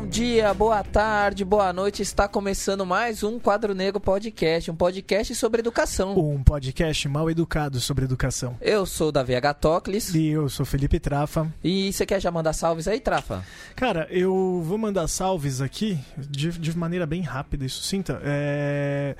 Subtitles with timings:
[0.00, 2.00] Bom dia, boa tarde, boa noite.
[2.00, 6.18] Está começando mais um Quadro Negro Podcast, um podcast sobre educação.
[6.18, 8.56] Um podcast mal educado sobre educação.
[8.62, 10.14] Eu sou o Davi Agatocles.
[10.14, 11.52] E eu sou Felipe Trafa.
[11.62, 13.44] E você quer já mandar salves aí, Trafa?
[13.76, 18.22] Cara, eu vou mandar salves aqui de, de maneira bem rápida e sucinta.
[18.24, 19.14] É,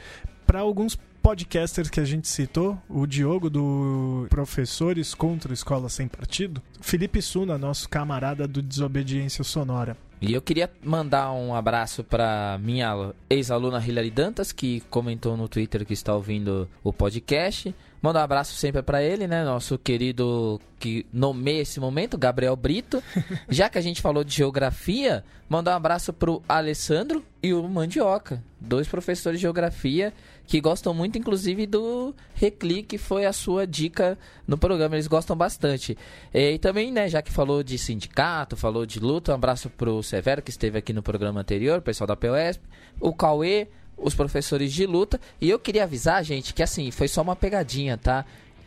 [0.47, 6.63] para alguns podcasters que a gente citou, o Diogo do Professores contra Escola Sem Partido,
[6.81, 9.95] Felipe Suna, nosso camarada do Desobediência Sonora.
[10.21, 15.87] E eu queria mandar um abraço para minha ex-aluna Hilary Dantas, que comentou no Twitter
[15.87, 17.75] que está ouvindo o podcast.
[18.03, 19.43] Mandar um abraço sempre para ele, né?
[19.45, 23.03] Nosso querido que nomeia esse momento, Gabriel Brito.
[23.49, 28.43] Já que a gente falou de geografia, mandar um abraço pro Alessandro e o Mandioca,
[28.61, 30.13] dois professores de geografia
[30.51, 34.97] que gostam muito, inclusive, do Reclique, que foi a sua dica no programa.
[34.97, 35.97] Eles gostam bastante.
[36.35, 40.43] E também, né, já que falou de sindicato, falou de luta, um abraço pro Severo,
[40.43, 42.65] que esteve aqui no programa anterior, pessoal da POSP,
[42.99, 45.21] o Cauê, os professores de luta.
[45.41, 48.25] E eu queria avisar, gente, que assim, foi só uma pegadinha, tá?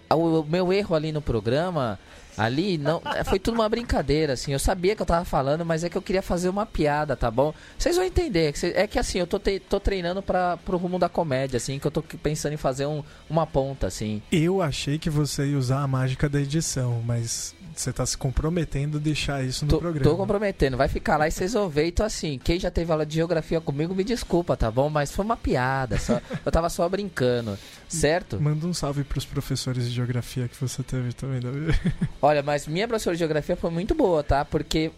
[0.09, 1.99] O, o meu erro ali no programa
[2.37, 4.53] Ali não, é, foi tudo uma brincadeira, assim.
[4.53, 7.29] Eu sabia que eu tava falando, mas é que eu queria fazer uma piada, tá
[7.29, 7.53] bom?
[7.77, 8.53] Vocês vão entender.
[8.73, 11.87] É que assim, eu tô, te, tô treinando para pro rumo da comédia, assim, que
[11.87, 14.21] eu tô pensando em fazer um, uma ponta, assim.
[14.31, 18.97] Eu achei que você ia usar a mágica da edição, mas você tá se comprometendo
[18.97, 20.03] a deixar isso no tô, programa.
[20.03, 21.87] Tô comprometendo, vai ficar lá e vocês vão ver.
[21.87, 24.89] Então, assim, quem já teve aula de geografia comigo, me desculpa, tá bom?
[24.89, 27.57] Mas foi uma piada, só, eu tava só brincando,
[27.97, 28.41] certo?
[28.41, 31.67] Manda um salve pros professores de geografia que você teve também, Davi.
[32.22, 34.44] Olha, mas minha professora de geografia foi muito boa, tá?
[34.44, 34.91] Porque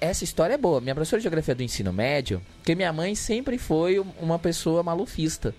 [0.00, 0.80] essa história é boa.
[0.80, 5.54] Minha professora de geografia do ensino médio, que minha mãe sempre foi uma pessoa malufista.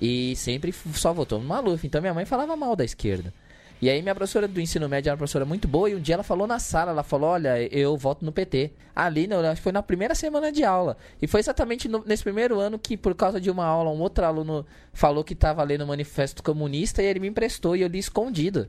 [0.00, 1.86] E sempre só votou no Maluf.
[1.86, 3.34] Então minha mãe falava mal da esquerda.
[3.82, 6.14] E aí minha professora do ensino médio era uma professora muito boa e um dia
[6.14, 8.72] ela falou na sala, ela falou, olha, eu voto no PT.
[8.94, 10.98] Ali, não, acho que foi na primeira semana de aula.
[11.22, 14.24] E foi exatamente no, nesse primeiro ano que, por causa de uma aula, um outro
[14.26, 17.98] aluno falou que estava lendo o Manifesto Comunista e ele me emprestou e eu li
[17.98, 18.68] escondido.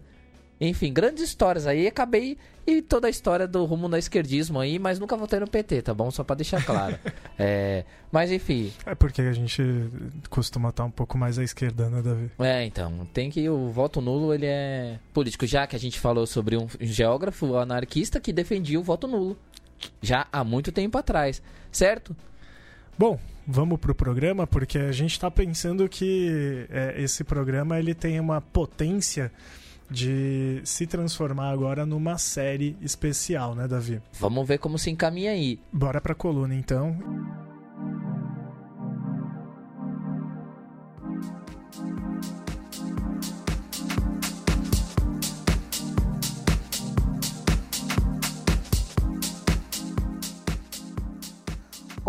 [0.61, 1.88] Enfim, grandes histórias aí.
[1.88, 5.81] Acabei e toda a história do rumo do esquerdismo aí, mas nunca votei no PT,
[5.81, 6.11] tá bom?
[6.11, 6.99] Só pra deixar claro.
[7.39, 8.71] é, mas enfim.
[8.85, 9.63] É porque a gente
[10.29, 12.29] costuma estar um pouco mais à esquerda, né, Davi?
[12.38, 13.07] É, então.
[13.11, 13.50] Tem que.
[13.50, 15.47] O voto nulo ele é político.
[15.47, 19.35] Já que a gente falou sobre um geógrafo anarquista que defendia o voto nulo.
[20.00, 22.16] Já há muito tempo atrás, certo?
[22.95, 28.19] Bom, vamos pro programa, porque a gente está pensando que é, esse programa ele tem
[28.19, 29.31] uma potência
[29.91, 34.02] de se transformar agora numa série especial, né, Davi?
[34.19, 35.59] Vamos ver como se encaminha aí.
[35.72, 36.97] Bora pra coluna então.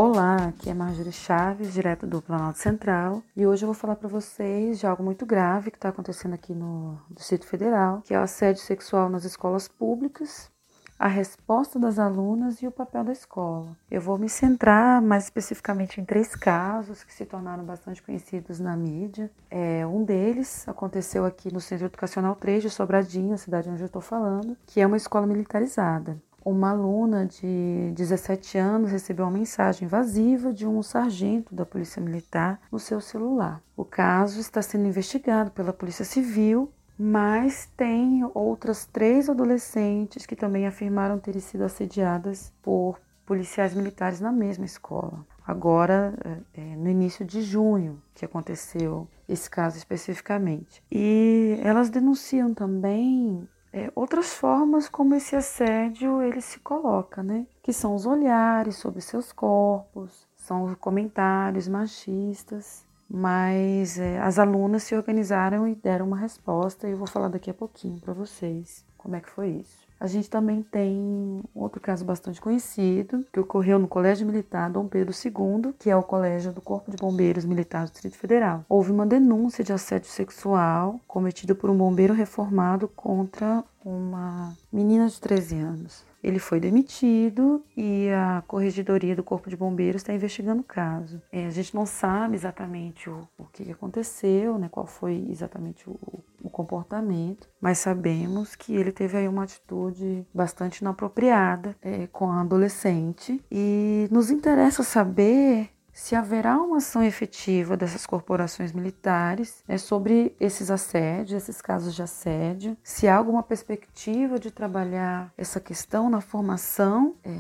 [0.05, 4.09] Olá, aqui é Marjorie Chaves, direto do Planalto Central, e hoje eu vou falar para
[4.09, 8.23] vocês de algo muito grave que está acontecendo aqui no Distrito Federal, que é o
[8.23, 10.51] assédio sexual nas escolas públicas,
[10.99, 13.77] a resposta das alunas e o papel da escola.
[13.89, 18.77] Eu vou me centrar mais especificamente em três casos que se tornaram bastante conhecidos na
[18.77, 19.31] mídia.
[19.49, 23.87] É, um deles aconteceu aqui no Centro Educacional 3 de Sobradinho, a cidade onde eu
[23.87, 29.87] estou falando, que é uma escola militarizada uma aluna de 17 anos recebeu uma mensagem
[29.87, 33.63] invasiva de um sargento da Polícia Militar no seu celular.
[33.77, 40.67] O caso está sendo investigado pela Polícia Civil, mas tem outras três adolescentes que também
[40.67, 45.25] afirmaram terem sido assediadas por policiais militares na mesma escola.
[45.47, 46.15] Agora,
[46.55, 50.83] é, no início de junho, que aconteceu esse caso especificamente.
[50.91, 57.47] E elas denunciam também é, outras formas como esse assédio ele se coloca, né?
[57.63, 64.83] Que são os olhares sobre seus corpos, são os comentários machistas, mas é, as alunas
[64.83, 68.85] se organizaram e deram uma resposta e eu vou falar daqui a pouquinho para vocês
[68.99, 69.82] como é que foi isso.
[70.03, 75.15] A gente também tem outro caso bastante conhecido, que ocorreu no Colégio Militar Dom Pedro
[75.15, 78.65] II, que é o colégio do Corpo de Bombeiros Militar do Distrito Federal.
[78.69, 85.21] Houve uma denúncia de assédio sexual cometida por um bombeiro reformado contra uma menina de
[85.21, 86.12] 13 anos.
[86.23, 91.21] Ele foi demitido e a Corregedoria do Corpo de Bombeiros está investigando o caso.
[91.33, 95.99] É, a gente não sabe exatamente o, o que aconteceu, né, qual foi exatamente o,
[96.43, 102.41] o comportamento, mas sabemos que ele teve aí uma atitude bastante inapropriada é, com a
[102.41, 110.35] adolescente e nos interessa saber se haverá uma ação efetiva dessas corporações militares né, sobre
[110.41, 116.21] esses assédios, esses casos de assédio, se há alguma perspectiva de trabalhar essa questão na
[116.21, 117.31] formação é,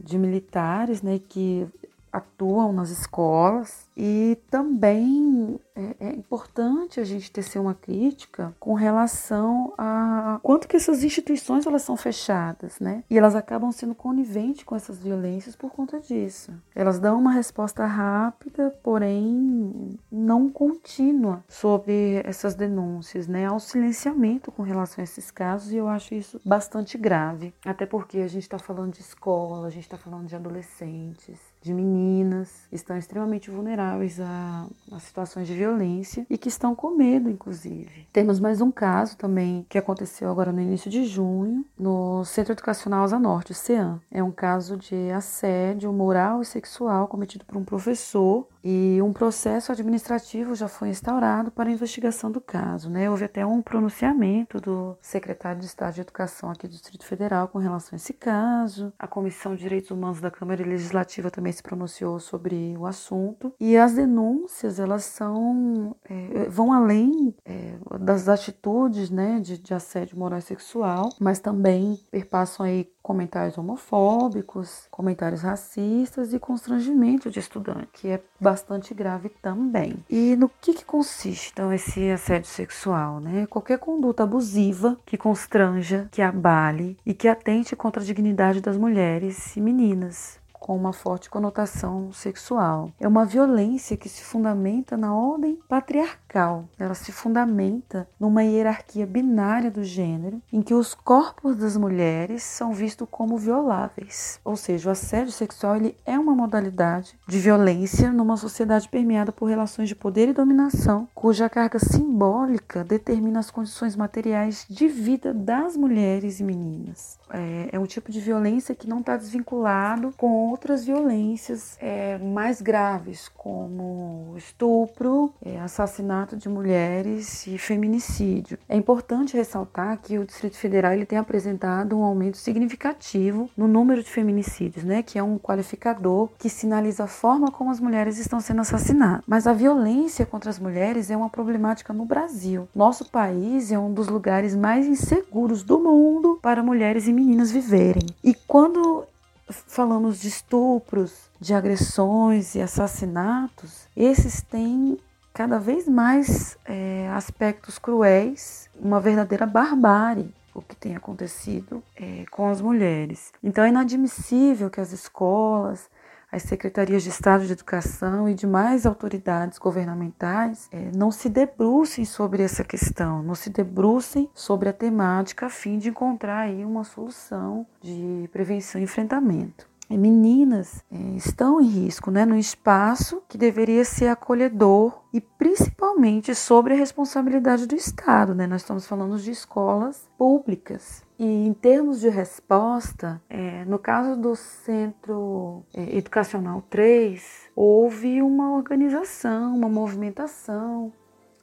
[0.00, 1.66] de militares, né, que
[2.12, 9.72] atuam nas escolas e também é, é, importante a gente tecer uma crítica com relação
[9.76, 13.04] a quanto que essas instituições elas são fechadas, né?
[13.08, 16.52] E elas acabam sendo coniventes com essas violências por conta disso.
[16.74, 23.50] Elas dão uma resposta rápida, porém não contínua sobre essas denúncias, né?
[23.50, 27.54] Um silenciamento com relação a esses casos e eu acho isso bastante grave.
[27.64, 31.72] Até porque a gente está falando de escola, a gente está falando de adolescentes, de
[31.72, 37.30] meninas, estão extremamente vulneráveis vulneráveis a, a, situações de violência e que estão com medo,
[37.30, 38.08] inclusive.
[38.12, 43.04] Temos mais um caso também que aconteceu agora no início de junho, no Centro Educacional
[43.04, 44.00] Asa Norte, o CEAM.
[44.10, 49.72] É um caso de assédio moral e sexual cometido por um professor e um processo
[49.72, 52.88] administrativo já foi instaurado para a investigação do caso.
[52.88, 53.10] Né?
[53.10, 57.58] Houve até um pronunciamento do secretário de Estado de Educação aqui do Distrito Federal com
[57.58, 58.92] relação a esse caso.
[58.98, 63.52] A Comissão de Direitos Humanos da Câmara Legislativa também se pronunciou sobre o assunto.
[63.58, 70.18] E as denúncias, elas são é, vão além é, das atitudes né, de, de assédio
[70.18, 77.88] moral e sexual, mas também perpassam aí comentários homofóbicos, comentários racistas e constrangimento de estudante,
[77.92, 79.96] que é bastante grave também.
[80.10, 83.46] E no que, que consiste então esse assédio sexual, né?
[83.46, 89.56] Qualquer conduta abusiva que constranja, que abale e que atente contra a dignidade das mulheres
[89.56, 92.92] e meninas, com uma forte conotação sexual.
[93.00, 96.68] É uma violência que se fundamenta na ordem patriarcal.
[96.78, 102.72] Ela se fundamenta numa hierarquia binária do gênero, em que os corpos das mulheres são
[102.72, 104.38] vistos como violáveis.
[104.44, 109.46] Ou seja, o assédio sexual ele é uma modalidade de violência numa sociedade permeada por
[109.46, 115.76] relações de poder e dominação, cuja carga simbólica determina as condições materiais de vida das
[115.76, 117.18] mulheres e meninas.
[117.32, 122.60] É, é um tipo de violência que não está desvinculado com outras violências é, mais
[122.60, 128.58] graves, como estupro, é, assassinato de mulheres e feminicídio.
[128.68, 134.02] É importante ressaltar que o Distrito Federal ele tem apresentado um aumento significativo no número
[134.02, 138.38] de feminicídios, né, que é um qualificador que sinaliza a forma como as mulheres estão
[138.38, 139.24] sendo assassinadas.
[139.26, 142.68] Mas a violência contra as mulheres é uma problemática no Brasil.
[142.74, 148.04] Nosso país é um dos lugares mais inseguros do mundo para mulheres e meninas viverem.
[148.22, 149.06] E quando
[149.48, 154.98] falamos de estupros, de agressões e assassinatos, esses têm
[155.34, 162.48] cada vez mais é, aspectos cruéis, uma verdadeira barbárie o que tem acontecido é, com
[162.48, 163.32] as mulheres.
[163.42, 165.88] Então é inadmissível que as escolas,
[166.32, 172.42] as secretarias de Estado de Educação e demais autoridades governamentais é, não se debrucem sobre
[172.42, 177.66] essa questão, não se debrucem sobre a temática a fim de encontrar aí uma solução
[177.82, 179.71] de prevenção e enfrentamento.
[179.92, 186.34] E meninas é, estão em risco, né, no espaço que deveria ser acolhedor e principalmente
[186.34, 188.46] sobre a responsabilidade do Estado, né?
[188.46, 191.04] Nós estamos falando de escolas públicas.
[191.18, 198.56] E em termos de resposta, é, no caso do Centro é, Educacional 3, houve uma
[198.56, 200.90] organização, uma movimentação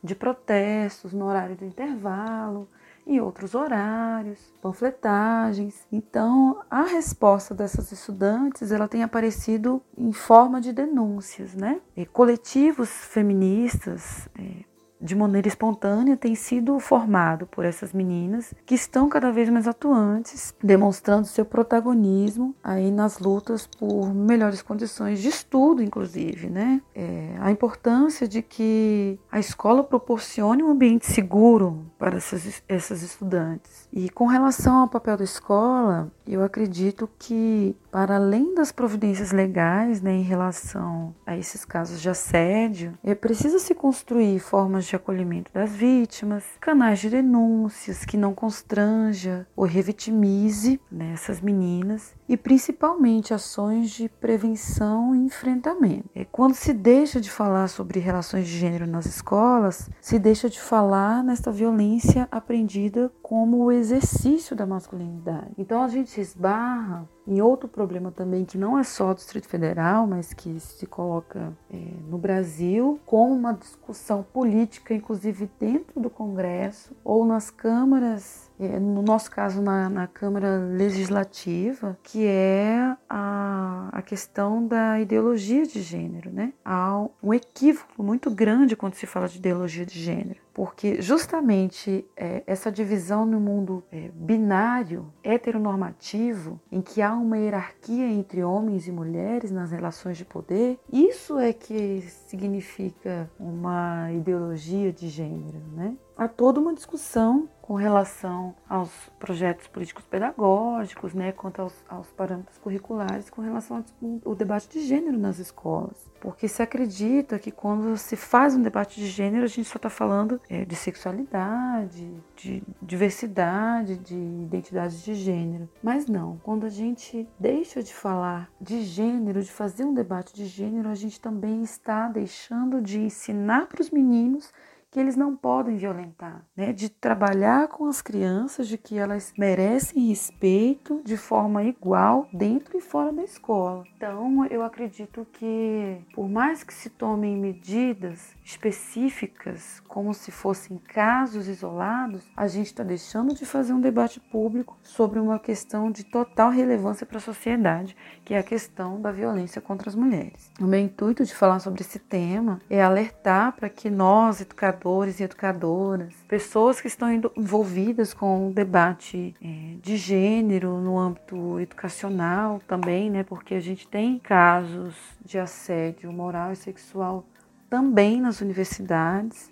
[0.04, 2.68] de protestos no horário do intervalo,
[3.10, 5.88] em outros horários, panfletagens.
[5.92, 11.82] Então, a resposta dessas estudantes, ela tem aparecido em forma de denúncias, né?
[11.98, 14.64] E coletivos feministas, é,
[15.02, 20.54] de maneira espontânea tem sido formado por essas meninas que estão cada vez mais atuantes,
[20.62, 26.82] demonstrando seu protagonismo aí nas lutas por melhores condições de estudo, inclusive, né?
[26.94, 33.88] É, a importância de que a escola proporcione um ambiente seguro para essas, essas estudantes.
[33.92, 40.02] E com relação ao papel da escola, eu acredito que, para além das providências legais
[40.02, 45.52] né, em relação a esses casos de assédio, é preciso se construir formas de acolhimento
[45.54, 53.34] das vítimas, canais de denúncias que não constranja ou revitimize né, essas meninas e principalmente
[53.34, 56.08] ações de prevenção e enfrentamento.
[56.14, 60.60] É, quando se deixa de falar sobre relações de gênero nas escolas, se deixa de
[60.60, 65.52] falar nesta violência aprendida como o exercício da masculinidade.
[65.58, 69.48] Então a gente se esbarra em outro problema também que não é só do Distrito
[69.48, 76.10] Federal, mas que se coloca é, no Brasil como uma discussão política, inclusive dentro do
[76.10, 83.90] Congresso ou nas câmaras, é, no nosso caso na, na Câmara Legislativa, que é a,
[83.92, 86.54] a questão da ideologia de gênero, né?
[86.66, 92.44] Há um equívoco muito grande quando se fala de ideologia de gênero, porque justamente é,
[92.46, 98.92] essa divisão no mundo é, binário, heteronormativo, em que há uma hierarquia entre homens e
[98.92, 105.96] mulheres nas relações de poder, isso é que significa uma ideologia de gênero, né?
[106.20, 112.58] Há toda uma discussão com relação aos projetos políticos pedagógicos, né, quanto aos, aos parâmetros
[112.58, 113.86] curriculares, com relação
[114.26, 116.12] ao debate de gênero nas escolas.
[116.20, 119.90] Porque se acredita que quando se faz um debate de gênero, a gente só está
[119.90, 125.70] falando é, de sexualidade, de diversidade, de identidades de gênero.
[125.82, 130.48] Mas não, quando a gente deixa de falar de gênero, de fazer um debate de
[130.48, 134.52] gênero, a gente também está deixando de ensinar para os meninos
[134.92, 136.74] que eles não podem violentar, né?
[136.74, 142.82] De trabalhar com as crianças, de que elas merecem respeito de forma igual dentro e
[142.82, 143.84] fora da escola.
[143.96, 151.48] Então, eu acredito que, por mais que se tomem medidas específicas, como se fossem casos
[151.48, 156.50] isolados, a gente está deixando de fazer um debate público sobre uma questão de total
[156.50, 160.52] relevância para a sociedade, que é a questão da violência contra as mulheres.
[160.60, 165.24] O meu intuito de falar sobre esse tema é alertar para que nós, educadores, e
[165.24, 173.12] educadoras, pessoas que estão envolvidas com o debate é, de gênero no âmbito educacional também,
[173.12, 173.24] né?
[173.24, 177.26] Porque a gente tem casos de assédio moral e sexual
[177.70, 179.52] também nas universidades.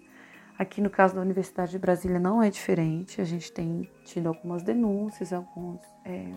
[0.57, 4.63] Aqui no caso da Universidade de Brasília não é diferente, a gente tem tido algumas
[4.63, 6.31] denúncias, alguns é,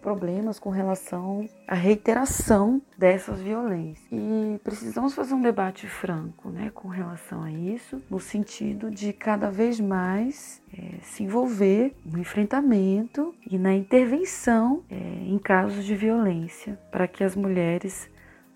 [0.00, 4.06] problemas com relação à reiteração dessas violências.
[4.12, 9.50] E precisamos fazer um debate franco né, com relação a isso, no sentido de cada
[9.50, 16.78] vez mais é, se envolver no enfrentamento e na intervenção é, em casos de violência,
[16.92, 18.08] para que as mulheres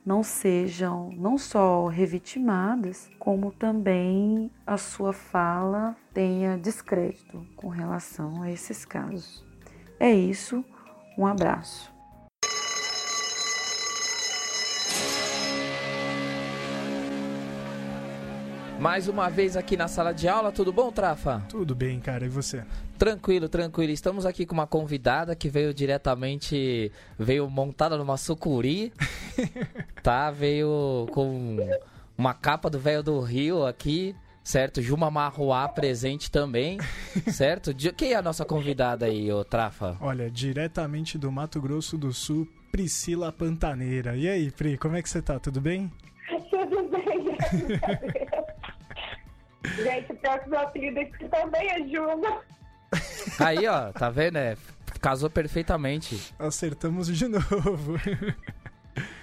[0.04, 8.50] não sejam não só revitimadas, como também a sua fala tenha descrédito com relação a
[8.50, 9.45] esses casos.
[9.99, 10.64] É isso,
[11.16, 11.89] um abraço.
[18.81, 21.45] Mais uma vez aqui na sala de aula, tudo bom, Trafa?
[21.51, 22.65] Tudo bem, cara, e você?
[22.97, 23.93] Tranquilo, tranquilo.
[23.93, 28.91] Estamos aqui com uma convidada que veio diretamente, veio montada numa sucuri,
[30.03, 30.31] tá?
[30.31, 31.59] Veio com
[32.17, 34.81] uma capa do velho do Rio aqui, certo?
[34.81, 36.79] Juma Marruá presente também,
[37.31, 37.75] certo?
[37.95, 39.99] Quem é a nossa convidada aí, ô Trafa?
[40.01, 44.17] Olha, diretamente do Mato Grosso do Sul, Priscila Pantaneira.
[44.17, 45.39] E aí, Pri, como é que você tá?
[45.39, 45.93] Tudo bem?
[46.51, 48.20] Tudo bem.
[49.64, 52.40] Gente, pior que meu apelido aqui também é Juma.
[53.38, 54.38] Aí, ó, tá vendo?
[54.38, 54.57] É,
[55.00, 56.35] casou perfeitamente.
[56.38, 57.97] Acertamos de novo.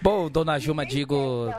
[0.02, 1.50] Bom, dona Juma, digo.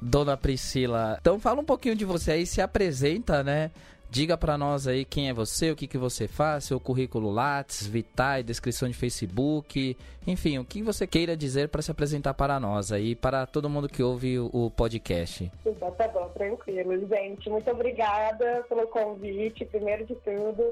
[0.00, 1.16] Dona Priscila.
[1.20, 3.70] Então fala um pouquinho de você aí, se apresenta, né?
[4.14, 7.84] Diga para nós aí quem é você, o que, que você faz, seu currículo Lattes,
[7.84, 12.92] Vitae, descrição de Facebook, enfim, o que você queira dizer para se apresentar para nós
[12.92, 15.50] aí, para todo mundo que ouve o podcast.
[15.66, 17.08] Então, tá bom, tranquilo.
[17.08, 20.62] Gente, muito obrigada pelo convite, primeiro de tudo.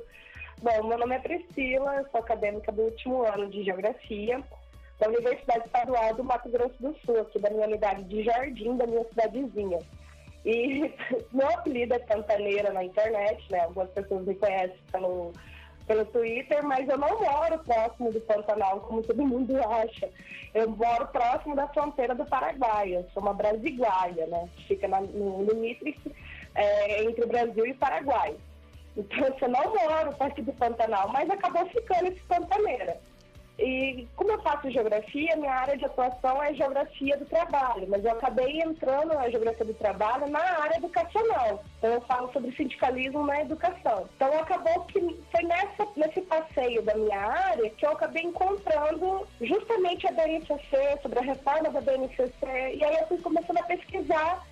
[0.63, 4.41] Bom, meu nome é Priscila, sou acadêmica do último ano de Geografia
[5.01, 8.87] da Universidade Estadual do Mato Grosso do Sul, aqui da minha unidade de Jardim, da
[8.87, 9.81] minha cidadezinha.
[10.45, 10.93] E
[11.33, 13.61] meu apelido é Pantaneira na internet, né?
[13.61, 15.33] Algumas pessoas me conhecem pelo,
[15.87, 20.09] pelo Twitter, mas eu não moro próximo do Pantanal, como todo mundo acha.
[20.55, 22.97] Eu moro próximo da fronteira do Paraguai.
[22.97, 24.49] Eu sou uma brasiguaia, né?
[24.67, 25.97] Fica na, no limite
[26.55, 28.37] é, entre o Brasil e o Paraguai.
[28.97, 33.01] Então, eu não moro perto do Pantanal, mas acabou ficando esse Pantaneira.
[33.59, 38.13] E como eu faço geografia, minha área de atuação é geografia do trabalho, mas eu
[38.13, 41.63] acabei entrando na geografia do trabalho na área educacional.
[41.79, 44.09] Então eu falo sobre sindicalismo na educação.
[44.17, 50.07] Então acabou que foi nessa, nesse passeio da minha área que eu acabei encontrando justamente
[50.07, 54.45] a BNCC, sobre a reforma da BNCC, e aí eu fui começando a pesquisar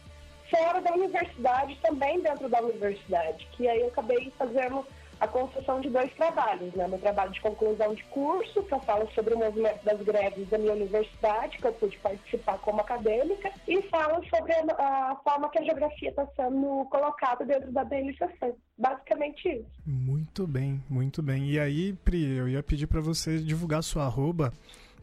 [0.50, 4.84] fora da universidade, também dentro da universidade, que aí eu acabei fazendo
[5.20, 6.88] a construção de dois trabalhos, né?
[6.88, 10.56] Meu trabalho de conclusão de curso, que eu falo sobre o movimento das greves da
[10.56, 15.58] minha universidade, que eu pude participar como acadêmica, e falo sobre a, a forma que
[15.58, 18.54] a geografia está sendo colocada dentro da BNCC.
[18.78, 19.66] Basicamente isso.
[19.86, 21.50] Muito bem, muito bem.
[21.50, 24.52] E aí, Pri, eu ia pedir para você divulgar sua arroba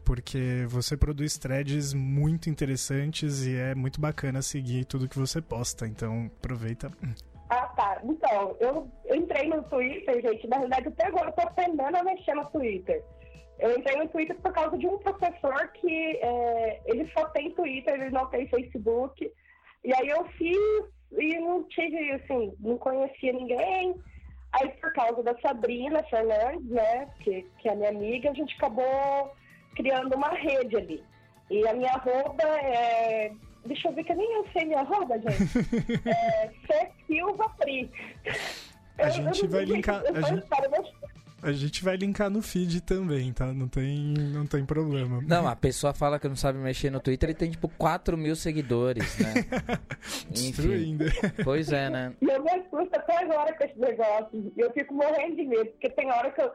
[0.04, 5.86] porque você produz threads muito interessantes e é muito bacana seguir tudo que você posta.
[5.86, 6.90] Então, aproveita.
[8.04, 10.46] Então, eu, entrei no Twitter, gente.
[10.46, 13.02] Na verdade, até agora eu tô aprendendo a mexer no Twitter.
[13.58, 17.94] Eu entrei no Twitter por causa de um professor que é, ele só tem Twitter,
[17.94, 19.32] ele não tem Facebook.
[19.84, 20.58] E aí eu fiz
[21.12, 23.94] e não tive, assim, não conhecia ninguém.
[24.52, 29.32] Aí por causa da Sabrina Fernandes, né, que, que é minha amiga, a gente acabou
[29.74, 31.04] criando uma rede ali.
[31.50, 33.32] E a minha arroba é.
[33.68, 36.08] Deixa eu ver que eu nem eu sei minha arroba, gente.
[36.08, 37.90] é C Silva Pri.
[38.98, 40.02] A gente vai linkar.
[40.06, 40.48] A gente,
[41.40, 43.52] a gente vai linkar no feed também, tá?
[43.52, 45.20] Não tem, não tem problema.
[45.26, 48.34] Não, a pessoa fala que não sabe mexer no Twitter e tem tipo 4 mil
[48.34, 49.34] seguidores, né?
[50.30, 51.04] Destruindo.
[51.44, 52.12] Pois é, né?
[52.20, 54.52] E eu me assusto até agora com esse negócio.
[54.56, 56.50] Eu fico morrendo de medo, porque tem hora que eu.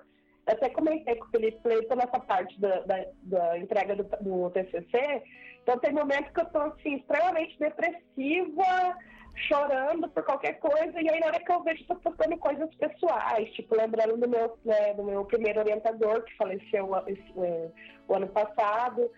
[0.45, 4.49] Eu até comentei com o Felipe Cleiton nessa parte da, da, da entrega do, do
[4.49, 5.23] TCC.
[5.63, 8.97] Então, tem momentos que eu tô, assim, extremamente depressiva,
[9.47, 13.49] chorando por qualquer coisa, e aí na hora que eu vejo, tô postando coisas pessoais,
[13.53, 17.71] tipo, lembrando do meu, né, do meu primeiro orientador, que faleceu esse, é,
[18.07, 19.09] o ano passado.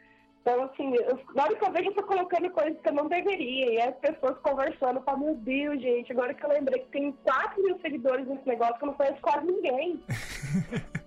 [0.41, 3.07] Então, assim, eu, na hora que eu vejo, eu tô colocando coisas que eu não
[3.07, 7.11] deveria, e as pessoas conversando, falam, meu Deus, gente, agora que eu lembrei que tem
[7.11, 9.99] 4 mil seguidores nesse negócio, que eu não conheço quase ninguém.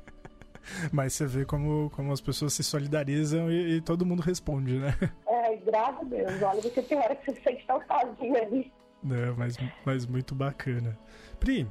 [0.93, 4.95] Mas você vê como, como as pessoas se solidarizam e, e todo mundo responde, né?
[5.29, 6.43] É, graças a Deus.
[6.43, 8.73] Olha, você tem hora que você se sente tão sozinho ali.
[9.11, 10.99] É, mas, mas muito bacana.
[11.41, 11.67] Pri,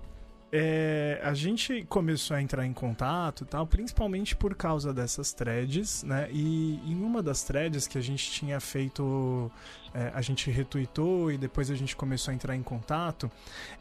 [0.52, 6.30] é, a gente começou a entrar em contato tal, principalmente por causa dessas threads, né?
[6.32, 9.52] E em uma das threads que a gente tinha feito,
[9.94, 13.30] é, a gente retweetou e depois a gente começou a entrar em contato,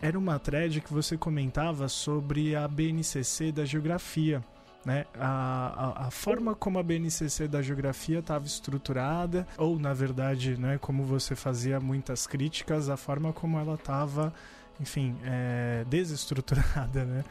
[0.02, 4.42] era uma thread que você comentava sobre a BNCC da geografia.
[4.86, 5.04] Né?
[5.18, 10.78] A, a, a, forma como a BNCC da geografia estava estruturada, ou na verdade, né,
[10.80, 14.32] como você fazia muitas críticas, a forma como ela estava,
[14.78, 17.04] enfim, é, desestruturada.
[17.04, 17.24] Né?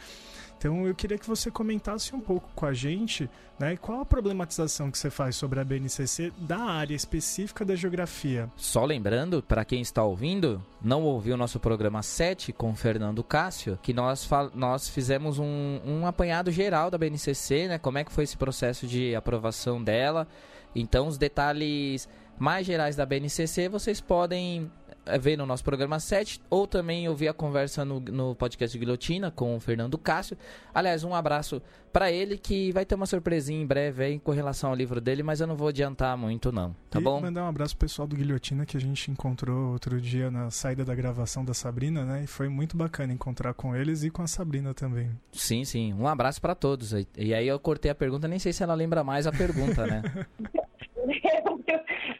[0.66, 3.30] Então eu queria que você comentasse um pouco com a gente,
[3.60, 8.50] né, qual a problematização que você faz sobre a BNCC da área específica da geografia.
[8.56, 13.78] Só lembrando, para quem está ouvindo, não ouviu o nosso programa 7 com Fernando Cássio,
[13.80, 18.24] que nós, nós fizemos um, um apanhado geral da BNCC, né, como é que foi
[18.24, 20.28] esse processo de aprovação dela.
[20.74, 24.72] Então os detalhes mais gerais da BNCC vocês podem
[25.20, 29.32] ver no nosso programa 7, ou também ouvir a conversa no, no podcast de Guilhotina
[29.32, 30.38] com o Fernando Cássio.
[30.74, 31.62] Aliás, um abraço
[31.94, 35.24] para ele que vai ter uma surpresinha em breve aí com relação ao livro dele,
[35.24, 37.22] mas eu não vou adiantar muito não, tá e bom?
[37.22, 40.84] mandar um abraço pro pessoal do Guilhotina que a gente encontrou outro dia na saída
[40.84, 42.24] da gravação da Sabrina, né?
[42.24, 45.10] E foi muito bacana encontrar com eles e com a Sabrina também.
[45.32, 45.94] Sim, sim.
[45.94, 46.92] Um abraço para todos.
[47.18, 50.04] E aí eu cortei a pergunta, nem sei se ela lembra mais a pergunta, né?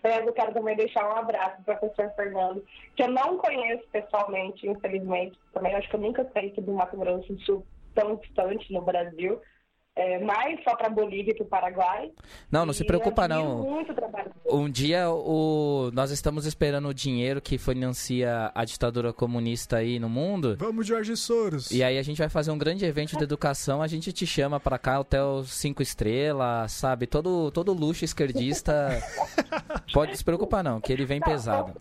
[0.04, 4.68] eu quero também deixar um abraço para o professor Fernando, que eu não conheço pessoalmente,
[4.68, 5.38] infelizmente.
[5.54, 9.42] Também acho que eu nunca saí do Mato Grosso do Sul tão distante no Brasil
[9.96, 12.12] é, mais só para Bolívia e para o Paraguai.
[12.52, 13.64] Não, não se preocupa não.
[13.64, 14.32] Muito trabalho.
[14.46, 20.10] Um dia o nós estamos esperando o dinheiro que financia a ditadura comunista aí no
[20.10, 20.58] mundo.
[20.60, 21.72] Vamos Jorge Soros.
[21.72, 24.60] E aí a gente vai fazer um grande evento de educação, a gente te chama
[24.60, 27.08] para cá, hotel cinco estrelas, sabe?
[27.08, 29.02] Todo todo luxo esquerdista.
[29.94, 31.74] Pode se preocupar não, que ele vem pesado.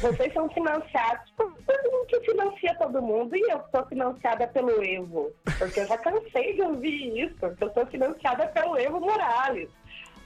[0.00, 4.82] Vocês são financiados por todo mundo que financia todo mundo e eu sou financiada pelo
[4.82, 5.30] Evo.
[5.58, 9.68] Porque eu já cansei de ouvir isso, que eu sou financiada pelo Evo Morales.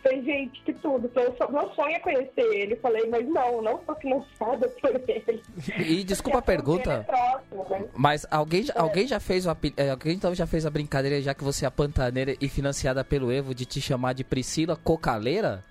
[0.03, 1.11] Tem gente que tudo.
[1.15, 2.77] Eu meu sonho é conhecer ele.
[2.77, 5.43] Falei, mas não, não sou financiada por ele.
[5.79, 6.93] E desculpa a pergunta.
[6.93, 7.89] É próximo, né?
[7.95, 8.79] Mas alguém, é.
[8.79, 11.71] alguém já fez o, é, alguém então já fez a brincadeira, já que você é
[11.71, 15.65] pantaneira e financiada pelo Evo, de te chamar de Priscila Cocaleira?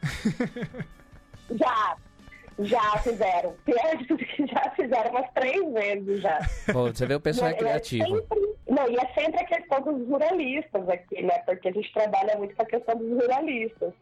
[1.52, 1.98] Já,
[2.60, 3.56] já fizeram.
[3.66, 6.40] Pior de tudo que já fizeram umas três vezes já.
[6.72, 8.18] Pô, você vê o pessoal é, é criativo.
[8.18, 11.38] É sempre, não, e é sempre a questão dos ruralistas aqui, né?
[11.46, 13.94] Porque a gente trabalha muito com a questão dos ruralistas,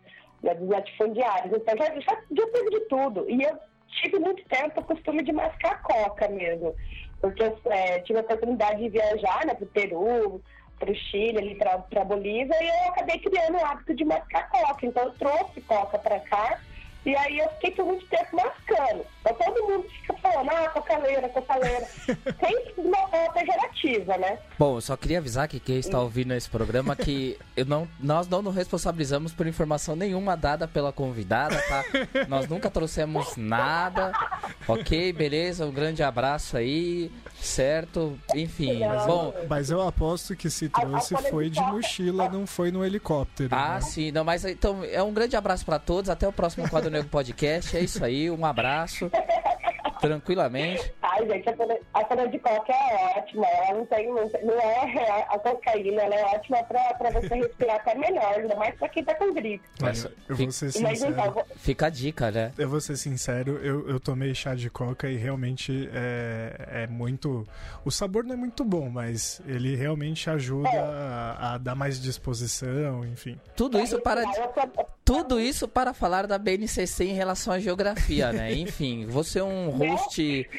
[0.43, 0.53] né?
[0.55, 1.53] dos latifundiários.
[1.53, 3.29] Então já, já, já teve de tudo.
[3.29, 3.57] E eu
[4.01, 6.75] tive muito tempo o costume de mascar coca mesmo.
[7.19, 10.41] Porque eu é, tive a oportunidade de viajar né, para o Peru,
[10.79, 14.49] para o Chile, ali para a Bolívia, e eu acabei criando o hábito de mascar
[14.49, 14.85] coca.
[14.85, 16.59] Então eu trouxe coca para cá
[17.05, 19.03] e aí eu fiquei por muito tempo mascando.
[19.21, 21.85] Então todo mundo fica falando, ah, cocaleira, cocaleira.
[22.05, 24.37] Sempre de uma forma pejorativa, né?
[24.57, 28.27] Bom, eu só queria avisar que quem está ouvindo esse programa que eu não, nós
[28.27, 31.83] não nos responsabilizamos por informação nenhuma dada pela convidada, tá?
[32.27, 34.11] Nós nunca trouxemos nada.
[34.67, 35.65] Ok, beleza?
[35.65, 38.17] Um grande abraço aí, certo?
[38.35, 39.33] Enfim, mas bom.
[39.49, 43.49] Mas eu aposto que se trouxe foi de mochila, não foi no helicóptero.
[43.51, 43.81] Ah, né?
[43.81, 46.09] sim, não, mas então é um grande abraço para todos.
[46.09, 47.75] Até o próximo quadro Nego Podcast.
[47.75, 49.09] É isso aí, um abraço.
[50.01, 50.93] Tranquilamente.
[51.01, 51.49] Ai, gente,
[51.93, 53.45] a cana de coca é ótima.
[53.47, 57.75] Ela não tem, não, não é a cocaína, ela é ótima pra, pra você respirar
[57.77, 59.63] até melhor, ainda mais pra quem tá com gripe.
[59.79, 61.11] Mas, eu vou ser sincero.
[61.11, 62.51] Então, fica a dica, né?
[62.57, 67.47] Eu vou ser sincero, eu, eu tomei chá de coca e realmente é, é muito.
[67.85, 70.79] O sabor não é muito bom, mas ele realmente ajuda é.
[70.79, 73.39] a, a, dar mais disposição, enfim.
[73.55, 74.23] Tudo isso para.
[75.03, 78.53] Tudo isso para falar da BNCC em relação à geografia, né?
[78.53, 80.49] Enfim, você é um host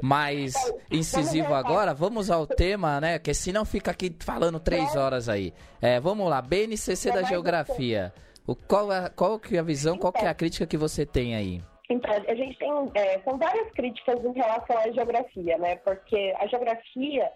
[0.00, 0.54] mais
[0.90, 1.94] incisivo agora.
[1.94, 3.18] Vamos ao tema, né?
[3.18, 5.52] Que senão fica aqui falando três horas aí.
[5.80, 8.12] É, vamos lá, BNCC da geografia.
[8.46, 11.04] O, qual, é, qual que é a visão, qual que é a crítica que você
[11.04, 11.60] tem aí?
[11.88, 15.76] Então, a gente tem é, são várias críticas em relação à geografia, né?
[15.76, 17.30] Porque a geografia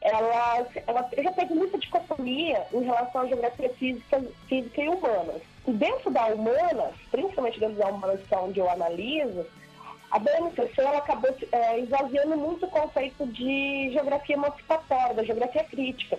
[0.00, 5.42] ela, ela já teve muita dicotomia em relação à geografia física, física e humanas.
[5.66, 9.44] E dentro da humanas, principalmente dentro da humanas, que é onde eu analiso,
[10.10, 16.18] a BNCC ela acabou é, esvaziando muito o conceito de geografia emancipatória, da geografia crítica,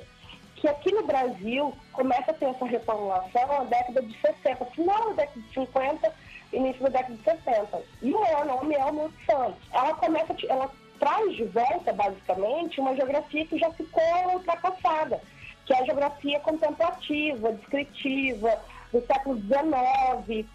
[0.55, 5.23] que aqui no Brasil começa a ter essa reformulação na década de 60, final da
[5.23, 6.13] década de 50,
[6.53, 7.81] início da década de 60.
[8.01, 9.61] E o nome é o Santos.
[9.71, 15.19] Ela começa, ela traz de volta, basicamente, uma geografia que já ficou ultrapassada,
[15.65, 18.59] que é a geografia contemplativa, descritiva,
[18.91, 20.45] do século XIX.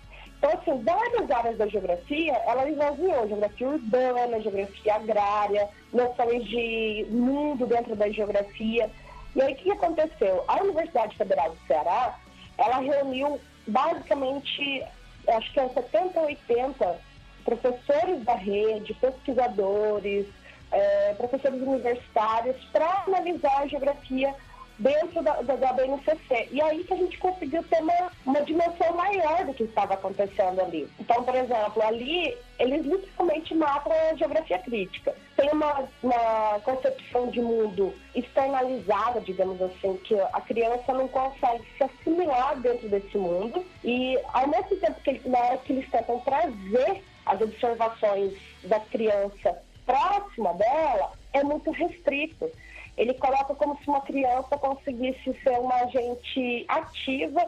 [0.44, 7.64] Então, assim, várias áreas da geografia, ela esvaziou, geografia urbana, geografia agrária, noções de mundo
[7.64, 8.90] dentro da geografia.
[9.34, 10.44] E aí, o que aconteceu?
[10.46, 12.18] A Universidade Federal do Ceará,
[12.58, 14.84] ela reuniu basicamente,
[15.28, 16.98] acho que é 70, 80
[17.42, 20.26] professores da rede, pesquisadores,
[20.70, 24.34] é, professores universitários, para analisar a geografia
[24.78, 26.48] dentro da, da, da, BNCC.
[26.50, 30.60] E aí que a gente conseguiu ter uma, uma dimensão maior do que estava acontecendo
[30.60, 30.88] ali.
[30.98, 35.14] Então, por exemplo, ali eles literalmente matam a geografia crítica.
[35.36, 41.84] Tem uma, uma concepção de mundo externalizada, digamos assim, que a criança não consegue se
[41.84, 47.02] assimilar dentro desse mundo e ao mesmo tempo que na hora que eles tentam trazer
[47.26, 48.32] as observações
[48.64, 52.50] da criança próxima dela, é muito restrito.
[52.96, 57.44] Ele coloca como se uma criança conseguisse ser uma agente ativa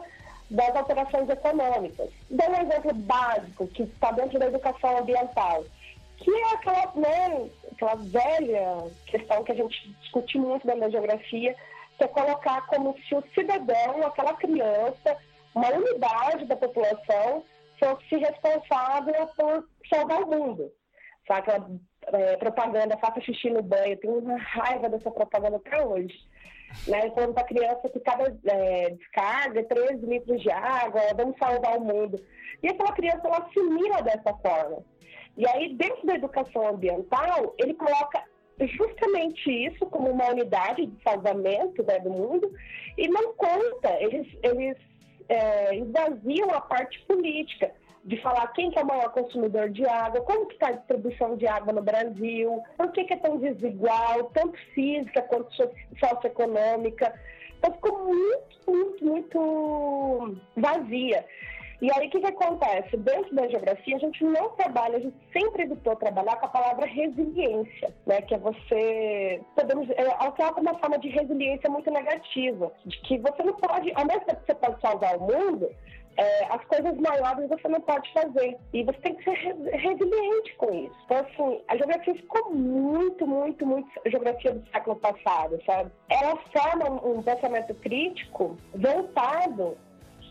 [0.49, 2.09] das alterações econômicas.
[2.29, 5.63] Dá um exemplo básico que está dentro da educação ambiental,
[6.17, 11.55] que é aquela, né, aquela velha questão que a gente discute muito na geografia,
[11.97, 15.17] que é colocar como se o cidadão, aquela criança,
[15.53, 17.43] uma unidade da população,
[17.79, 20.71] fosse responsável por salvar o mundo.
[21.27, 21.79] Sabe
[22.13, 26.15] é, propaganda, faça xixi no banho, eu tenho uma raiva dessa propaganda até hoje.
[26.85, 31.81] Né, para a criança que cada é, descarga 13 litros de água, vamos salvar o
[31.81, 32.21] mundo.
[32.61, 34.83] E aquela criança, ela se mira dessa forma.
[35.37, 38.21] E aí, dentro da educação ambiental, ele coloca
[38.59, 42.51] justamente isso como uma unidade de salvamento né, do mundo
[42.97, 44.75] e não conta, eles, eles
[45.29, 47.71] é, esvaziam a parte política
[48.07, 51.35] de falar quem que é o maior consumidor de água, como que está a distribuição
[51.35, 55.53] de água no Brasil, por que, que é tão desigual, tanto física quanto
[55.99, 57.13] socioeconômica.
[57.57, 61.25] Então ficou muito, muito, muito vazia.
[61.81, 62.95] E aí o que, que acontece?
[62.95, 66.87] Dentro da geografia a gente não trabalha, a gente sempre evitou trabalhar com a palavra
[66.87, 68.21] resiliência, né?
[68.21, 69.41] Que é você.
[69.53, 69.87] Podemos.
[69.91, 70.03] É,
[70.59, 72.71] uma forma de resiliência muito negativa.
[72.83, 75.69] De que você não pode, ao mesmo tempo que você pode salvar o mundo,
[76.17, 78.57] é, as coisas maiores você não pode fazer.
[78.73, 80.95] E você tem que ser resiliente com isso.
[81.05, 85.91] Então, assim, a geografia ficou muito, muito, muito geografia do século passado, sabe?
[86.09, 89.77] Ela forma um pensamento crítico voltado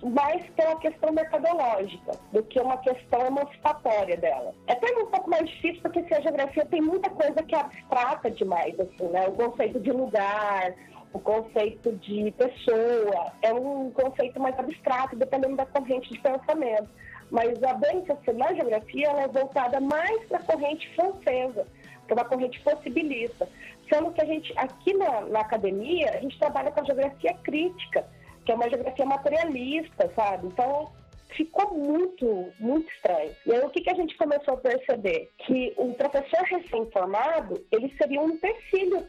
[0.03, 4.53] mais pela questão mercadológica do que uma questão emancipatória dela.
[4.67, 7.61] É até um pouco mais difícil porque se a geografia tem muita coisa que é
[7.61, 9.27] abstrata demais, assim, né?
[9.29, 10.75] O conceito de lugar,
[11.17, 16.89] o conceito de pessoa é um conceito mais abstrato, dependendo da corrente de pensamento.
[17.31, 21.67] Mas a BNCC na geografia é voltada mais para a corrente francesa,
[22.07, 23.49] para uma corrente possibilista.
[23.89, 28.07] Sendo que a gente, aqui na, na academia, a gente trabalha com a geografia crítica,
[28.45, 30.49] que é uma geografia materialista, sabe?
[30.49, 30.93] Então,
[31.31, 33.35] ficou muito, muito estranho.
[33.47, 35.31] E aí o que, que a gente começou a perceber?
[35.39, 39.03] Que o professor recém-formado, ele seria um empecilho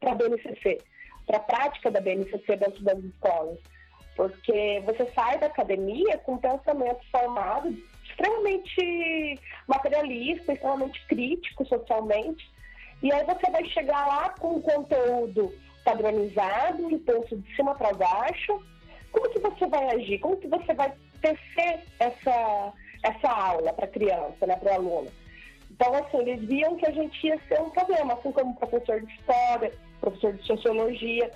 [0.00, 0.78] para a BNCC
[1.26, 3.58] para a prática da BNCC dentro das escolas.
[4.16, 12.48] Porque você sai da academia com um pensamento formado extremamente materialista, extremamente crítico socialmente,
[13.02, 15.52] e aí você vai chegar lá com um conteúdo
[15.84, 18.62] padronizado, penso de cima para baixo.
[19.12, 20.18] Como que você vai agir?
[20.18, 25.10] Como que você vai tecer essa, essa aula para a criança, né, para o aluno?
[25.70, 29.12] Então, assim, eles viam que a gente ia ser um problema, assim como professor de
[29.12, 29.72] história,
[30.04, 31.30] professor de sociologia.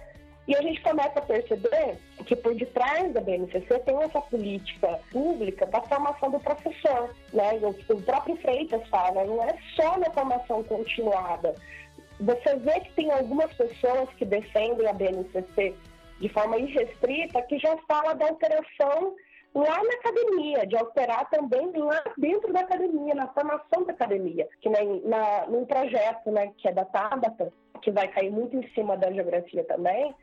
[0.46, 5.66] E a gente começa a perceber que por detrás da BNCC tem essa política pública
[5.66, 7.14] da formação do professor.
[7.33, 7.61] Né?
[7.88, 11.54] O próprio Freitas fala, não é só na formação continuada.
[12.20, 15.74] Você vê que tem algumas pessoas que defendem a BNCC
[16.18, 19.14] de forma irrestrita, que já fala da alteração
[19.58, 24.68] lá na academia, de alterar também lá dentro da academia, na formação da academia, que
[24.68, 28.96] nem na, num projeto né, que é da Tabata, que vai cair muito em cima
[28.96, 30.14] da geografia também,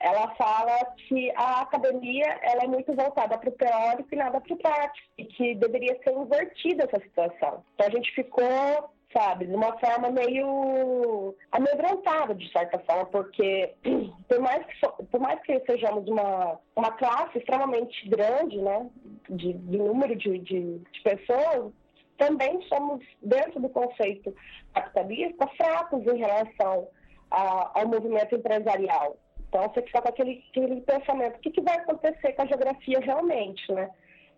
[0.00, 4.52] ela fala que a academia ela é muito voltada para o teórico e nada para
[4.52, 7.64] o prático, e que deveria ser invertida essa situação.
[7.74, 9.46] Então a gente ficou sabe?
[9.46, 13.72] De uma forma meio amedrontada, de certa forma, porque
[14.28, 18.90] por mais que, por mais que sejamos uma, uma classe extremamente grande, né,
[19.30, 21.72] de, de número de, de, de pessoas,
[22.18, 24.34] também somos, dentro do conceito
[24.72, 26.88] capitalista, fracos em relação
[27.30, 29.16] a, ao movimento empresarial.
[29.48, 32.98] Então, você fica com aquele, aquele pensamento, o que, que vai acontecer com a geografia
[33.00, 33.88] realmente, né?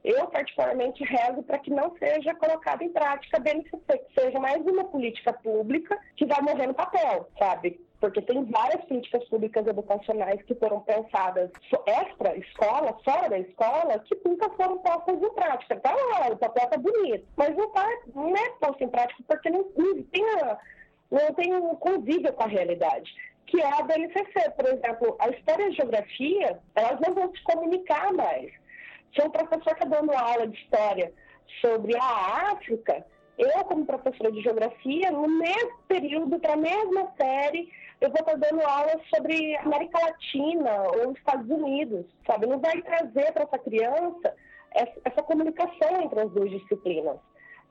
[0.06, 4.84] Eu, particularmente, rezo para que não seja colocado em prática BNCC, que seja mais uma
[4.84, 7.80] política pública que vai morrer no papel, sabe?
[7.98, 11.50] Porque tem várias políticas públicas educacionais que foram pensadas
[11.86, 15.74] extra escola, fora da escola, que nunca foram postas em prática.
[15.74, 15.96] Então,
[16.30, 20.02] o papel está bonito, mas não, tá, não é posto em prática porque não, não
[20.04, 20.24] tem,
[21.10, 23.12] não tem um convívio com a realidade
[23.46, 24.50] que é a BNCC.
[24.56, 28.52] Por exemplo, a história e a geografia, elas não vão se comunicar mais.
[29.14, 31.12] Se um professor está dando aula de história
[31.60, 33.04] sobre a África,
[33.38, 38.36] eu, como professora de geografia, no mesmo período, para a mesma série, eu vou estar
[38.36, 42.46] dando aula sobre América Latina ou Estados Unidos, sabe?
[42.46, 44.34] Não vai trazer para essa criança
[45.04, 47.16] essa, comunicação entre as duas disciplinas.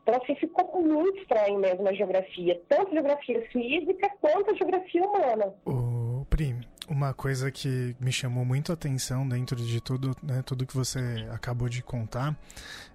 [0.01, 5.03] Então, assim, ficou muito estranho mesmo a geografia, tanto a geografia física quanto a geografia
[5.03, 5.53] humana.
[5.65, 10.65] Ô, Prim, uma coisa que me chamou muito a atenção dentro de tudo, né, tudo
[10.65, 12.37] que você acabou de contar,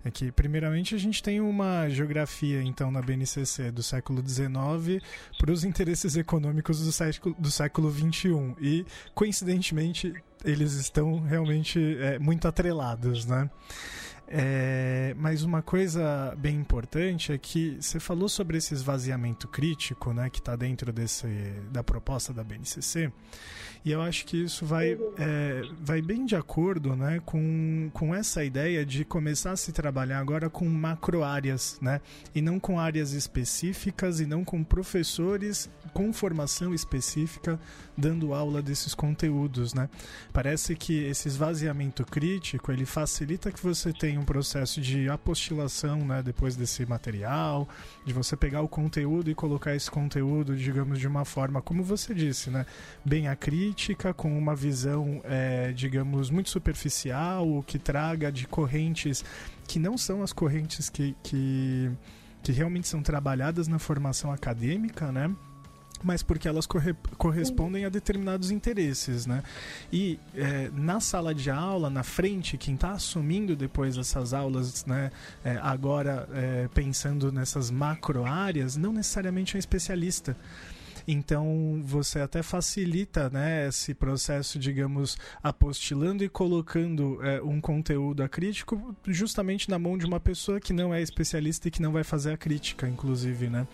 [0.05, 5.03] é que, primeiramente, a gente tem uma geografia, então, na BNCC do século XIX
[5.39, 8.55] para os interesses econômicos do século, do século XXI.
[8.61, 13.51] E, coincidentemente, eles estão realmente é, muito atrelados, né?
[14.33, 20.31] É, mas uma coisa bem importante é que você falou sobre esse esvaziamento crítico, né,
[20.31, 21.27] que está dentro desse,
[21.73, 23.13] da proposta da BNCC.
[23.85, 28.45] E eu acho que isso vai, é, vai bem de acordo né, com, com essa
[28.45, 32.01] ideia de começar a se trabalhar agora com macro áreas, né?
[32.35, 37.59] E não com áreas específicas e não com professores com formação específica
[37.97, 39.89] dando aula desses conteúdos, né?
[40.33, 46.23] Parece que esse esvaziamento crítico ele facilita que você tenha um processo de apostilação, né?
[46.23, 47.69] Depois desse material,
[48.07, 52.15] de você pegar o conteúdo e colocar esse conteúdo, digamos, de uma forma, como você
[52.15, 52.65] disse, né?
[53.05, 53.70] Bem acrítica,
[54.15, 59.25] com uma visão, é, digamos, muito superficial, o que traga de correntes
[59.67, 61.91] que não são as correntes que, que,
[62.43, 65.35] que realmente são trabalhadas na formação acadêmica, né?
[66.03, 69.43] mas porque elas corre correspondem a determinados interesses, né?
[69.93, 75.11] E é, na sala de aula, na frente, quem está assumindo depois essas aulas, né?
[75.45, 80.37] É, agora é, pensando nessas macro áreas, não necessariamente é um especialista.
[81.07, 88.95] Então você até facilita né, esse processo, digamos, apostilando e colocando é, um conteúdo acrítico
[89.07, 92.33] justamente na mão de uma pessoa que não é especialista e que não vai fazer
[92.33, 93.67] a crítica, inclusive, né?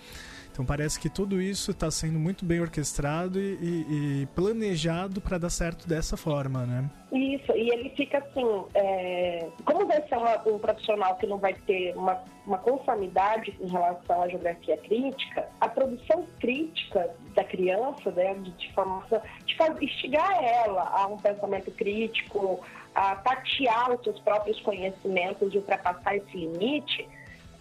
[0.56, 5.36] Então parece que tudo isso está sendo muito bem orquestrado e, e, e planejado para
[5.36, 6.90] dar certo dessa forma, né?
[7.12, 9.48] Isso, e ele fica assim, é...
[9.66, 14.22] como vai ser uma, um profissional que não vai ter uma, uma conformidade em relação
[14.22, 20.42] à geografia crítica, a produção crítica da criança, né, de, de formação, de fazer, instigar
[20.42, 22.64] ela a um pensamento crítico,
[22.94, 27.06] a tatear os seus próprios conhecimentos e ultrapassar esse limite,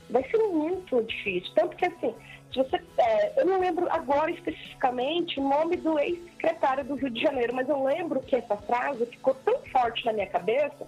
[0.09, 1.51] vai ser muito difícil.
[1.55, 2.15] Tanto que assim,
[2.53, 7.53] você, é, eu não lembro agora especificamente o nome do ex-secretário do Rio de Janeiro,
[7.53, 10.87] mas eu lembro que essa frase ficou tão forte na minha cabeça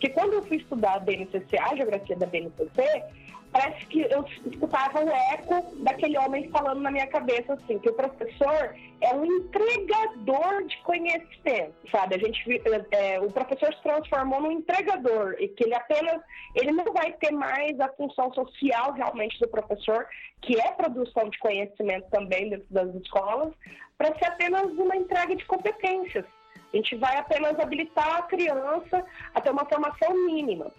[0.00, 3.04] que quando eu fui estudar a BNCC, a geografia da BNCC,
[3.52, 7.94] parece que eu escutava o eco daquele homem falando na minha cabeça assim, que o
[7.94, 12.16] professor é um entregador de conhecimento, sabe?
[12.16, 16.20] A gente, é, é, o professor se transformou num entregador e que ele apenas,
[16.54, 20.06] ele não vai ter mais a função social realmente do professor,
[20.42, 23.52] que é produção de conhecimento também dentro das escolas,
[23.96, 26.24] para ser apenas uma entrega de competências
[26.72, 29.04] A gente vai apenas habilitar a criança
[29.34, 30.70] a ter uma formação mínima.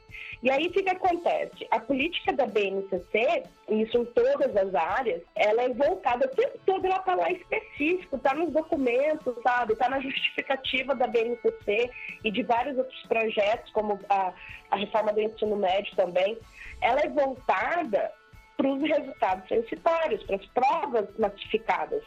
[0.42, 1.68] E aí o que, acontece?
[1.70, 6.86] A política da BNCC, isso em todas as áreas, ela é voltada o tempo todo
[6.86, 9.74] ela está lá específico, está nos documentos, sabe?
[9.74, 11.90] Está na justificativa da BNCC
[12.24, 14.34] e de vários outros projetos, como a,
[14.72, 16.38] a reforma do ensino médio também.
[16.82, 18.12] Ela é voltada
[18.56, 22.04] para os resultados censitários, para as provas notificadas.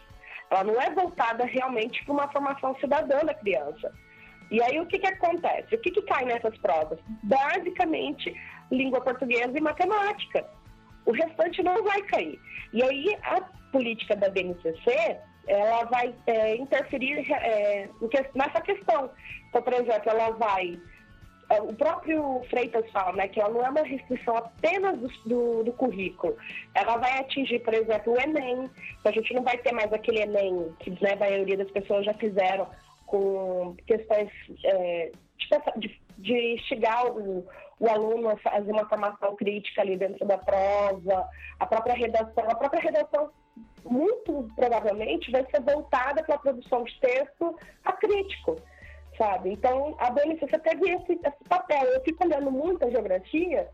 [0.53, 3.91] Ela não é voltada realmente para uma formação cidadã da criança.
[4.51, 5.75] E aí o que, que acontece?
[5.75, 6.99] O que, que cai nessas provas?
[7.23, 8.39] Basicamente,
[8.71, 10.47] língua portuguesa e matemática.
[11.07, 12.39] O restante não vai cair.
[12.75, 13.41] E aí a
[13.73, 17.89] política da BNCC ela vai é, interferir é,
[18.35, 19.11] nessa questão.
[19.49, 20.79] Então, por exemplo, ela vai
[21.61, 25.73] o próprio Freitas fala, né, que ela não é uma restrição apenas do, do, do,
[25.73, 26.37] currículo.
[26.75, 28.71] Ela vai atingir, por exemplo, o Enem.
[29.01, 32.05] Então, a gente não vai ter mais aquele Enem que né, a maioria das pessoas
[32.05, 32.69] já fizeram
[33.07, 34.31] com questões
[34.65, 35.11] é,
[35.77, 37.47] de, de instigar o,
[37.79, 42.45] o aluno a fazer uma formação crítica ali dentro da prova, a própria redação.
[42.49, 43.31] A própria redação,
[43.85, 48.57] muito provavelmente, vai ser voltada para a produção de texto a crítico
[49.17, 49.51] sabe?
[49.51, 51.85] Então, a BNCC teve esse, esse papel.
[51.85, 53.69] Eu fico olhando muito a geografia,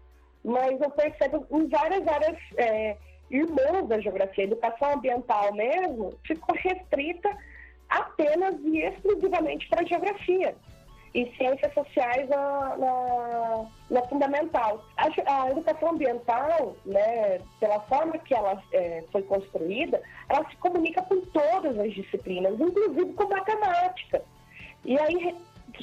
[0.45, 2.97] mas eu percebo em várias áreas é,
[3.31, 7.37] irmãs da geografia, a educação ambiental mesmo, ficou restrita
[7.89, 10.55] apenas e exclusivamente para a geografia.
[11.15, 14.85] E ciências sociais na, na, na fundamental.
[14.95, 15.07] A,
[15.43, 21.23] a, educação ambiental, né, pela forma que ela é, foi construída, ela se comunica com
[21.23, 24.23] todas as disciplinas, inclusive com matemática.
[24.89, 25.37] E aí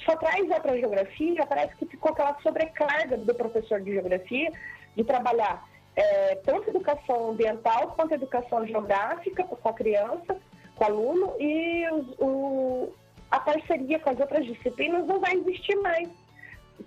[0.04, 4.52] só traz já para a geografia, parece que ficou aquela sobrecarga do professor de geografia
[4.96, 5.64] de trabalhar
[5.96, 10.36] é, tanto educação ambiental quanto educação geográfica com a criança,
[10.76, 12.94] com o aluno, e os, o,
[13.30, 16.10] a parceria com as outras disciplinas não vai existir mais,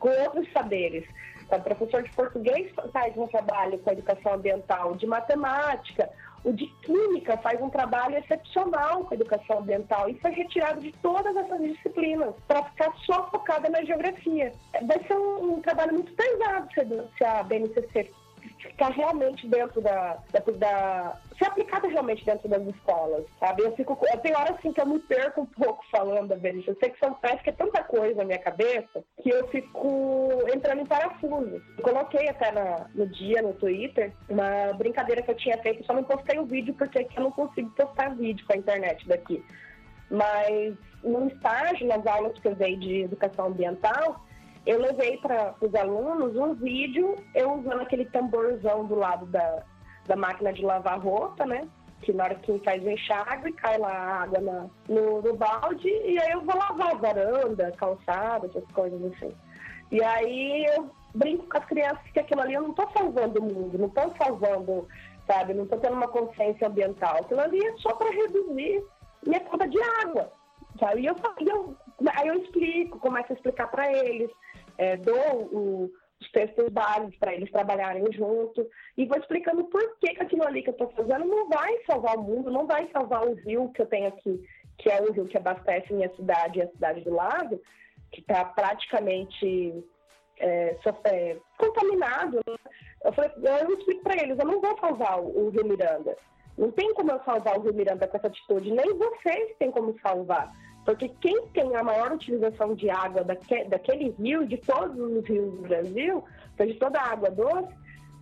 [0.00, 1.06] com outros saberes.
[1.46, 6.10] Então, o professor de português faz um trabalho com a educação ambiental, de matemática,
[6.44, 10.92] o de Química faz um trabalho excepcional com a educação ambiental e foi retirado de
[11.02, 14.52] todas essas disciplinas para ficar só focada na geografia.
[14.86, 16.68] Vai ser um, um trabalho muito pesado
[17.16, 23.24] se a BNCC ficar realmente dentro da, da, da, ser aplicada realmente dentro das escolas,
[23.38, 23.62] sabe?
[23.62, 26.68] Eu fico, eu tenho horas assim que eu me perco um pouco falando Beliche.
[26.68, 30.44] Eu sei que são, parece que é tanta coisa na minha cabeça que eu fico
[30.54, 31.62] entrando em parafuso.
[31.76, 35.92] Eu coloquei até na, no dia no Twitter uma brincadeira que eu tinha feito, só
[35.92, 39.44] não postei o vídeo porque eu não consigo postar vídeo com a internet daqui.
[40.10, 44.24] Mas no estágio, nas aulas que eu dei de educação ambiental,
[44.68, 49.62] eu levei para os alunos um vídeo, eu usando aquele tamborzão do lado da,
[50.06, 51.66] da máquina de lavar roupa, né?
[52.02, 55.88] Que na hora que faz o enxágue, cai lá a água na, no, no balde,
[55.88, 59.34] e aí eu vou lavar a varanda, calçada, essas coisas assim.
[59.90, 63.44] E aí eu brinco com as crianças que aquilo ali eu não estou salvando o
[63.44, 64.86] mundo, não estou salvando,
[65.26, 67.16] sabe, não estou tendo uma consciência ambiental.
[67.16, 68.84] Aquilo ali é só para reduzir
[69.26, 70.30] minha conta de água.
[70.78, 71.00] Sabe?
[71.00, 71.74] E eu, eu,
[72.14, 74.30] aí eu explico, começo a explicar para eles
[74.78, 80.14] é, dou o, os textos básicos para eles trabalharem junto e vou explicando por que,
[80.14, 83.26] que aquilo ali que eu estou fazendo não vai salvar o mundo, não vai salvar
[83.26, 84.42] o rio que eu tenho aqui,
[84.78, 87.60] que é o rio que abastece minha cidade e a cidade do lado,
[88.10, 89.84] que está praticamente
[90.38, 92.40] é, é, contaminado.
[92.46, 92.56] Né?
[93.04, 96.16] Eu, falei, eu explico para eles, eu não vou salvar o, Rio Miranda.
[96.56, 99.98] Não tem como eu salvar o Rio Miranda com essa atitude, nem vocês têm como
[100.00, 100.52] salvar.
[100.88, 105.52] Porque quem tem a maior utilização de água daque, daquele rio, de todos os rios
[105.56, 106.24] do Brasil,
[106.58, 107.68] de toda a água doce,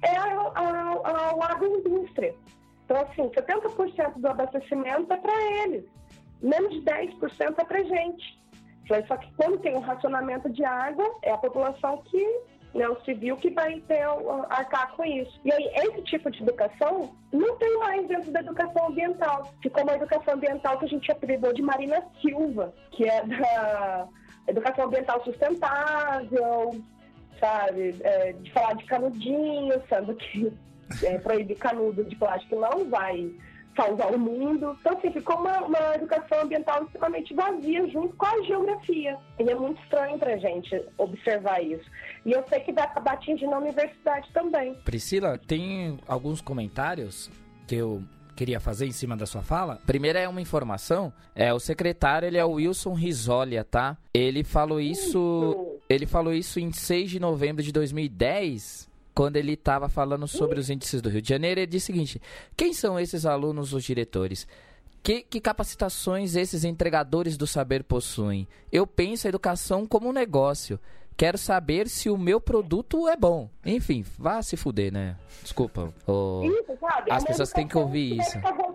[0.03, 2.35] é a, a, a, agroindústria.
[2.85, 5.85] Então, assim, 70% do abastecimento é para eles,
[6.43, 8.37] menos de 10% é para gente.
[9.07, 12.41] Só que quando tem um racionamento de água, é a população que
[12.77, 14.03] né, o civil que vai ter
[14.51, 15.41] arcar com isso.
[15.45, 19.53] E aí, esse tipo de educação não tem mais dentro da educação ambiental.
[19.63, 24.09] Ficou uma educação ambiental que a gente apelidou de Marina Silva, que é da
[24.47, 26.71] educação ambiental sustentável,
[27.41, 27.97] sabe?
[28.03, 30.53] É, de falar de canudinho, sendo que
[31.03, 33.31] é, proibir canudo de plástico não vai
[33.77, 34.77] salvar o mundo.
[34.81, 39.19] Então, assim, ficou uma, uma educação ambiental extremamente vazia junto com a geografia.
[39.39, 41.89] E é muito estranho para a gente observar isso.
[42.27, 44.75] E eu sei que vai acabar atingindo a universidade também.
[44.85, 47.31] Priscila, tem alguns comentários
[47.69, 48.03] que eu
[48.35, 49.81] queria fazer em cima da sua fala.
[49.87, 53.97] Primeiro é uma informação, é o secretário, ele é o Wilson Risolia, tá?
[54.13, 59.89] Ele falou isso, ele falou isso em 6 de novembro de 2010 quando ele estava
[59.89, 62.21] falando sobre os índices do Rio de Janeiro, ele disse o seguinte:
[62.55, 64.47] quem são esses alunos, os diretores?
[65.03, 68.47] Que, que capacitações esses entregadores do saber possuem?
[68.71, 70.79] Eu penso a educação como um negócio.
[71.17, 73.49] Quero saber se o meu produto é bom.
[73.65, 75.17] Enfim, vá se fuder, né?
[75.43, 75.93] Desculpa.
[76.07, 77.11] Oh, isso, sabe?
[77.11, 78.39] As pessoas têm que ouvir isso.
[78.41, 78.67] Pro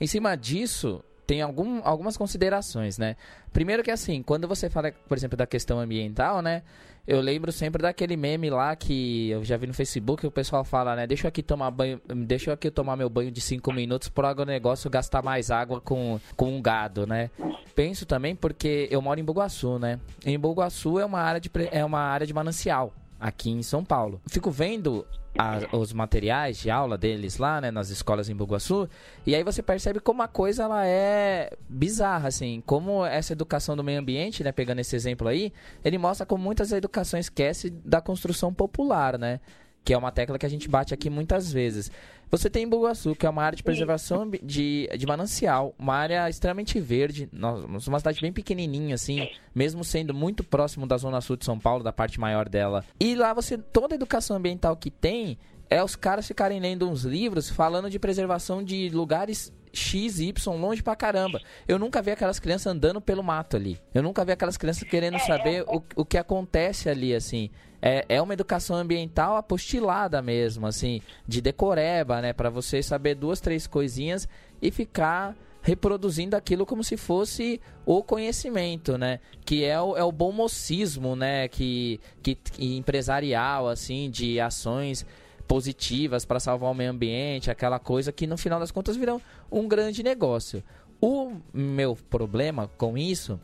[0.00, 3.16] em cima disso, tem algum, algumas considerações, né?
[3.52, 6.62] Primeiro que assim, quando você fala, por exemplo, da questão ambiental, né?
[7.06, 10.94] Eu lembro sempre daquele meme lá que eu já vi no Facebook, o pessoal fala,
[10.94, 11.06] né?
[11.06, 14.24] Deixa eu aqui tomar banho, deixa eu aqui tomar meu banho de 5 minutos por
[14.46, 17.30] negócio gastar mais água com, com um gado, né?
[17.74, 19.98] Penso também porque eu moro em Bugaçu, né?
[20.24, 24.20] Em Bugaçu é uma área de é uma área de manancial aqui em São Paulo.
[24.26, 25.06] Fico vendo
[25.38, 28.88] a, os materiais de aula deles lá, né, nas escolas em Bugaçu,
[29.26, 33.84] e aí você percebe como a coisa ela é bizarra, assim, como essa educação do
[33.84, 35.52] meio ambiente, né, pegando esse exemplo aí,
[35.84, 39.40] ele mostra como muitas educações esquecem da construção popular, né,
[39.84, 41.90] que é uma tecla que a gente bate aqui muitas vezes.
[42.30, 46.78] Você tem Bugaçu, que é uma área de preservação de, de manancial, uma área extremamente
[46.78, 51.44] verde, nós, uma cidade bem pequenininha, assim, mesmo sendo muito próximo da zona sul de
[51.44, 52.84] São Paulo, da parte maior dela.
[53.00, 57.02] E lá você, toda a educação ambiental que tem, é os caras ficarem lendo uns
[57.02, 61.40] livros falando de preservação de lugares X, Y, longe pra caramba.
[61.66, 63.76] Eu nunca vi aquelas crianças andando pelo mato ali.
[63.92, 67.50] Eu nunca vi aquelas crianças querendo saber o, o que acontece ali, assim
[67.82, 72.32] é, é uma educação ambiental apostilada mesmo, assim, de decoreba, né?
[72.32, 74.28] Para você saber duas, três coisinhas
[74.60, 79.20] e ficar reproduzindo aquilo como se fosse o conhecimento, né?
[79.44, 81.48] Que é o, é o bom mocismo, né?
[81.48, 85.06] Que, que, que empresarial, assim, de ações
[85.46, 89.20] positivas para salvar o meio ambiente, aquela coisa que no final das contas viram
[89.50, 90.62] um grande negócio.
[91.00, 93.40] O meu problema com isso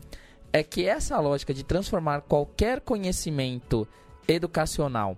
[0.53, 3.87] é que essa lógica de transformar qualquer conhecimento
[4.27, 5.17] educacional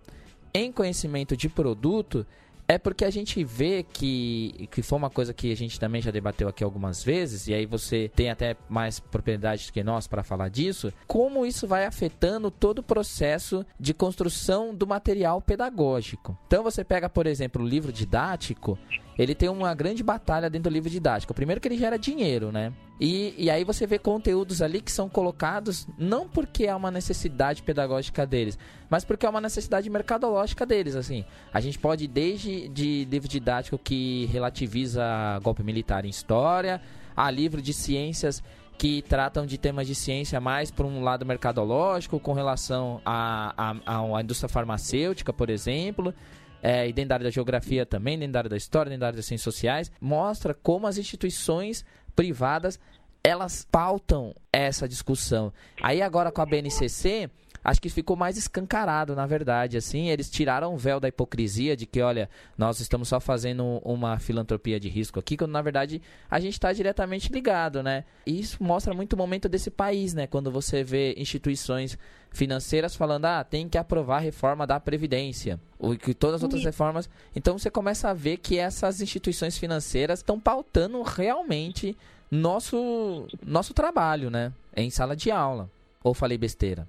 [0.53, 2.25] em conhecimento de produto
[2.69, 6.11] é porque a gente vê que, que foi uma coisa que a gente também já
[6.11, 10.49] debateu aqui algumas vezes, e aí você tem até mais propriedade que nós para falar
[10.49, 16.37] disso, como isso vai afetando todo o processo de construção do material pedagógico.
[16.45, 18.77] Então você pega, por exemplo, o livro didático,
[19.19, 21.33] ele tem uma grande batalha dentro do livro didático.
[21.33, 22.71] Primeiro que ele gera dinheiro, né?
[22.97, 27.61] E, e aí você vê conteúdos ali que são colocados não porque é uma necessidade
[27.61, 28.57] pedagógica deles,
[28.89, 31.25] mas porque é uma necessidade mercadológica deles, assim.
[31.53, 35.03] A gente pode desde de livro didático que relativiza
[35.43, 36.81] golpe militar em história,
[37.13, 38.41] a livro de ciências
[38.77, 43.75] que tratam de temas de ciência mais por um lado mercadológico, com relação à a,
[43.85, 46.13] a, a, indústria farmacêutica, por exemplo,
[46.61, 49.07] é, e dentro da área da geografia também, dentro da área da história, dentro da
[49.07, 51.85] área das ciências sociais, mostra como as instituições
[52.15, 52.79] privadas
[53.23, 55.51] elas pautam essa discussão.
[55.81, 57.29] Aí agora com a BNCC,
[57.69, 61.85] acho que ficou mais escancarado, na verdade, assim, eles tiraram o véu da hipocrisia de
[61.85, 66.39] que, olha, nós estamos só fazendo uma filantropia de risco aqui, quando na verdade a
[66.39, 68.05] gente está diretamente ligado, né?
[68.25, 70.25] E isso mostra muito o momento desse país, né?
[70.25, 71.97] Quando você vê instituições
[72.31, 76.63] financeiras falando, ah, tem que aprovar a reforma da Previdência, ou que todas as outras
[76.63, 77.07] reformas.
[77.35, 81.95] Então você começa a ver que essas instituições financeiras estão pautando realmente
[82.31, 84.51] nosso, nosso trabalho, né?
[84.75, 85.69] Em sala de aula.
[86.03, 86.87] Ou falei besteira?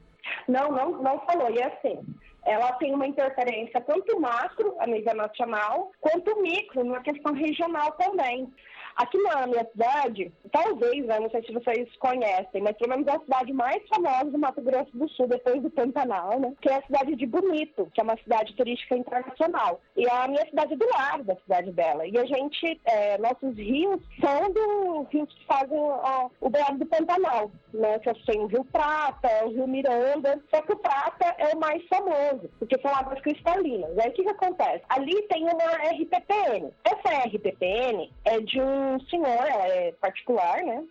[0.51, 1.51] Não, não, não falou.
[1.51, 1.99] E é assim,
[2.45, 8.53] ela tem uma interferência tanto macro, a nível nacional, quanto micro, numa questão regional também.
[8.97, 13.17] Aqui na minha cidade, talvez, né, não sei se vocês conhecem, mas pelo menos é
[13.17, 16.53] a cidade mais famosa do Mato Grosso do Sul, depois do Pantanal, né?
[16.61, 19.81] Que é a cidade de Bonito, que é uma cidade turística internacional.
[19.97, 22.07] E a minha cidade é do lado da cidade dela.
[22.07, 26.87] E a gente, é, nossos rios são dos rios que fazem ó, o banho do
[26.87, 27.99] Pantanal, né?
[28.01, 30.43] Que tem o Rio Prata, o Rio Miranda.
[30.53, 33.99] Só que o Prata é o mais famoso, porque são águas cristalinas.
[33.99, 34.83] Aí o que, que acontece?
[34.89, 36.71] Ali tem uma RPPN.
[36.85, 40.85] Essa RPPN é de um um senhor é particular, né?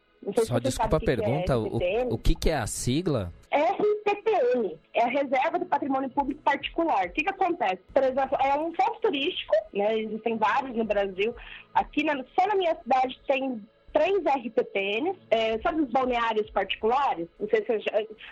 [0.45, 3.31] Só desculpa a pergunta, é o, o que, que é a sigla?
[3.51, 7.07] RPPN, é a Reserva do Patrimônio Público Particular.
[7.07, 7.79] O que, que acontece?
[7.93, 9.97] Por exemplo, é um ponto turístico, né?
[9.97, 11.33] Existem vários no Brasil.
[11.73, 13.61] Aqui na, só na minha cidade tem
[13.93, 17.27] três RPPNs, é, sabe os balneários particulares?
[17.39, 17.85] Não sei se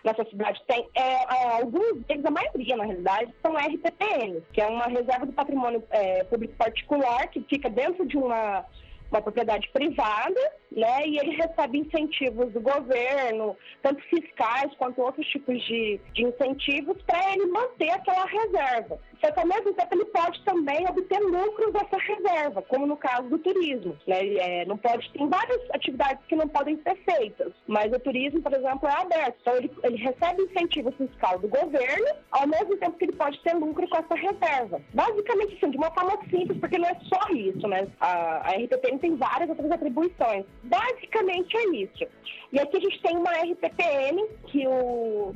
[0.04, 0.88] na sua cidade tem.
[0.96, 5.34] É, é, alguns deles, a maioria, na realidade, são RPPNs, que é uma reserva do
[5.34, 8.66] patrimônio é, público particular que fica dentro de uma
[9.12, 10.40] uma propriedade privada,
[10.72, 11.08] né?
[11.08, 17.34] E ele recebe incentivos do governo, tanto fiscais quanto outros tipos de, de incentivos, para
[17.34, 19.00] ele manter aquela reserva.
[19.22, 23.28] Só que ao mesmo tempo ele pode também obter lucros dessa reserva, como no caso
[23.30, 23.98] do turismo.
[24.06, 24.36] Né?
[24.36, 28.54] É, não pode, tem várias atividades que não podem ser feitas, mas o turismo, por
[28.54, 29.38] exemplo, é aberto.
[29.42, 33.54] Então ele, ele recebe incentivo fiscal do governo, ao mesmo tempo que ele pode ter
[33.56, 34.82] lucro com essa reserva.
[34.94, 37.88] Basicamente, assim, de uma forma simples, porque não é só isso, né?
[38.00, 40.46] A, a RPP também tem várias outras atribuições.
[40.64, 42.08] Basicamente é isso.
[42.52, 45.34] E aqui a gente tem uma RPPN, que o,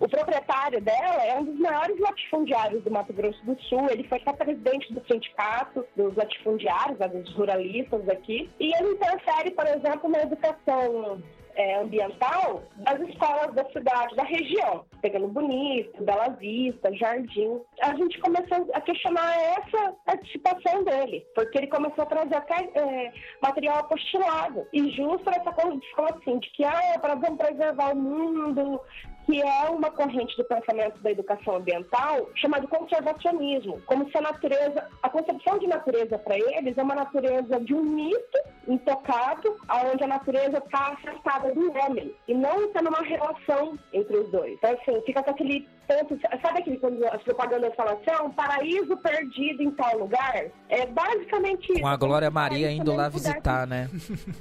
[0.00, 3.88] o proprietário dela é um dos maiores latifundiários do Mato Grosso do Sul.
[3.90, 8.50] Ele foi até presidente do sindicato dos latifundiários, dos ruralistas aqui.
[8.58, 11.22] E ele interfere, por exemplo, na educação
[11.54, 14.84] é, ambiental das escolas da cidade, da região.
[15.00, 17.60] Pegando Bonito, Bela Vista, Jardim.
[17.82, 23.12] A gente começou a questionar essa participação dele, porque ele começou a trazer até é,
[23.42, 24.66] material apostilado.
[24.72, 28.80] E justo essa coisa de falar assim, de que ah, para vamos preservar o mundo,
[29.26, 34.88] que é uma corrente do pensamento da educação ambiental chamado conservacionismo, como se a natureza,
[35.02, 39.56] a concepção de natureza para eles é uma natureza de um mito intocado,
[39.92, 44.54] onde a natureza está afastada do homem e não está numa relação entre os dois.
[44.54, 48.30] Então, assim, fica com aquele ponto, sabe aquele quando as propagandas falam assim, ah, um
[48.30, 50.46] paraíso perdido em tal lugar?
[50.68, 51.80] É basicamente isso.
[51.80, 53.88] Com a Glória Maria indo lá visitar, né?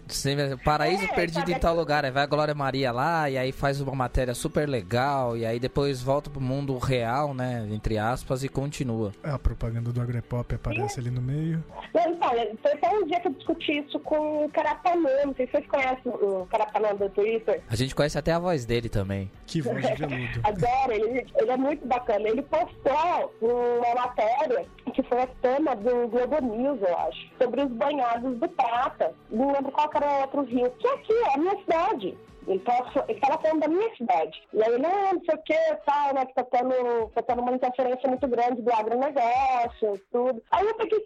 [0.64, 3.82] paraíso é, perdido em tal lugar, aí vai a Glória Maria lá e aí faz
[3.82, 7.68] uma matéria super legal e aí depois volta pro mundo real, né?
[7.72, 9.12] Entre aspas, e continua.
[9.24, 11.64] A propaganda do Agrepop aparece ali no meio.
[11.90, 15.52] Então, foi até um dia que eu discuti isso com o Carapanã, não sei se
[15.52, 17.62] vocês conhecem o Carapanã do Twitter.
[17.70, 19.30] A gente conhece até a voz dele também.
[19.46, 20.40] Que voz de veludo.
[20.44, 22.30] Adoro, ele, ele é muito bacana.
[22.30, 27.72] Ele postou uma matéria que foi a tema do Globo News, eu acho, sobre os
[27.72, 29.14] banhados do Prata.
[29.30, 30.72] Não lembro qual era outro rio.
[30.80, 32.18] Que aqui é a minha cidade.
[32.48, 34.42] Ele estava falando da minha cidade.
[34.54, 36.26] E aí, não, não sei o que, tal, né?
[36.26, 40.42] Que tá tendo, tá tendo uma interferência muito grande do agronegócio, tudo.
[40.52, 41.06] Aí eu peguei,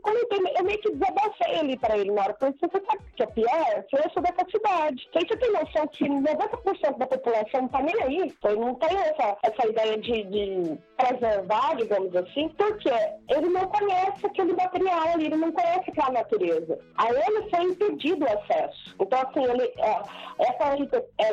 [0.58, 2.38] eu meio que desabafei ali para ele na hora.
[2.40, 3.86] Falei, você sabe o que é pior?
[3.92, 5.10] Eu sou dessa cidade.
[5.16, 8.34] Aí você tem noção que 90% da população não tá nem aí.
[8.38, 12.90] Então, não tem essa, essa ideia de, de preservar, digamos assim, porque
[13.30, 16.80] ele não conhece aquele material ali, ele não conhece aquela natureza.
[16.98, 18.96] A ele foi impedido o acesso.
[19.00, 20.02] Então, assim, ele, é,
[20.40, 20.76] essa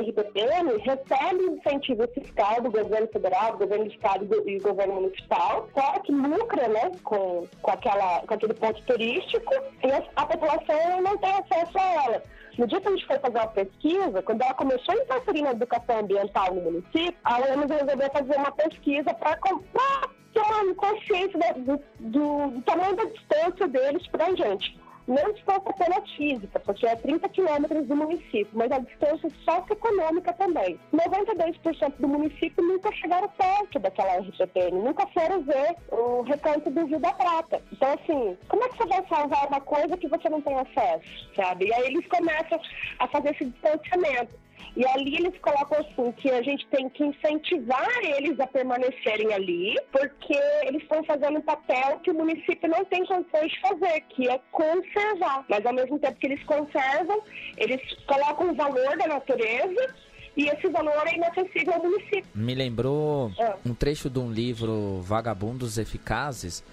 [0.00, 5.68] RPPM recebe incentivo fiscal do governo federal, do governo do estado e do governo municipal,
[5.74, 11.02] só que lucra né, com, com, aquela, com aquele ponto turístico e a, a população
[11.02, 12.22] não tem acesso a ela.
[12.58, 15.52] No dia que a gente foi fazer uma pesquisa, quando ela começou a interferir na
[15.52, 21.80] educação ambiental no município, a UEMS resolveu fazer uma pesquisa para ter uma consciência do,
[21.98, 26.96] do, do tamanho da distância deles para a gente não distância apenas física, porque é
[26.96, 30.78] 30 quilômetros do município, mas a distância socioeconômica também.
[30.92, 37.00] 92% do município nunca chegaram perto daquela RCPN, nunca foram ver o recanto do Rio
[37.00, 37.62] da Prata.
[37.72, 41.30] Então, assim, como é que você vai salvar uma coisa que você não tem acesso,
[41.34, 41.66] sabe?
[41.66, 42.60] E aí eles começam
[42.98, 44.41] a fazer esse distanciamento.
[44.76, 49.76] E ali eles colocam assim que a gente tem que incentivar eles a permanecerem ali,
[49.90, 54.28] porque eles estão fazendo um papel que o município não tem condições de fazer, que
[54.28, 55.44] é conservar.
[55.48, 57.22] Mas ao mesmo tempo que eles conservam,
[57.58, 59.94] eles colocam o valor da natureza
[60.36, 62.24] e esse valor é inacessível ao município.
[62.34, 63.54] Me lembrou é.
[63.66, 66.64] um trecho de um livro Vagabundos Eficazes,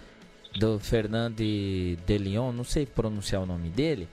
[0.58, 4.08] do Fernando de Leon, não sei pronunciar o nome dele,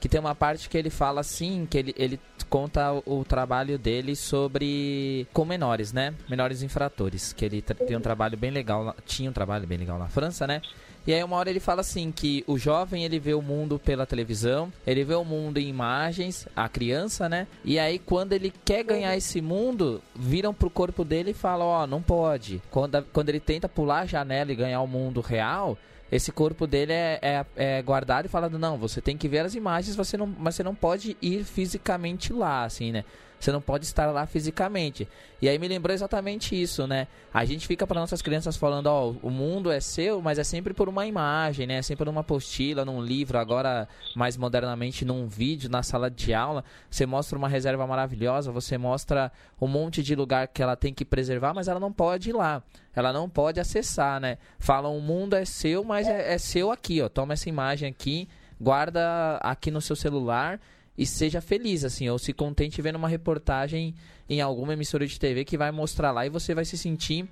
[0.00, 4.16] que tem uma parte que ele fala assim, que ele, ele conta o, trabalho dele
[4.16, 6.14] sobre com menores, né?
[6.28, 10.08] Menores infratores, que ele tem um trabalho bem legal, tinha um trabalho bem legal na
[10.08, 10.62] França, né?
[11.06, 14.04] E aí uma hora ele fala assim que o jovem ele vê o mundo pela
[14.04, 17.46] televisão, ele vê o mundo em imagens, a criança, né?
[17.64, 21.82] E aí quando ele quer ganhar esse mundo, viram pro corpo dele e falam, ó,
[21.82, 22.60] oh, não pode.
[22.70, 25.78] Quando, quando ele tenta pular a janela e ganhar o mundo real,
[26.10, 29.54] esse corpo dele é, é, é, guardado e falado, não, você tem que ver as
[29.54, 33.04] imagens, você não, mas você não pode ir fisicamente lá, assim, né?
[33.38, 35.08] Você não pode estar lá fisicamente.
[35.40, 37.06] E aí me lembrou exatamente isso, né?
[37.32, 40.74] A gente fica para nossas crianças falando, ó, o mundo é seu, mas é sempre
[40.74, 41.74] por uma imagem, né?
[41.74, 46.64] É sempre numa apostila, num livro, agora mais modernamente num vídeo, na sala de aula.
[46.90, 49.30] Você mostra uma reserva maravilhosa, você mostra
[49.60, 52.62] um monte de lugar que ela tem que preservar, mas ela não pode ir lá.
[52.94, 54.38] Ela não pode acessar, né?
[54.58, 57.08] Falam, o mundo é seu, mas é, é seu aqui, ó.
[57.08, 58.28] Toma essa imagem aqui,
[58.60, 60.58] guarda aqui no seu celular
[60.98, 63.94] e seja feliz, assim, ou se contente vendo uma reportagem
[64.28, 67.28] em alguma emissora de TV que vai mostrar lá e você vai se sentir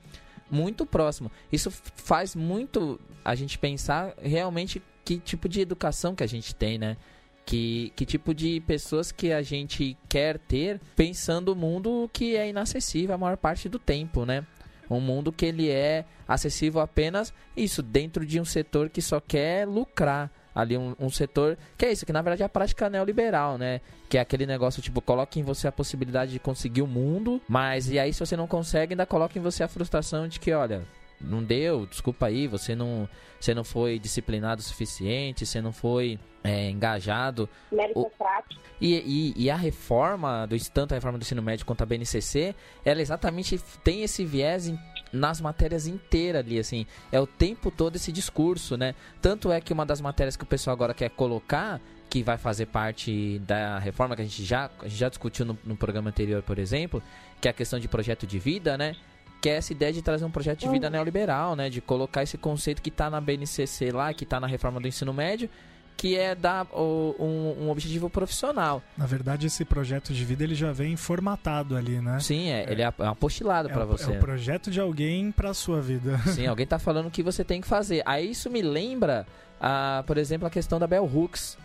[0.48, 1.32] muito próximo.
[1.50, 6.78] Isso faz muito a gente pensar realmente que tipo de educação que a gente tem,
[6.78, 6.96] né?
[7.44, 12.48] Que, que tipo de pessoas que a gente quer ter pensando o mundo que é
[12.48, 14.46] inacessível a maior parte do tempo, né?
[14.88, 19.66] Um mundo que ele é acessível apenas isso, dentro de um setor que só quer
[19.66, 23.58] lucrar ali um, um, setor que é isso, que na verdade é a prática neoliberal,
[23.58, 23.82] né?
[24.08, 27.90] Que é aquele negócio tipo, coloca em você a possibilidade de conseguir o mundo, mas
[27.90, 30.82] e aí se você não consegue, ainda coloca em você a frustração de que, olha,
[31.20, 36.18] não deu, desculpa aí, você não, você não foi disciplinado o suficiente, você não foi
[36.42, 37.48] é, engajado.
[37.70, 38.60] Meritocrático.
[38.80, 38.94] E,
[39.36, 42.54] e, e, a reforma, do, tanto a reforma do ensino médio quanto a BNCC,
[42.84, 44.78] ela exatamente tem esse viés em,
[45.12, 46.86] nas matérias inteiras ali, assim.
[47.10, 48.94] É o tempo todo esse discurso, né?
[49.20, 52.66] Tanto é que uma das matérias que o pessoal agora quer colocar que vai fazer
[52.66, 56.42] parte da reforma que a gente já, a gente já discutiu no, no programa anterior,
[56.42, 57.02] por exemplo,
[57.40, 58.94] que é a questão de projeto de vida, né?
[59.40, 60.92] que é essa ideia de trazer um projeto de vida uhum.
[60.92, 61.68] neoliberal, né?
[61.68, 65.12] De colocar esse conceito que está na BNCC lá, que está na reforma do ensino
[65.12, 65.48] médio,
[65.96, 68.82] que é dar o, um, um, objetivo profissional.
[68.96, 72.20] Na verdade, esse projeto de vida ele já vem formatado ali, né?
[72.20, 74.12] Sim, é, é ele é, é apostilado é para você.
[74.12, 76.18] É o projeto de alguém para sua vida.
[76.28, 78.02] Sim, alguém está falando o que você tem que fazer.
[78.04, 79.26] Aí isso me lembra,
[79.58, 81.56] a, por exemplo, a questão da Bell Hooks.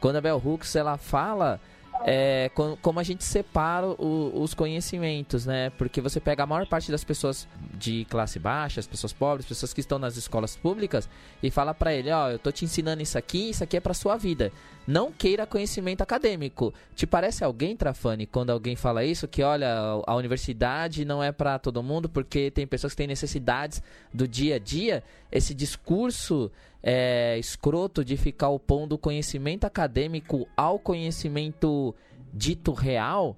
[0.00, 1.60] Quando a Bell Hooks ela fala
[2.04, 5.70] é, como a gente separa o, os conhecimentos, né?
[5.70, 9.72] Porque você pega a maior parte das pessoas de classe baixa, as pessoas pobres, pessoas
[9.72, 11.08] que estão nas escolas públicas
[11.42, 13.80] e fala para ele, ó, oh, eu tô te ensinando isso aqui, isso aqui é
[13.80, 14.50] para sua vida.
[14.86, 16.72] Não queira conhecimento acadêmico.
[16.96, 19.70] Te parece alguém, Trafani, quando alguém fala isso, que olha,
[20.06, 23.82] a universidade não é para todo mundo porque tem pessoas que têm necessidades
[24.12, 25.04] do dia a dia?
[25.30, 26.50] Esse discurso
[26.82, 31.94] é, escroto de ficar opondo o conhecimento acadêmico ao conhecimento
[32.32, 33.36] dito real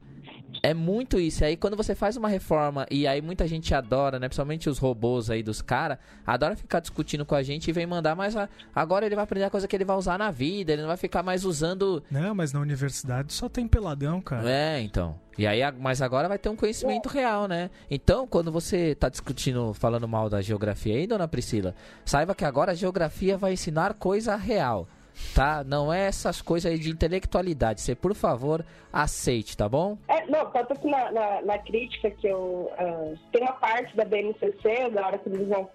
[0.63, 1.43] é muito isso.
[1.43, 4.29] E aí quando você faz uma reforma e aí muita gente adora, né?
[4.29, 8.17] Principalmente os robôs aí dos caras, adora ficar discutindo com a gente e vem mandar,
[8.17, 8.35] mas
[8.75, 10.97] agora ele vai aprender a coisa que ele vai usar na vida, ele não vai
[10.97, 12.03] ficar mais usando.
[12.11, 14.51] Não, mas na universidade só tem peladão, cara.
[14.51, 15.19] É, então.
[15.39, 17.71] E aí, mas agora vai ter um conhecimento real, né?
[17.91, 21.75] Então, quando você tá discutindo, falando mal da geografia aí, dona Priscila,
[22.05, 24.87] saiba que agora a geografia vai ensinar coisa real
[25.35, 25.65] tá?
[25.65, 27.81] Não é essas coisas aí de intelectualidade.
[27.81, 29.97] Você, por favor, aceite, tá bom?
[30.09, 32.71] É, não, tanto que na, na, na crítica que eu...
[32.79, 35.69] Uh, tem uma parte da BNCC, da hora que eles vão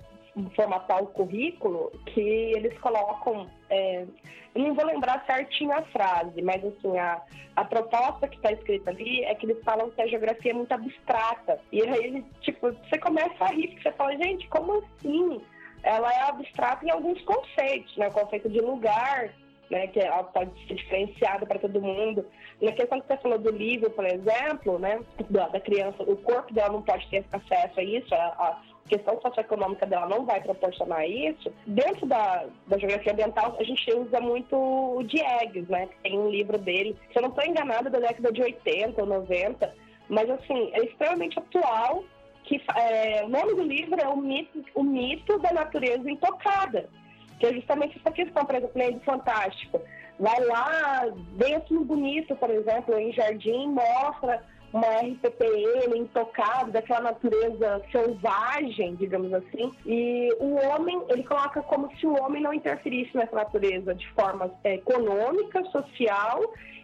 [0.56, 3.48] formatar o currículo, que eles colocam...
[3.70, 4.06] É,
[4.56, 7.22] eu não vou lembrar certinho a frase, mas assim, a,
[7.56, 10.72] a proposta que está escrita ali é que eles falam que a geografia é muito
[10.72, 11.60] abstrata.
[11.72, 15.42] E aí, tipo, você começa a rir, porque você fala, gente, como assim?
[15.88, 18.10] Ela é abstrata em alguns conceitos, né?
[18.10, 19.34] O conceito de lugar,
[19.72, 19.88] né?
[19.88, 22.26] Que ela pode ser diferenciada para todo mundo.
[22.62, 25.00] Na questão que você falou do livro, por exemplo, né?
[25.30, 29.20] Da, da criança, o corpo dela não pode ter acesso a isso, a, a questão
[29.22, 31.52] socioeconômica dela não vai proporcionar isso.
[31.66, 35.88] Dentro da, da geografia ambiental, a gente usa muito o Diegues, né?
[36.04, 39.74] Tem um livro dele, se eu não estou enganada, da década de 80 ou 90,
[40.10, 42.04] mas assim, é extremamente atual
[42.48, 46.90] que é, o nome do livro é o mito, o mito da natureza intocada,
[47.40, 49.82] que é justamente essa questão, por exemplo, do Fantástico.
[50.18, 54.42] Vai lá, bem assim bonito, por exemplo, em Jardim, mostra
[54.74, 62.06] uma RPPN intocada, daquela natureza selvagem, digamos assim, e o homem, ele coloca como se
[62.06, 66.42] o homem não interferisse nessa natureza de forma é, econômica, social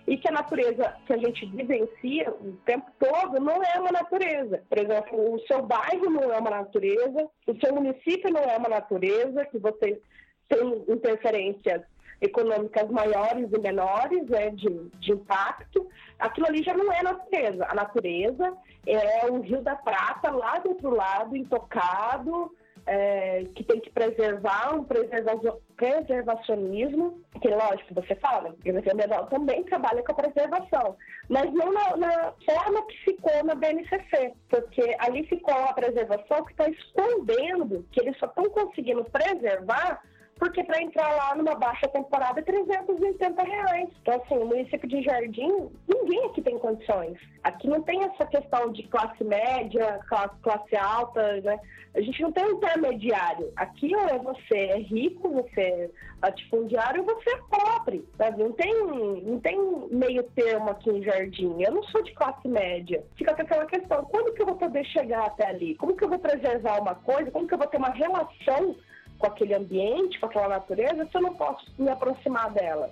[0.08, 4.62] e que a natureza que a gente vivencia o tempo todo não é uma natureza.
[4.68, 8.70] Por exemplo, o seu bairro não é uma natureza, o seu município não é uma
[8.70, 10.02] natureza, que você
[10.50, 11.82] tem interferências
[12.22, 15.88] econômicas maiores e menores né, de, de impacto,
[16.18, 17.66] aquilo ali já não é natureza.
[17.70, 22.56] A natureza é o Rio da Prata lá do outro lado, intocado,
[22.86, 29.64] é, que tem que preservar um preservacionismo, que lógico, você fala, a Biblioteca Medal também
[29.64, 30.98] trabalha com a preservação,
[31.30, 36.52] mas não na, na, forma que ficou na BNCC, porque ali ficou a preservação que
[36.52, 40.02] está escondendo que eles só estão conseguindo preservar
[40.38, 43.90] porque para entrar lá numa baixa temporada é 380 reais.
[44.02, 47.18] Então, assim, o município de Jardim, ninguém aqui tem condições.
[47.44, 51.60] Aqui não tem essa questão de classe média, classe, alta, né?
[51.96, 53.52] A gente não tem um intermediário.
[53.56, 55.90] Aqui ou é você é rico, você é
[56.24, 58.42] latifundiário, ou você é pobre, sabe?
[58.42, 58.74] Não tem,
[59.24, 59.58] não tem
[59.92, 61.62] meio termo aqui em Jardim.
[61.62, 63.04] Eu não sou de classe média.
[63.16, 65.76] Fica com aquela questão, quando que eu vou poder chegar até ali?
[65.76, 67.30] Como que eu vou preservar uma coisa?
[67.30, 68.76] Como que eu vou ter uma relação
[69.18, 72.92] com aquele ambiente, com aquela natureza, se eu não posso me aproximar dela.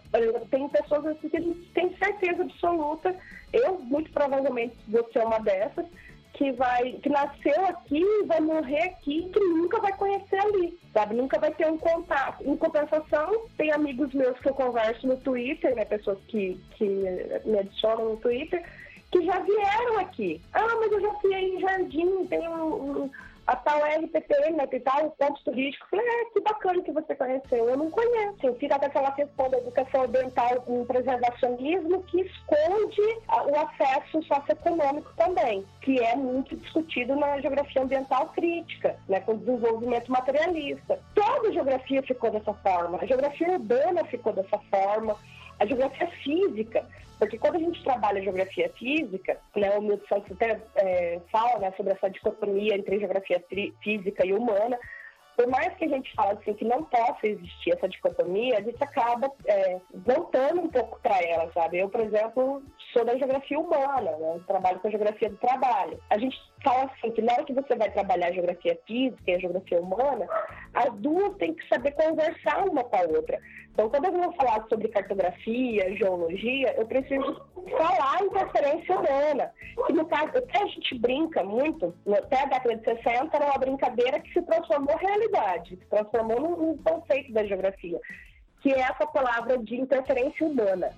[0.50, 1.42] Tem pessoas assim que
[1.74, 3.16] têm certeza absoluta,
[3.52, 5.86] eu muito provavelmente vou ser uma dessas,
[6.34, 11.16] que vai que nasceu aqui, vai morrer aqui, que nunca vai conhecer ali, sabe?
[11.16, 12.44] Nunca vai ter um contato.
[12.44, 15.86] Em compensação, tem amigos meus que eu converso no Twitter, né?
[15.86, 16.86] Pessoas que, que
[17.46, 18.64] me adicionam no Twitter,
[19.12, 20.42] que já vieram aqui.
[20.54, 23.12] Ah, mas eu já fui em Jardim, tem um, um
[23.48, 23.84] a tal
[24.52, 25.14] né, tem tal
[25.44, 25.88] turístico.
[25.90, 27.70] Falei, é, que bacana que você conheceu.
[27.70, 28.38] Eu não conheço.
[28.44, 35.12] Eu fico até aquela questão da educação ambiental com preservacionismo que esconde o acesso socioeconômico
[35.16, 41.00] também, que é muito discutido na geografia ambiental crítica, né, com desenvolvimento materialista.
[41.16, 43.00] Toda a geografia ficou dessa forma.
[43.02, 45.18] A geografia urbana ficou dessa forma.
[45.62, 46.86] A geografia física
[47.22, 51.72] porque quando a gente trabalha geografia física, né, o Milton Santos até é, fala né,
[51.78, 53.40] sobre essa dicotomia entre geografia
[53.84, 54.76] física e humana,
[55.38, 58.84] por mais que a gente fale assim que não possa existir essa dicotomia, a gente
[58.84, 61.78] acaba é, voltando um pouco para ela, sabe?
[61.78, 64.42] Eu, por exemplo, sou da geografia humana, né?
[64.48, 66.00] trabalho com a geografia do trabalho.
[66.10, 69.36] A gente fala assim que na hora que você vai trabalhar a geografia física e
[69.36, 70.28] a geografia humana,
[70.74, 73.40] as duas têm que saber conversar uma com a outra.
[73.74, 77.42] Então, quando eu vou falar sobre cartografia, geologia, eu preciso
[77.78, 79.52] falar interferência humana.
[79.88, 83.58] Que no caso, até a gente brinca muito, até a década de 60 era uma
[83.58, 88.00] brincadeira que se transformou em realidade, se transformou num, conceito da geografia,
[88.62, 90.92] que é essa palavra de interferência humana.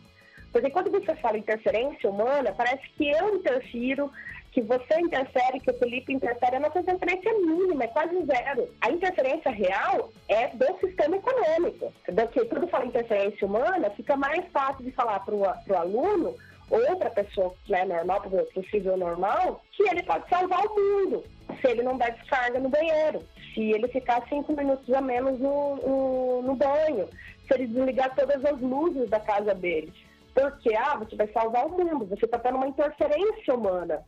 [0.52, 4.12] Porque quando você fala interferência humana, parece que eu interfiro,
[4.54, 8.70] que você interfere, que o Felipe interfere, a nossa interferência é mínima, é quase zero.
[8.82, 11.92] A interferência real é do sistema econômico.
[12.32, 16.36] Que quando fala interferência humana, fica mais fácil de falar para o aluno
[16.70, 20.76] ou para a pessoa né, normal, para o civil normal, que ele pode salvar o
[20.76, 21.24] mundo
[21.60, 23.24] se ele não der descarga no banheiro,
[23.54, 27.08] se ele ficar cinco minutos a menos no, no, no banho,
[27.48, 29.92] se ele desligar todas as luzes da casa dele.
[30.34, 34.04] Porque, ah, você vai salvar o mundo, você está tendo uma interferência humana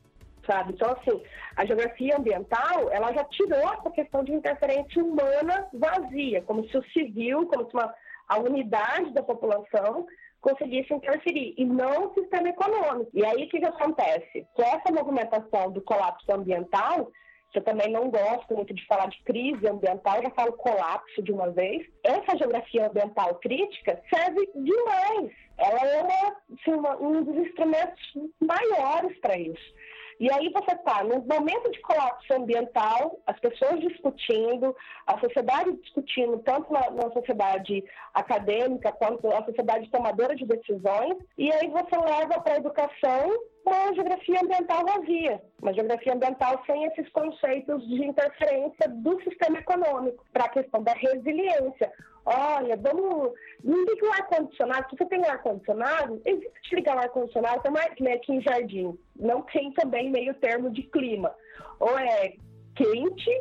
[0.45, 0.73] sabe?
[0.73, 1.21] Então, assim,
[1.55, 6.83] a geografia ambiental, ela já tirou essa questão de interferência humana vazia, como se o
[6.91, 7.93] civil, como se uma,
[8.27, 10.05] a unidade da população
[10.41, 13.09] conseguisse interferir, e não o sistema econômico.
[13.13, 14.47] E aí, o que, que acontece?
[14.53, 17.11] Com essa movimentação do colapso ambiental,
[17.55, 21.51] eu também não gosto muito de falar de crise ambiental, já falo colapso de uma
[21.51, 21.87] vez.
[22.03, 25.31] Essa geografia ambiental crítica serve demais.
[25.57, 28.01] Ela é uma, assim, uma, um dos instrumentos
[28.41, 29.73] maiores para isso.
[30.19, 36.39] E aí você está no momento de colapso ambiental, as pessoas discutindo, a sociedade discutindo,
[36.39, 42.39] tanto na, na sociedade acadêmica quanto a sociedade tomadora de decisões, e aí você leva
[42.39, 43.29] para a educação
[43.65, 50.23] uma geografia ambiental vazia, uma geografia ambiental sem esses conceitos de interferência do sistema econômico,
[50.31, 51.91] para a questão da resiliência.
[52.25, 53.33] Olha, vamos.
[53.63, 54.89] Não liga o ar-condicionado.
[54.89, 58.97] Se você tem ar-condicionado, existe ligar o ar-condicionado, também aqui em jardim.
[59.15, 61.33] Não tem também meio termo de clima.
[61.79, 62.33] Ou é
[62.75, 63.31] quente,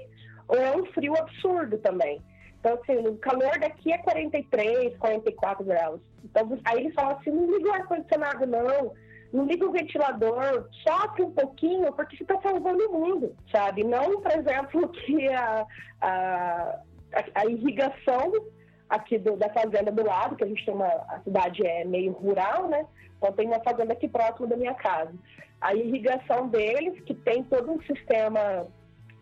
[0.49, 2.23] ou é um frio absurdo também.
[2.61, 6.01] Então, assim, o calor daqui é 43, 44 graus.
[6.25, 8.95] Então, aí eles falam assim: não liga o ar-condicionado, não
[9.35, 13.83] não liga o ventilador, sofre um pouquinho, porque você está salvando o mundo, sabe?
[13.83, 15.67] Não, por exemplo, que a,
[16.01, 16.79] a,
[17.35, 18.33] a irrigação
[18.89, 22.13] aqui do, da fazenda do lado, que a gente tem uma a cidade é meio
[22.13, 22.87] rural, né?
[23.19, 25.13] Então tem uma fazenda aqui próximo da minha casa.
[25.61, 28.69] A irrigação deles, que tem todo um sistema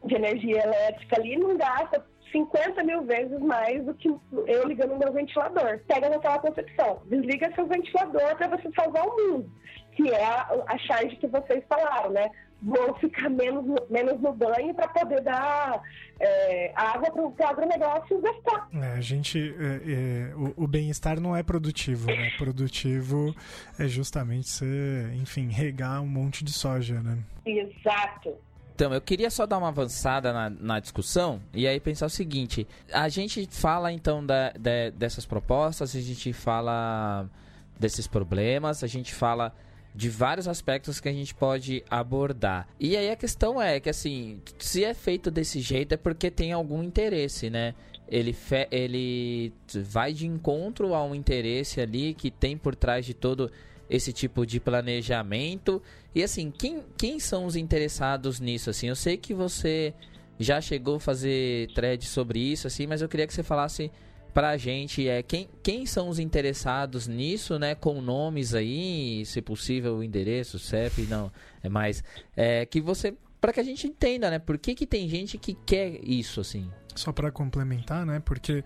[0.04, 4.98] de energia elétrica ali, não gasta 50 mil vezes mais do que eu ligando o
[4.98, 5.80] meu ventilador.
[5.86, 9.52] Pega naquela concepção, desliga seu ventilador para você salvar o mundo
[9.94, 12.28] que é a, a charge que vocês falaram, né?
[12.62, 15.82] Vou ficar menos, menos no banho para poder dar
[16.20, 18.68] é, água para o agronegócio gastar.
[18.72, 22.30] É, a gente, é, é, o, o bem-estar não é produtivo, né?
[22.38, 23.34] Produtivo
[23.78, 27.18] é justamente você, enfim, regar um monte de soja, né?
[27.44, 28.36] Exato.
[28.82, 32.66] Então, eu queria só dar uma avançada na, na, discussão e aí pensar o seguinte:
[32.92, 37.30] a gente fala então da, de, dessas propostas, a gente fala
[37.78, 39.54] desses problemas, a gente fala
[39.94, 42.66] de vários aspectos que a gente pode abordar.
[42.80, 46.50] E aí a questão é que assim, se é feito desse jeito é porque tem
[46.50, 47.76] algum interesse, né?
[48.08, 49.52] Ele, fe ele
[49.92, 53.48] vai de encontro a um interesse ali que tem por trás de todo
[53.88, 55.80] esse tipo de planejamento.
[56.14, 58.70] E assim, quem, quem são os interessados nisso?
[58.70, 59.94] Assim, eu sei que você
[60.38, 63.90] já chegou a fazer thread sobre isso, assim, mas eu queria que você falasse
[64.32, 67.74] pra gente é quem, quem são os interessados nisso, né?
[67.74, 71.30] Com nomes aí, se possível, o endereço, CEP, não,
[71.62, 72.02] é mais.
[72.36, 73.14] É, que você.
[73.40, 74.38] para que a gente entenda, né?
[74.38, 76.70] Por que, que tem gente que quer isso, assim?
[76.94, 78.20] Só para complementar, né?
[78.20, 78.62] Porque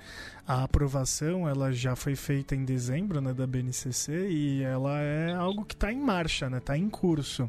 [0.47, 5.64] a aprovação ela já foi feita em dezembro né, da BNCC e ela é algo
[5.64, 6.59] que está em marcha, né?
[6.59, 7.49] Está em curso.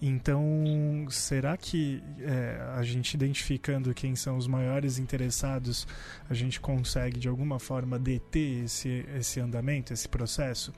[0.00, 5.86] Então, será que é, a gente identificando quem são os maiores interessados,
[6.28, 10.72] a gente consegue de alguma forma deter esse, esse andamento, esse processo?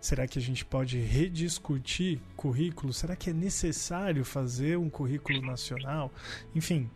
[0.00, 2.92] Será que a gente pode rediscutir currículo?
[2.92, 6.10] Será que é necessário fazer um currículo nacional?
[6.56, 6.90] Enfim,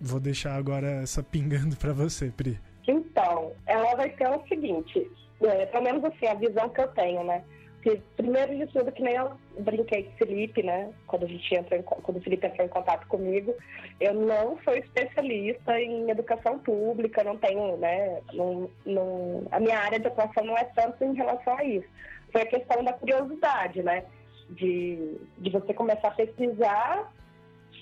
[0.00, 2.58] Vou deixar agora essa pingando para você, Pri.
[2.86, 5.10] Então, ela vai ter o seguinte,
[5.42, 7.42] é, pelo menos assim, a visão que eu tenho, né?
[7.82, 10.90] Que, primeiro de tudo, que nem eu brinquei com o Felipe, né?
[11.06, 13.54] Quando a gente entra em, quando o Felipe entrou em contato comigo,
[14.00, 18.20] eu não sou especialista em educação pública, não tenho, né?
[18.32, 21.86] Não, não, a minha área de atuação não é tanto em relação a isso.
[22.32, 24.04] Foi a questão da curiosidade, né?
[24.50, 27.12] De, de você começar a pesquisar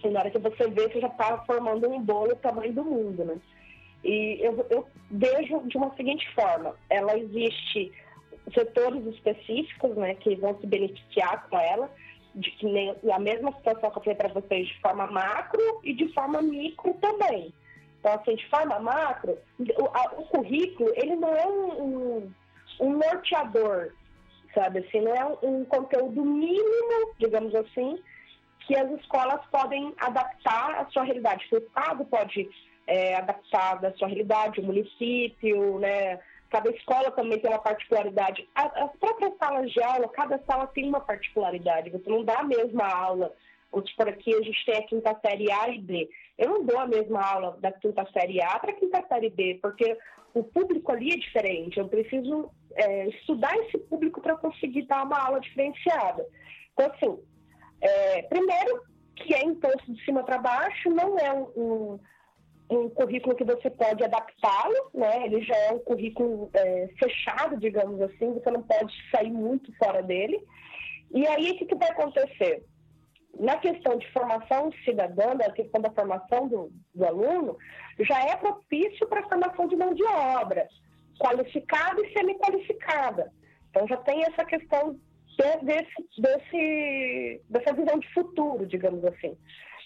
[0.04, 3.24] e na hora que você vê, você já está formando um bolo tamanho do mundo,
[3.24, 3.38] né?
[4.04, 7.92] E eu, eu vejo de uma seguinte forma: ela existe
[8.52, 11.90] setores específicos, né, que vão se beneficiar com ela,
[12.34, 15.94] de que nem a mesma situação que eu falei para vocês de forma macro e
[15.94, 17.52] de forma micro também.
[18.00, 22.32] Então, assim, de forma macro, o, a, o currículo, ele não é um, um,
[22.80, 23.92] um, norteador,
[24.52, 24.80] sabe?
[24.80, 27.96] Assim, não é um, um conteúdo mínimo, digamos assim,
[28.66, 31.46] que as escolas podem adaptar à sua realidade.
[31.52, 32.48] O Estado pode
[32.86, 36.18] é, adaptar da sua realidade, o município, né?
[36.50, 38.46] Cada escola também tem uma particularidade.
[38.54, 41.90] As próprias salas de aula, cada sala tem uma particularidade.
[41.90, 43.32] Você não dá a mesma aula.
[43.70, 46.10] Por aqui a gente tem a quinta série A e B.
[46.36, 49.58] Eu não dou a mesma aula da quinta série A para a quinta série B,
[49.62, 49.96] porque
[50.34, 51.78] o público ali é diferente.
[51.78, 56.26] Eu preciso é, estudar esse público para conseguir dar uma aula diferenciada.
[56.74, 57.18] Então, assim,
[57.82, 58.82] é, primeiro,
[59.16, 62.00] que é imposto de cima para baixo, não é um, um
[62.76, 65.26] um currículo que você pode adaptá-lo, né?
[65.26, 70.02] Ele já é um currículo é, fechado, digamos assim, você não pode sair muito fora
[70.02, 70.42] dele.
[71.12, 72.64] E aí, o que, que vai acontecer?
[73.38, 77.56] Na questão de formação cidadã, na questão da formação do, do aluno,
[78.00, 80.66] já é propício para a formação de mão de obra,
[81.18, 83.32] qualificada e semi-qualificada.
[83.70, 84.98] Então, já tem essa questão
[85.62, 89.36] desse, desse, dessa visão de futuro, digamos assim.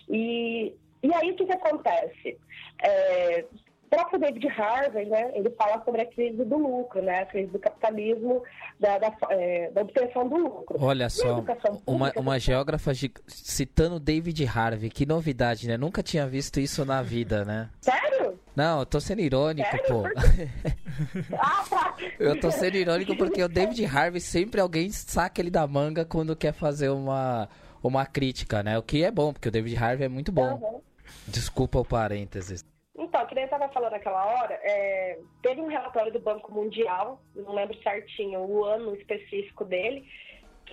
[0.08, 2.38] E e aí o que, que acontece?
[2.82, 3.44] É,
[3.84, 7.52] o próprio David Harvey, né, ele fala sobre a crise do lucro, né, a crise
[7.52, 8.42] do capitalismo,
[8.80, 10.76] da, da, é, da obtenção do lucro.
[10.80, 11.44] Olha só,
[11.86, 12.92] uma, uma geógrafa
[13.28, 15.76] citando David Harvey, que novidade, né?
[15.76, 17.70] Nunca tinha visto isso na vida, né?
[17.80, 18.15] Sério?
[18.54, 19.86] Não, eu tô sendo irônico, Sério?
[19.86, 20.04] pô.
[21.38, 21.96] ah, tá.
[22.18, 26.36] Eu tô sendo irônico porque o David Harvey sempre alguém saca ele da manga quando
[26.36, 27.48] quer fazer uma,
[27.82, 28.78] uma crítica, né?
[28.78, 30.54] O que é bom, porque o David Harvey é muito bom.
[30.54, 30.80] Uhum.
[31.26, 32.64] Desculpa o parênteses.
[32.98, 37.20] Então, que nem eu estava falando naquela hora, é, teve um relatório do Banco Mundial,
[37.34, 40.08] não lembro certinho o ano específico dele,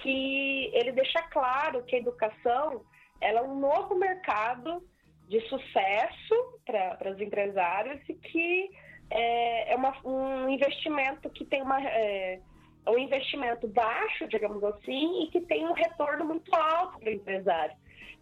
[0.01, 2.81] que ele deixa claro que a educação
[3.19, 4.83] ela é um novo mercado
[5.33, 8.69] de sucesso para os empresários e que
[9.09, 12.39] é, é uma, um investimento que tem uma, é,
[12.85, 17.13] é, um investimento baixo, digamos assim, e que tem um retorno muito alto para o
[17.13, 17.75] empresário.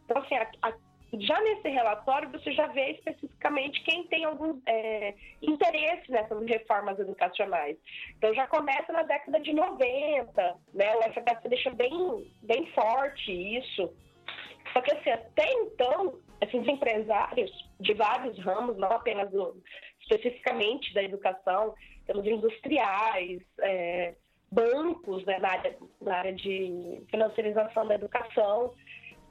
[0.06, 0.74] Então, assim, a, a
[1.20, 7.76] já nesse relatório, você já vê especificamente quem tem algum é, interesse nessas reformas educacionais.
[8.18, 10.96] Então, já começa na década de 90, né?
[10.96, 13.94] O FHC deixa bem, bem forte isso.
[14.72, 19.56] Só que, assim, até então, esses empresários de vários ramos, não apenas do,
[20.02, 21.74] especificamente da educação,
[22.06, 24.16] temos industriais, é,
[24.52, 28.74] bancos né, na, área, na área de financiarização da educação,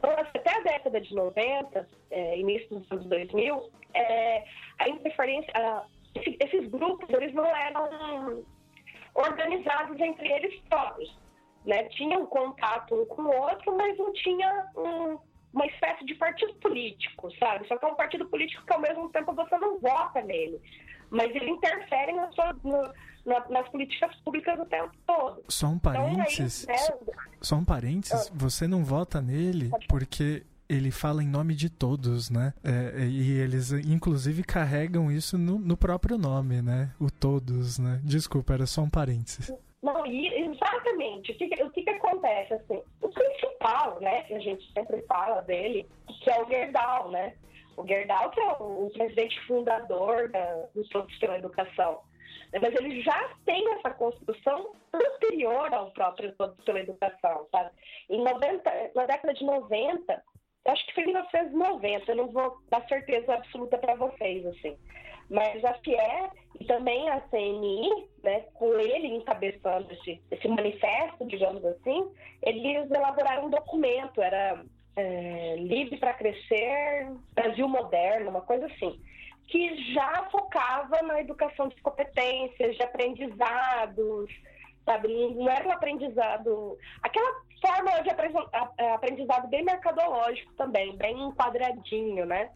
[0.00, 4.44] então, até a década de 90, é, início dos anos 2000, é,
[4.78, 5.84] a interferência, a,
[6.14, 8.42] esses grupos, eles não eram
[9.14, 11.14] organizados entre eles próprios.
[11.66, 11.84] Né?
[11.90, 15.18] Tinham contato um com o outro, mas não tinha um,
[15.52, 17.66] uma espécie de partido político, sabe?
[17.66, 20.60] Só que é um partido político que ao mesmo tempo você não vota nele.
[21.10, 22.92] Mas ele interfere na sua, no,
[23.26, 25.42] na, nas políticas públicas o tempo todo.
[25.48, 26.62] Só um parênteses.
[26.64, 27.24] Então, aí, né?
[27.40, 28.28] Só um parênteses.
[28.28, 28.32] Ah.
[28.34, 32.54] Você não vota nele porque ele fala em nome de todos, né?
[32.62, 36.92] É, e eles, inclusive, carregam isso no, no, próprio nome, né?
[37.00, 38.00] O todos, né?
[38.04, 39.52] Desculpa, era só um parênteses.
[39.82, 41.32] Não, exatamente.
[41.32, 42.82] O que, o que, que acontece, assim?
[43.00, 45.88] O principal, né, que a gente sempre fala dele,
[46.22, 47.34] que é o Gerdau, né?
[47.76, 52.02] O Gerdau, que é o, o presidente fundador da, do pela Educação.
[52.52, 57.70] Mas ele já tem essa construção anterior ao próprio pela Educação, sabe?
[58.10, 60.22] Em 90, na década de 90,
[60.66, 64.76] acho que foi em 1990, eu não vou dar certeza absoluta para vocês, assim.
[65.30, 65.96] Mas a FIE
[66.58, 72.10] e também a CNI, né, com ele encabeçando esse, esse manifesto, digamos assim,
[72.42, 74.62] eles elaboraram um documento, era
[74.96, 79.00] é, Livre para Crescer, Brasil Moderno, uma coisa assim
[79.50, 84.30] que já focava na educação de competências, de aprendizados,
[84.84, 85.08] sabe?
[85.34, 86.78] Não era um aprendizado.
[87.02, 88.10] Aquela forma de
[88.94, 92.50] aprendizado bem mercadológico também, bem enquadradinho, né?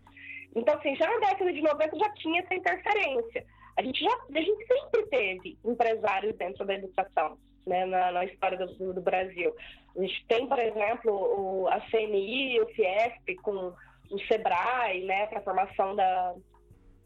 [0.54, 3.44] Então, assim, já na década de 90 já tinha essa interferência.
[3.76, 7.36] A gente, já, a gente sempre teve empresários dentro da educação,
[7.66, 9.54] né, na, na história do, do, Brasil.
[9.96, 13.72] A gente tem, por exemplo, o, a CNI, o Fiesp, com
[14.10, 16.34] o SEBRAE, né, para a formação da,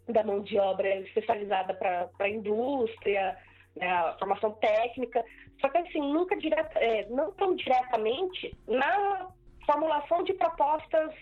[0.09, 3.36] da mão de obra especializada para a indústria,
[3.74, 5.24] né, a formação técnica,
[5.61, 9.28] só que assim, nunca direta, é, não tão diretamente na
[9.64, 11.14] formulação de propostas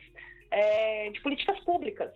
[0.50, 2.12] é, de políticas públicas.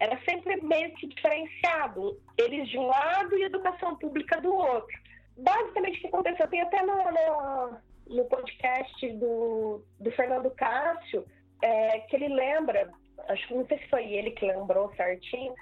[0.00, 4.96] Era sempre meio que diferenciado, eles de um lado e educação pública do outro.
[5.36, 11.24] Basicamente o que aconteceu, tem até no, no, no podcast do, do Fernando Cássio,
[11.62, 12.90] é, que ele lembra,
[13.28, 15.54] acho que não sei se foi ele que lembrou certinho,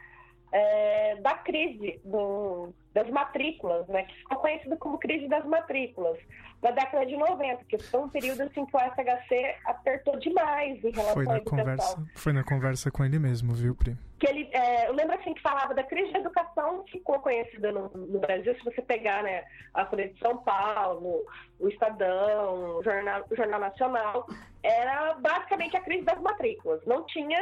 [0.53, 6.19] é, da crise do, das matrículas, né, que ficou conhecido como crise das matrículas,
[6.63, 10.91] na década de 90, que foi um período assim que o FHC apertou demais em
[10.91, 11.59] relação foi na à educação.
[11.59, 13.95] Conversa, foi na conversa com ele mesmo, viu, Pri?
[14.19, 17.91] Que ele, é, eu lembro assim que falava da crise da educação, ficou conhecida no,
[17.91, 19.45] no, Brasil, se você pegar né,
[19.75, 21.23] a Folha de São Paulo,
[21.61, 24.27] o Estadão, o Jornal, o Jornal Nacional,
[24.63, 26.81] era basicamente a crise das matrículas.
[26.87, 27.39] Não tinha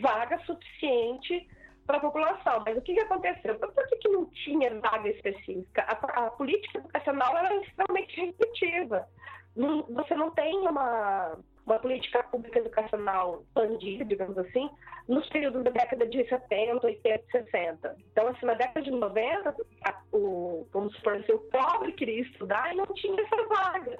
[0.00, 1.48] vaga suficiente
[1.86, 2.62] para a população.
[2.64, 3.58] Mas o que, que aconteceu?
[3.58, 5.82] Por que, não tinha vaga específica?
[5.82, 9.06] A, a política educacional era extremamente restritiva.
[9.54, 14.68] Não, você não tem uma, uma política pública educacional expandida, digamos assim,
[15.08, 17.96] nos períodos da década de 70, 80, 60.
[18.12, 22.72] Então, assim, na década de 90, a, o, vamos supor assim, o pobre queria estudar
[22.72, 23.98] e não tinha essa vaga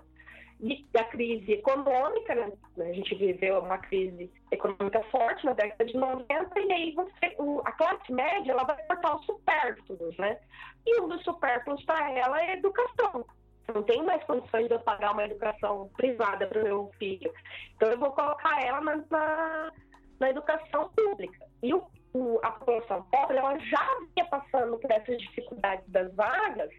[0.93, 2.53] da crise econômica, né?
[2.79, 7.73] a gente viveu uma crise econômica forte na década de 90, e aí você, a
[7.73, 10.39] classe média ela vai cortar os supérfluos, né?
[10.87, 13.27] E um dos supérfluos para ela é a educação.
[13.75, 17.33] Não tem mais condições de eu pagar uma educação privada para o meu filho.
[17.75, 19.73] Então eu vou colocar ela na, na,
[20.21, 21.45] na educação pública.
[21.63, 21.85] E o,
[22.15, 23.85] o, a população pobre ela já
[24.15, 26.71] vinha passando por essas dificuldades das vagas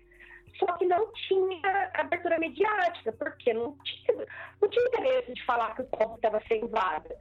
[0.60, 4.26] só que não tinha abertura mediática, porque não tinha,
[4.62, 7.16] não tinha interesse de falar que o povo estava sem vaga.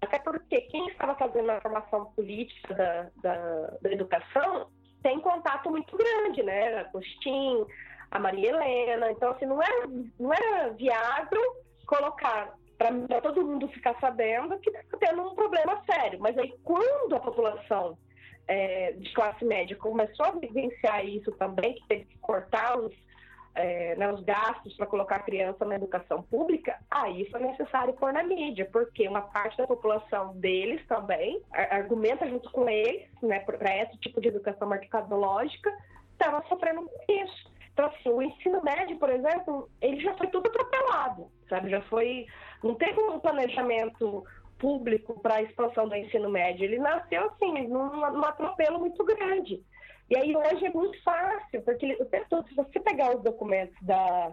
[0.00, 4.70] Até porque quem estava fazendo a formação política da, da, da educação
[5.02, 6.80] tem contato muito grande, né?
[6.80, 7.66] Agostinho,
[8.10, 9.10] a Maria Helena.
[9.10, 9.86] Então, assim, não era,
[10.18, 11.40] não era viável
[11.86, 16.18] colocar para todo mundo ficar sabendo que está tendo um problema sério.
[16.18, 17.98] Mas aí, quando a população
[18.50, 22.92] é, de classe média começou a vivenciar isso também, que teve que cortar os,
[23.54, 28.12] é, né, os gastos para colocar a criança na educação pública, aí foi necessário pôr
[28.12, 33.76] na mídia, porque uma parte da população deles também argumenta junto com eles, né, para
[33.84, 35.72] esse tipo de educação mercadológica,
[36.12, 37.50] estava sofrendo com isso.
[37.72, 41.70] Então, assim, o ensino médio, por exemplo, ele já foi tudo atropelado, sabe?
[41.70, 42.26] Já foi.
[42.64, 44.26] Não teve um planejamento
[44.60, 46.64] público para a expansão do ensino médio.
[46.64, 49.60] Ele nasceu assim, num, num atropelo muito grande.
[50.08, 54.32] E aí hoje é muito fácil, porque se você pegar os documentos da,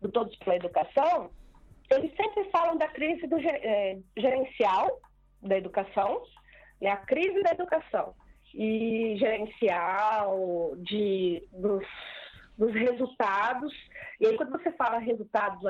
[0.00, 1.30] do Todos pela Educação,
[1.90, 5.00] eles sempre falam da crise do, é, gerencial
[5.42, 6.22] da educação,
[6.80, 8.14] né, a crise da educação
[8.54, 11.86] e gerencial de, dos,
[12.58, 13.72] dos resultados.
[14.20, 15.60] E aí, quando você fala resultados,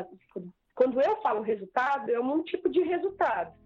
[0.75, 3.62] quando eu falo resultado, é um tipo de resultado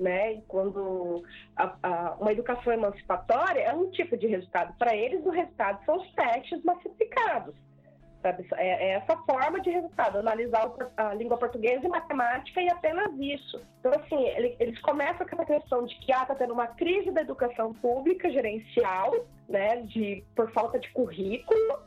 [0.00, 0.34] né?
[0.34, 1.22] E quando
[1.56, 4.74] a, a, uma educação emancipatória é um tipo de resultado.
[4.78, 7.54] Para eles, o resultado são os testes massificados.
[8.22, 8.46] Sabe?
[8.54, 13.62] É, é essa forma de resultado, analisar a língua portuguesa e matemática e apenas isso.
[13.78, 17.10] Então, assim, ele, eles começam com essa questão de que está ah, tendo uma crise
[17.10, 19.14] da educação pública gerencial,
[19.48, 21.78] né, de, por falta de currículo,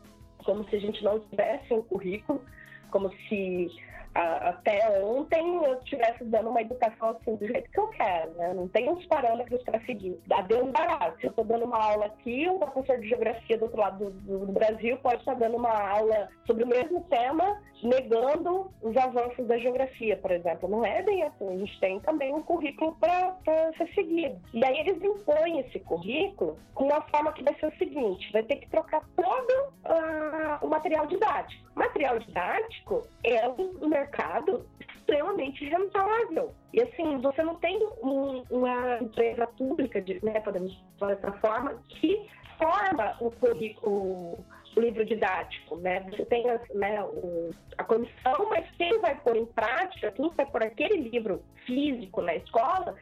[0.43, 2.43] como se a gente não tivesse um currículo,
[2.89, 7.87] como se a, até ontem eu estivesse dando uma educação assim do jeito que eu
[7.87, 8.53] quero, né?
[8.53, 10.19] Não tem uns parâmetros para seguir.
[10.47, 11.19] Deu um barato.
[11.19, 14.45] Se eu estou dando uma aula aqui, um professor de geografia do outro lado do,
[14.45, 19.57] do, Brasil pode estar dando uma aula sobre o mesmo tema, negando os avanços da
[19.57, 20.69] geografia, por exemplo.
[20.69, 21.47] Não é bem assim.
[21.47, 23.35] A gente tem também um currículo para
[23.77, 24.39] ser seguido.
[24.53, 28.43] E aí eles impõem esse currículo com uma forma que vai ser o seguinte: vai
[28.43, 31.63] ter que trocar todo uh, o material didático.
[31.75, 36.53] O material didático é um mercado extremamente rentável.
[36.73, 41.81] E assim, você não tem um, uma empresa pública, de, né, podemos falar dessa forma,
[41.89, 42.27] que
[42.57, 44.37] forma o currículo,
[44.75, 46.01] o livro didático, né?
[46.09, 50.63] Você tem né, o, a comissão, mas quem vai pôr em prática, quem vai pôr
[50.63, 52.95] aquele livro físico na escola,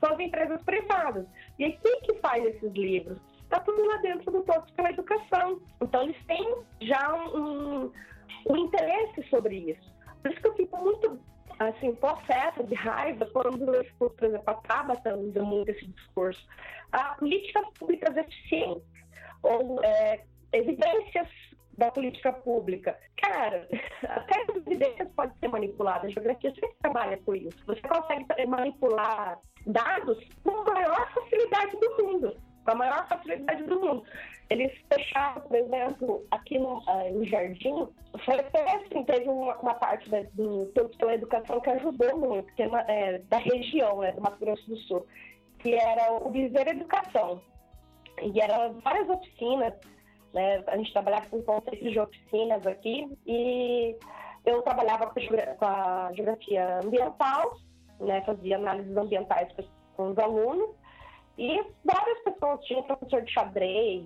[0.00, 1.26] são as empresas privadas.
[1.58, 3.18] E aí, quem que faz esses livros?
[3.44, 5.60] Está tudo lá dentro do Todos pela Educação.
[5.80, 7.92] Então, eles têm já um,
[8.48, 9.91] um interesse sobre isso.
[10.22, 11.20] Por isso que eu fico muito
[11.58, 16.44] assim, possessa de raiva quando eu escuto, por exemplo, a Tabata usa muito esse discurso.
[16.90, 18.84] A política públicas eficientes,
[19.42, 21.28] ou é, evidências
[21.76, 22.98] da política pública.
[23.16, 23.68] Cara,
[24.08, 26.04] até as evidências podem ser manipuladas.
[26.04, 27.56] A geografia sempre trabalha com isso.
[27.66, 32.51] Você consegue manipular dados com a maior facilidade do mundo.
[32.64, 34.04] Com a maior facilidade do mundo.
[34.50, 37.88] Eles fecharam, por exemplo, aqui no, uh, no Jardim,
[38.24, 42.68] foi assim, teve uma, uma parte da, do pela educação que ajudou muito, que é,
[42.88, 45.06] é, da região, né, do Mato Grosso do Sul,
[45.58, 47.40] que era o Viver Educação.
[48.20, 49.74] E eram várias oficinas
[50.32, 50.64] né?
[50.66, 53.96] A gente trabalhava com conceitos de oficinas aqui e
[54.44, 57.56] eu trabalhava com a geografia ambiental,
[58.00, 58.22] né?
[58.22, 59.48] fazia análises ambientais
[59.94, 60.70] com os alunos
[61.42, 64.04] e várias pessoas tinham professor de xadrez,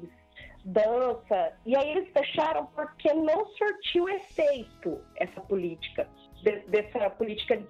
[0.65, 6.09] dança, e aí eles fecharam porque não surtiu efeito essa política,
[6.69, 7.63] dessa política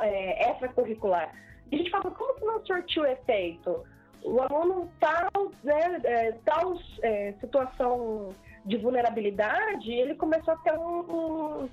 [0.00, 1.34] é, extracurricular.
[1.70, 3.84] E a gente fala, como que não surtiu efeito?
[4.24, 5.28] o aluno está
[5.64, 8.28] né, é, tal é, situação
[8.64, 11.68] de vulnerabilidade, ele começou a ter um, um,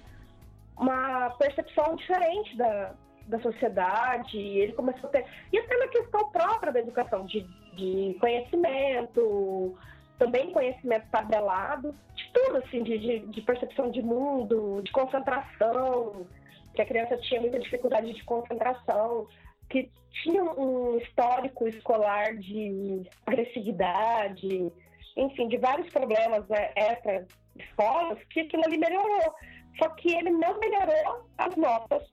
[0.77, 2.95] uma percepção diferente da,
[3.29, 5.25] da sociedade, ele começou a ter.
[5.53, 7.41] E até na questão própria da educação, de,
[7.75, 9.77] de conhecimento,
[10.17, 16.25] também conhecimento tabelado, de tudo, assim, de, de, de percepção de mundo, de concentração,
[16.73, 19.27] que a criança tinha muita dificuldade de concentração
[19.69, 19.89] que
[20.23, 24.71] tinha um histórico escolar de agressividade,
[25.15, 29.33] enfim, de vários problemas né, extra escolas, que aquilo ali melhorou.
[29.77, 32.03] Só que ele não melhorou as notas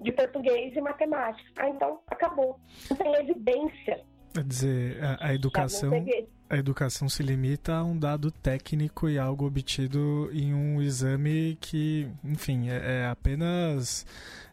[0.00, 1.50] de português e matemática.
[1.56, 2.58] Ah, então acabou.
[2.90, 4.00] Não tem evidência.
[4.34, 5.90] Quer dizer, a, a educação
[6.48, 12.08] a educação se limita a um dado técnico e algo obtido em um exame que,
[12.24, 14.06] enfim, é, é apenas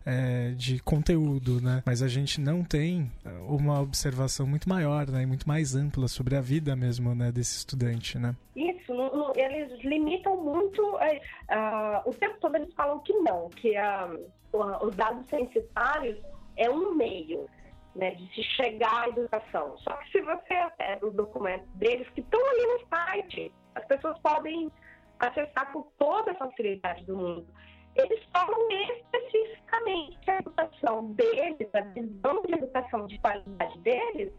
[0.06, 1.82] é, de conteúdo, né?
[1.86, 3.12] Mas a gente não tem
[3.48, 5.24] uma observação muito maior, né?
[5.24, 7.32] E muito mais ampla sobre a vida mesmo, né?
[7.32, 8.36] Desse estudante, né?
[8.56, 8.94] Isso,
[9.36, 10.82] eles limitam muito.
[10.84, 16.18] Uh, o tempo todo eles falam que não, que uh, os dados censitários
[16.56, 17.48] é um meio
[17.96, 19.78] né, de se chegar à educação.
[19.80, 24.18] Só que se você acessa os documentos deles, que estão ali no site, as pessoas
[24.20, 24.72] podem
[25.20, 27.48] acessar com toda a facilidade do mundo.
[27.96, 34.34] Eles falam especificamente que a educação deles, a visão de educação de qualidade deles,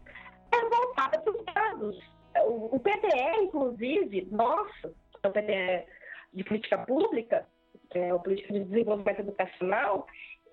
[0.51, 2.15] é voltada para os dados.
[2.45, 4.93] O, PDE, inclusive, nosso,
[5.23, 5.85] o PDE
[6.33, 7.47] de política pública,
[7.93, 10.05] é, o política de desenvolvimento educacional,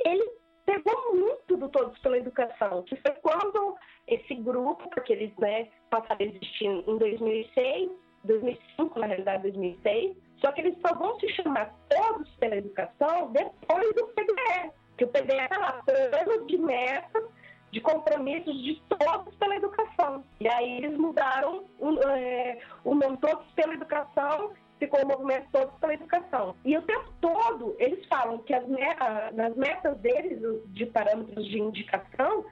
[0.05, 0.25] ele
[0.65, 3.77] pegou muito do Todos pela Educação, que foi quando
[4.07, 7.91] esse grupo, porque eles né, passaram a existir em 2006,
[8.25, 13.95] 2005, na realidade 2006, só que eles só vão se chamar Todos pela Educação depois
[13.95, 17.25] do PDE, que o PDE está lá, plano de metas,
[17.71, 20.25] de compromissos de todos pela educação.
[20.41, 25.73] E aí eles mudaram o, é, o nome Todos pela Educação ficou o movimento todo
[25.79, 26.57] pela educação.
[26.65, 28.65] E o tempo todo eles falam que as,
[29.33, 30.41] nas metas deles,
[30.73, 32.45] de parâmetros de indicação,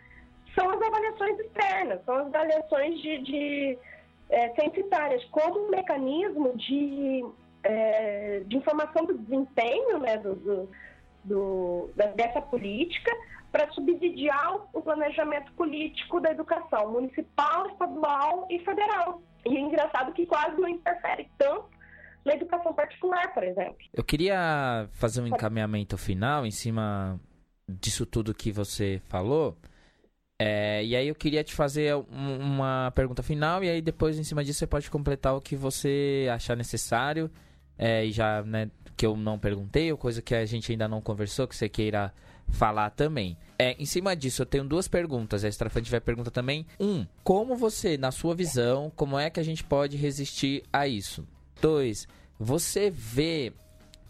[0.55, 3.79] são as avaliações externas, são as avaliações de, de
[4.31, 4.49] é,
[5.31, 7.25] como um mecanismo de,
[7.63, 10.71] é, de informação do desempenho né, do, do,
[11.25, 13.11] do dessa política
[13.53, 19.23] para subsidiar o planejamento político da educação municipal, estadual e federal.
[19.45, 21.69] E é engraçado que quase não interfere tanto
[22.25, 23.79] na educação particular, por exemplo.
[23.93, 27.19] Eu queria fazer um encaminhamento final em cima
[27.69, 29.57] disso tudo que você falou.
[30.39, 34.43] É, e aí eu queria te fazer uma pergunta final e aí depois em cima
[34.43, 37.31] disso você pode completar o que você achar necessário
[37.81, 41.01] é, e já né, que eu não perguntei ou coisa que a gente ainda não
[41.01, 42.13] conversou que você queira
[42.51, 43.39] falar também.
[43.59, 45.45] É, em cima disso, eu tenho duas perguntas.
[45.45, 46.67] A Estrafante tiver pergunta também.
[46.79, 51.27] Um, como você, na sua visão, como é que a gente pode resistir a isso?
[51.63, 52.07] Dois,
[52.39, 53.55] você vê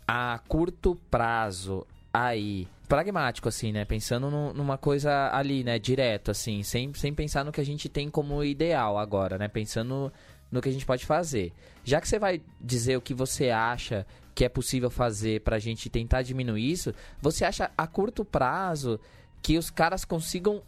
[0.09, 3.85] a curto prazo aí, pragmático assim, né?
[3.85, 5.79] Pensando no, numa coisa ali, né?
[5.79, 9.47] Direto, assim, sem, sem pensar no que a gente tem como ideal agora, né?
[9.47, 10.13] Pensando
[10.51, 11.53] no que a gente pode fazer.
[11.85, 15.59] Já que você vai dizer o que você acha que é possível fazer para a
[15.59, 18.99] gente tentar diminuir isso, você acha a curto prazo
[19.43, 20.63] que os caras consigam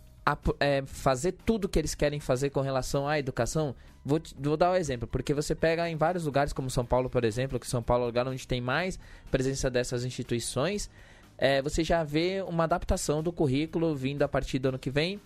[0.61, 3.75] é, fazer tudo que eles querem fazer com relação à educação?
[4.05, 7.09] Vou, te, vou dar um exemplo, porque você pega em vários lugares, como São Paulo,
[7.09, 8.99] por exemplo, que São Paulo é o lugar onde tem mais
[9.31, 10.91] presença dessas instituições,
[11.39, 15.21] é, você já vê uma adaptação do currículo vindo a partir do ano que vem,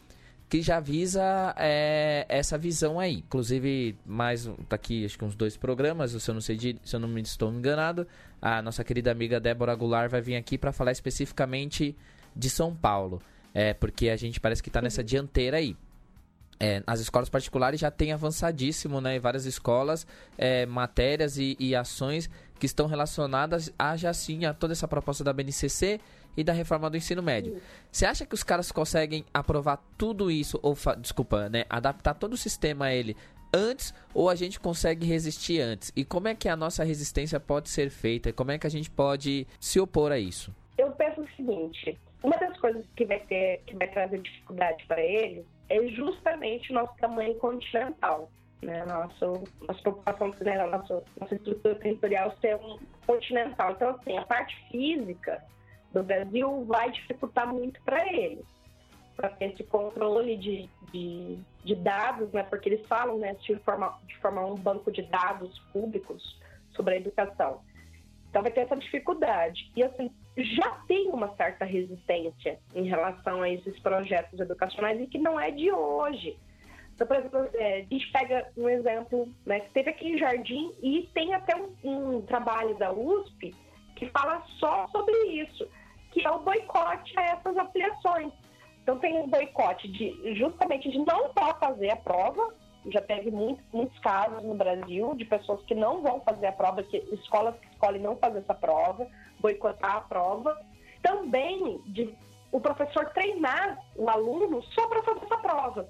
[0.48, 3.18] que já visa é, essa visão aí.
[3.26, 6.94] Inclusive, mais tá aqui acho que uns dois programas, se eu não sei de, se
[6.94, 8.06] eu não me estou enganado,
[8.40, 11.96] a nossa querida amiga Débora Goulart vai vir aqui para falar especificamente
[12.34, 13.20] de São Paulo.
[13.52, 15.76] É, porque a gente parece que está nessa dianteira aí.
[16.60, 19.16] É, as escolas particulares já têm avançadíssimo, né?
[19.16, 20.06] Em várias escolas,
[20.38, 25.22] é, matérias e, e, ações que estão relacionadas a já sim a toda essa proposta
[25.22, 26.00] da BNCC
[26.36, 27.60] e da reforma do ensino médio.
[27.90, 31.64] Você acha que os caras conseguem aprovar tudo isso, ou desculpa, né?
[31.68, 33.16] Adaptar todo o sistema a ele
[33.54, 35.92] antes ou a gente consegue resistir antes?
[35.96, 38.32] E como é que a nossa resistência pode ser feita?
[38.32, 40.54] Como é que a gente pode se opor a isso?
[40.76, 45.00] Eu penso o seguinte: uma das coisas que vai ter, que vai trazer dificuldade para
[45.00, 48.30] ele é justamente o nosso tamanho continental.
[48.62, 48.84] Né?
[48.86, 50.66] Nosso, nossa população, né?
[50.66, 53.72] nossa, nossa estrutura territorial ser um continental.
[53.72, 55.42] Então, assim, a parte física
[55.96, 58.44] do Brasil vai dificultar muito para ele
[59.16, 62.42] para ter esse controle de, de, de, dados, né?
[62.42, 66.38] porque eles falam né, de, formar, de formar um banco de dados públicos
[66.72, 67.62] sobre a educação.
[68.28, 69.72] Então vai ter essa dificuldade.
[69.74, 75.16] E assim, já tem uma certa resistência em relação a esses projetos educacionais e que
[75.16, 76.38] não é de hoje.
[76.94, 80.74] Então, por exemplo, é, a gente pega um exemplo, né, que teve aqui em Jardim
[80.82, 83.54] e tem até um, um trabalho da USP
[83.96, 85.66] que fala só sobre isso,
[86.16, 88.32] que é o boicote a essas ampliações.
[88.82, 92.54] Então tem um boicote de justamente de não só fazer a prova,
[92.86, 96.82] já teve muito, muitos casos no Brasil de pessoas que não vão fazer a prova,
[96.82, 99.06] que escolas que escolhem não fazer essa prova,
[99.40, 100.58] boicotar a prova.
[101.02, 102.16] Também de
[102.50, 105.88] o professor treinar o aluno só para fazer essa prova.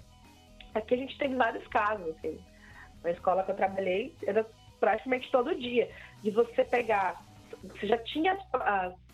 [0.74, 2.40] Aqui a gente teve vários casos, assim.
[3.04, 4.44] Na escola que eu trabalhei, era
[4.80, 5.88] praticamente todo dia.
[6.24, 7.22] De você pegar,
[7.62, 9.05] você já tinha as, as,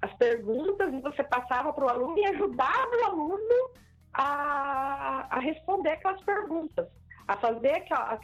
[0.00, 3.70] as perguntas e você passava para o aluno e ajudava o aluno
[4.12, 6.88] a, a responder aquelas perguntas
[7.28, 8.18] a fazer aquela,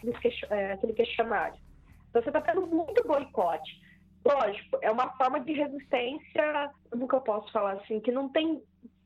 [0.51, 1.59] é, aquele questionário.
[2.09, 3.83] Então você está tendo muito boicote.
[4.25, 8.63] Lógico, é uma forma de resistência, eu posso falar assim, que não tem.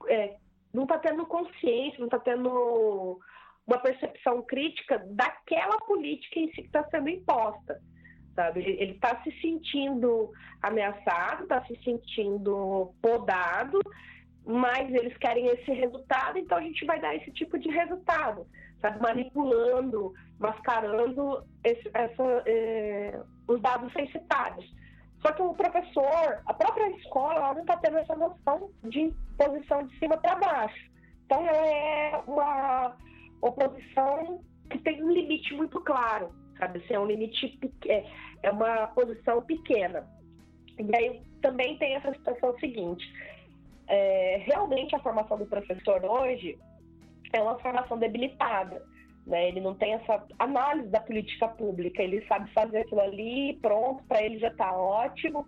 [0.07, 0.37] É,
[0.73, 3.19] não está tendo consciência, não está tendo
[3.67, 7.81] uma percepção crítica daquela política em si que está sendo imposta.
[8.39, 8.61] Sabe?
[8.61, 10.31] Ele está se sentindo
[10.63, 13.81] ameaçado, está se sentindo podado,
[14.47, 18.47] mas eles querem esse resultado, então a gente vai dar esse tipo de resultado
[18.81, 24.73] sabe, manipulando, mascarando esse, essa, é, os dados censitários.
[25.21, 29.85] Só que o professor, a própria escola, ela não está tendo essa noção de posição
[29.85, 30.91] de cima para baixo.
[31.27, 32.97] Então, é uma
[33.43, 34.41] oposição
[34.71, 36.79] que tem um limite muito claro, sabe?
[36.79, 38.05] Assim, é um limite, é,
[38.43, 40.07] é uma posição pequena.
[40.79, 43.05] E aí também tem essa situação seguinte:
[43.87, 46.59] é, realmente a formação do professor hoje
[47.33, 48.83] é uma formação debilitada.
[49.27, 49.49] Né?
[49.49, 54.23] Ele não tem essa análise da política pública, ele sabe fazer aquilo ali, pronto, para
[54.23, 55.47] ele já está ótimo.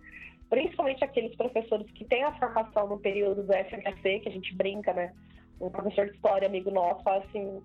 [0.50, 4.92] Principalmente aqueles professores que têm a formação no período do FHC, que a gente brinca,
[4.92, 5.14] né?
[5.60, 7.62] Um professor de história, amigo nosso, fala assim: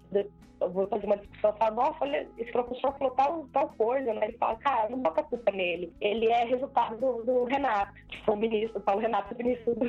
[0.61, 4.27] eu vou fazer uma discussão, fala, nossa, olha, esse professor falou tal, tal coisa, né?
[4.27, 5.93] Ele fala, cara, não bota culpa nele.
[5.99, 9.87] Ele é resultado do, do Renato, que foi o ministro, Paulo Renato, ministro do,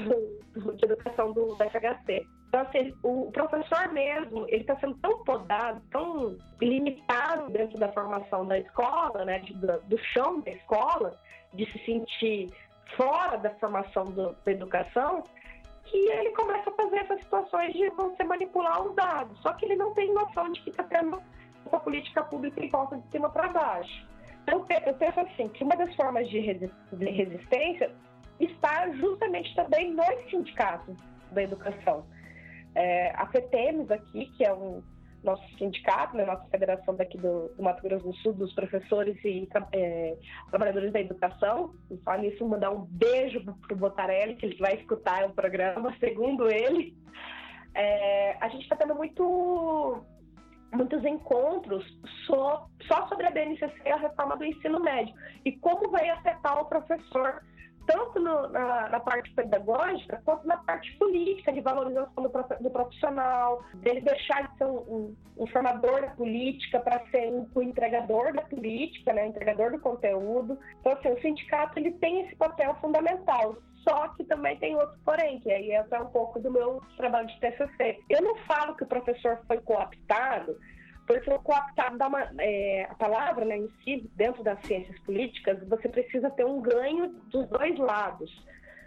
[0.61, 2.27] do, de educação do, da FHC.
[2.49, 8.47] Então, assim, o professor mesmo, ele está sendo tão podado, tão limitado dentro da formação
[8.47, 11.19] da escola, né, do, do chão da escola,
[11.55, 12.51] de se sentir
[12.97, 15.25] fora da formação do, da educação,
[15.87, 19.41] que ele começa a fazer essas situações de você manipular os dados.
[19.41, 21.21] Só que ele não tem noção de que está tendo
[21.67, 24.07] essa política pública em volta de cima para baixo.
[24.43, 27.91] Então, eu penso assim, que uma das formas de resistência
[28.39, 30.97] está justamente também nos sindicatos
[31.33, 32.07] da educação.
[32.75, 34.83] É, a FETEMES aqui, que é um
[35.27, 39.49] nosso sindicato, né, nossa federação daqui do, do, Mato Grosso do Sul, dos professores e
[39.73, 40.17] é,
[40.51, 41.75] trabalhadores da educação.
[41.91, 45.95] E falar nisso, mandar um beijo para o Botarelli, que ele vai escutar o programa,
[46.01, 46.97] segundo ele.
[47.75, 50.03] É, a gente está tendo muito,
[50.73, 51.85] muitos encontros
[52.27, 56.59] só, só sobre a BNCC e a reforma do ensino médio e como vai afetar
[56.59, 57.43] o professor
[57.87, 62.31] tanto no, na, na, parte pedagógica quanto na parte política, de valorização do,
[62.61, 67.49] do profissional, dele deixar de ser um, um, um formador da política para ser um,
[67.55, 70.59] um, entregador da política, né, entregador do conteúdo.
[70.81, 73.57] Então, assim, o sindicato ele tem esse papel fundamental.
[73.89, 77.39] Só que também tem outro porém, que aí entra um pouco do meu trabalho de
[77.39, 78.01] TCC.
[78.11, 80.59] Eu não falo que o professor foi cooptado
[81.07, 85.59] porque o cooptado dá uma, é, a palavra né, em si, dentro das ciências políticas,
[85.69, 88.31] você precisa ter um ganho dos dois lados.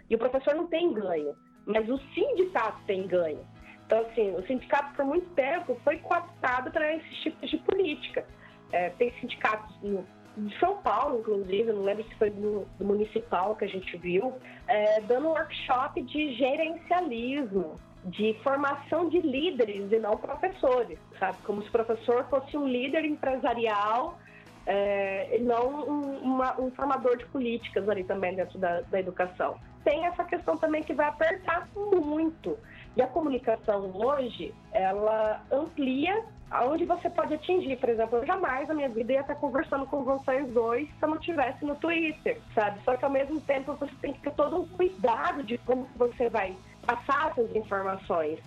[0.08, 1.34] E o professor não tem ganho,
[1.64, 3.46] mas o sindicato tem ganho.
[3.86, 8.24] Então, assim, o sindicato, por muito tempo, foi cooptado para esses tipos de política.
[8.72, 10.06] É, tem sindicatos no,
[10.36, 14.34] de São Paulo, inclusive, não lembro se foi do, do municipal que a gente viu,
[14.68, 21.38] é, dando um workshop de gerencialismo, de formação de líderes e não professores, sabe?
[21.44, 24.18] Como se o professor fosse um líder empresarial
[24.66, 29.58] é, e não um, uma, um, formador de políticas ali também dentro da, da educação.
[29.84, 32.58] Tem essa questão também que vai apertar muito.
[32.96, 37.76] E a comunicação hoje, ela amplia aonde você pode atingir.
[37.76, 41.08] Por exemplo, eu jamais na minha vida ia estar conversando com vocês dois se eu
[41.08, 42.80] não estivesse no Twitter, sabe?
[42.84, 46.28] Só que ao mesmo tempo você tem que ter todo um cuidado de como você
[46.28, 46.56] vai
[46.94, 48.38] passar essas informações.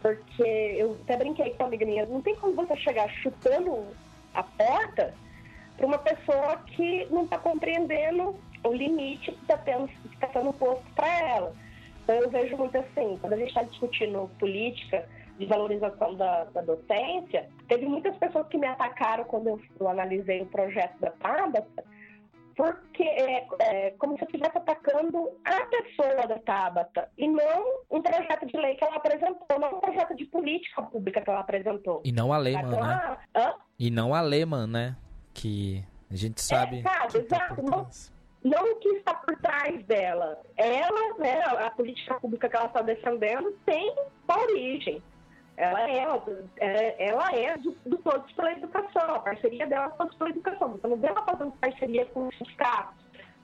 [0.00, 3.86] Porque eu até brinquei com a amiga minha, não tem como você chegar chutando
[4.34, 5.14] a porta
[5.76, 11.08] para uma pessoa que não está compreendendo o limite que está tá sendo posto para
[11.28, 11.52] ela.
[12.02, 15.08] Então eu vejo muito assim, quando a gente está discutindo política,
[15.38, 20.42] de valorização da, da, docência, teve muitas pessoas que me atacaram quando eu, eu analisei
[20.42, 21.84] o projeto da Tabata,
[22.58, 28.02] porque é, é, como se eu estivesse atacando a pessoa da Tabata e não um
[28.02, 32.02] projeto de lei que ela apresentou, não um projeto de política pública que ela apresentou.
[32.04, 33.16] E não a Lehman, então, né?
[33.32, 33.54] Hã?
[33.78, 34.96] E não a Lehman, né?
[35.32, 36.80] Que a gente sabe.
[36.80, 37.62] É, sabe, tá exato.
[37.62, 37.88] Não,
[38.42, 40.42] não o que está por trás dela.
[40.56, 43.94] Ela, né, a política pública que ela está defendendo tem
[44.28, 45.00] uma origem.
[45.58, 46.06] Ela é,
[46.58, 50.68] é, ela é do, do Todos pela Educação, a parceria dela é Todos pela Educação.
[50.70, 52.94] Você não vê ela fazendo parceria com os sindicatos,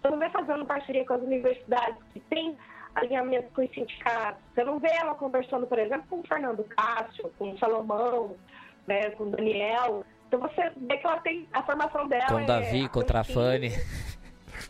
[0.01, 2.57] você não vê fazendo parceria com as universidades que tem
[2.95, 7.33] alinhamento com os sindicatos, você não vê ela conversando, por exemplo, com o Fernando Cássio,
[7.37, 8.37] com o Salomão,
[8.87, 10.05] né, com o Daniel.
[10.29, 12.27] Então você vê que ela tem a formação dela.
[12.27, 13.71] Com o é Davi, contra a Fanny.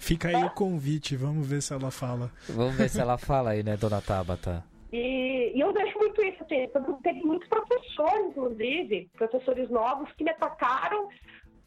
[0.01, 2.31] Fica aí o convite, vamos ver se ela fala.
[2.49, 4.65] Vamos ver se ela fala aí, né, dona Tabata?
[4.95, 6.71] E, e, eu vejo muito isso, assim,
[7.03, 11.09] teve muitos professores, inclusive, professores novos, que me atacaram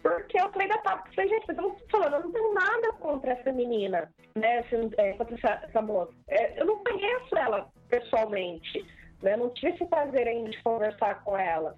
[0.02, 3.32] porque eu falei da TAP, falei, gente, eu não falando, eu não tenho nada contra
[3.34, 4.64] essa menina, né,
[4.98, 6.14] é, contra essa, essa moça.
[6.30, 8.86] É, eu não conheço ela pessoalmente,
[9.22, 11.76] né, não tive esse prazer ainda de conversar com ela.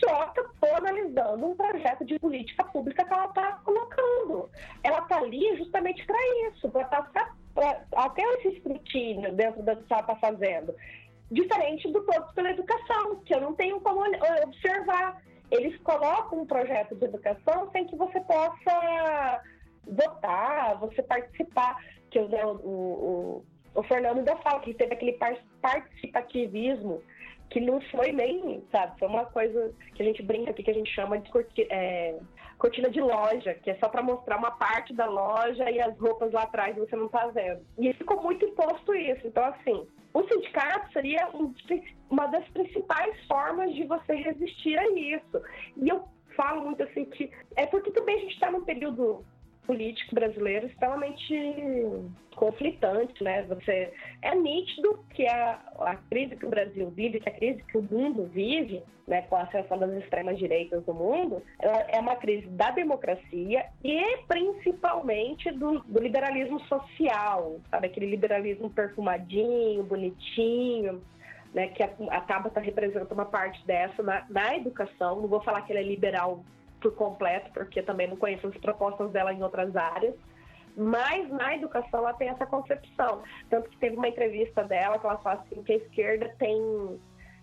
[0.00, 4.50] Só que eu estou analisando um projeto de política pública que ela está colocando.
[4.82, 9.80] Ela está ali justamente para isso, para estar tá até esse escrutínio dentro que ela
[9.80, 10.74] está fazendo.
[11.30, 14.02] Diferente do Todos pela Educação, que eu não tenho como
[14.44, 15.22] observar.
[15.50, 19.42] Eles colocam um projeto de educação sem que você possa
[19.86, 21.82] votar, você participar.
[22.10, 22.26] Que o,
[22.62, 23.44] o,
[23.74, 25.18] o Fernando ainda fala que teve aquele
[25.60, 27.02] participativismo
[27.50, 30.74] que não foi nem, sabe, foi uma coisa que a gente brinca aqui, que a
[30.74, 31.30] gente chama de
[31.70, 32.18] é,
[32.64, 36.32] cortina de loja, que é só para mostrar uma parte da loja e as roupas
[36.32, 37.60] lá atrás você não tá vendo.
[37.78, 39.26] E ficou muito imposto isso.
[39.26, 41.28] Então, assim, o sindicato seria
[42.08, 45.42] uma das principais formas de você resistir a isso.
[45.76, 49.22] E eu falo muito assim que é porque também a gente está num período
[49.66, 51.34] político brasileiro extremamente
[52.34, 53.42] conflitante, né?
[53.44, 53.92] Você
[54.22, 57.82] é nítido que a, a crise que o Brasil vive, que a crise que o
[57.82, 62.70] mundo vive, né, com a ascensão das extremas direitas do mundo, é uma crise da
[62.70, 67.86] democracia e principalmente do, do liberalismo social, sabe?
[67.86, 71.02] Aquele liberalismo perfumadinho, bonitinho,
[71.54, 75.20] né, que a, a Tabata representa uma parte dessa na, na, educação.
[75.20, 76.44] Não vou falar que ele é liberal
[76.84, 80.14] por completo, porque também não conheço as propostas dela em outras áreas.
[80.76, 83.22] Mas na educação ela tem essa concepção.
[83.48, 87.00] Tanto que teve uma entrevista dela que ela fala assim que a esquerda tem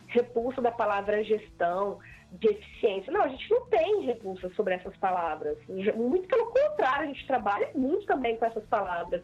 [0.07, 1.97] repulso da palavra gestão,
[2.33, 3.11] de eficiência.
[3.11, 5.57] Não, a gente não tem repulsa sobre essas palavras.
[5.95, 9.23] Muito pelo contrário, a gente trabalha muito também com essas palavras.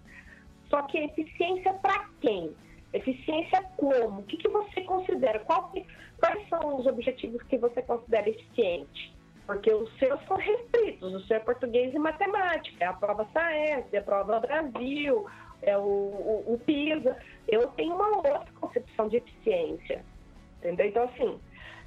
[0.70, 2.56] Só que eficiência para quem?
[2.94, 4.22] Eficiência como?
[4.22, 5.40] O que, que você considera?
[5.42, 5.72] Qual,
[6.20, 9.17] quais são os objetivos que você considera eficiente?
[9.48, 13.86] Porque os seus são restritos, o seu é português e matemática, é a prova SAES,
[13.94, 15.26] é a prova Brasil,
[15.62, 17.18] é o, o, o PISA.
[17.48, 20.04] Eu tenho uma outra concepção de eficiência,
[20.60, 20.88] entendeu?
[20.88, 21.40] Então, assim,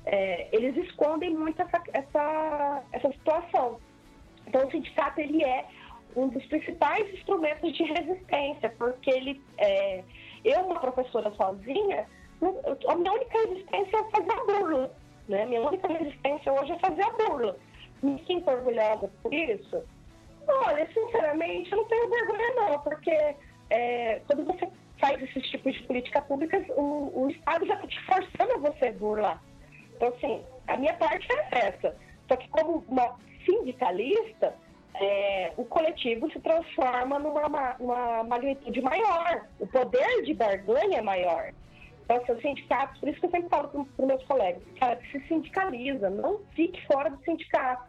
[0.06, 3.78] é, eles escondem muito essa, essa, essa situação.
[4.46, 5.66] Então, o sindicato, ele é
[6.16, 10.02] um dos principais instrumentos de resistência, porque ele, é,
[10.46, 12.06] eu, uma professora sozinha,
[12.88, 14.90] a minha única resistência é fazer a burla
[15.30, 15.46] né?
[15.46, 17.56] Minha única resistência hoje é fazer a burla.
[18.02, 19.82] Me sinto orgulhosa por isso?
[20.46, 23.36] Olha, sinceramente, eu não tenho vergonha não, porque
[23.70, 28.00] é, quando você faz esses tipos de política pública, o, o Estado já está te
[28.04, 29.42] forçando a você burlar.
[29.96, 31.96] Então, assim, a minha parte é essa.
[32.28, 34.54] Só que como uma sindicalista,
[34.94, 39.46] é, o coletivo se transforma numa, numa magnitude maior.
[39.58, 41.52] O poder de barganha é maior.
[42.10, 45.00] Então, assim, o sindicato, por isso que eu sempre falo para os meus colegas, cara,
[45.12, 47.88] se sindicaliza, não fique fora do sindicato.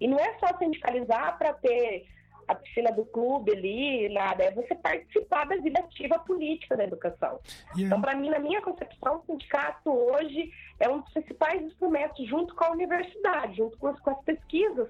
[0.00, 2.06] E não é só sindicalizar para ter
[2.48, 4.42] a piscina do clube ali, nada.
[4.42, 7.38] É você participar da vida ativa política da educação.
[7.76, 7.86] Yeah.
[7.86, 12.54] Então, para mim, na minha concepção, o sindicato hoje é um dos principais instrumentos, junto
[12.56, 14.88] com a universidade, junto com as, com as pesquisas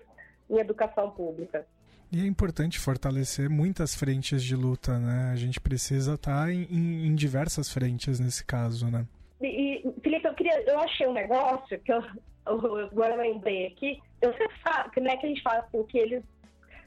[0.48, 1.66] em educação pública.
[2.12, 5.30] E é importante fortalecer muitas frentes de luta, né?
[5.32, 9.06] A gente precisa estar tá em, em, diversas frentes nesse caso, né?
[9.40, 12.02] E, Felipe, eu, queria, eu achei um negócio que eu,
[12.46, 14.02] eu agora lembrei aqui.
[14.20, 16.24] Você sabe que, né, que a gente fala assim, que eles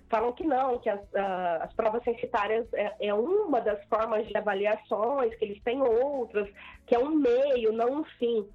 [0.10, 4.38] falam que não, que as, uh, as provas censitárias é, é, uma das formas de
[4.38, 6.48] avaliações, que eles têm outras,
[6.86, 8.46] que é um meio, não um fim.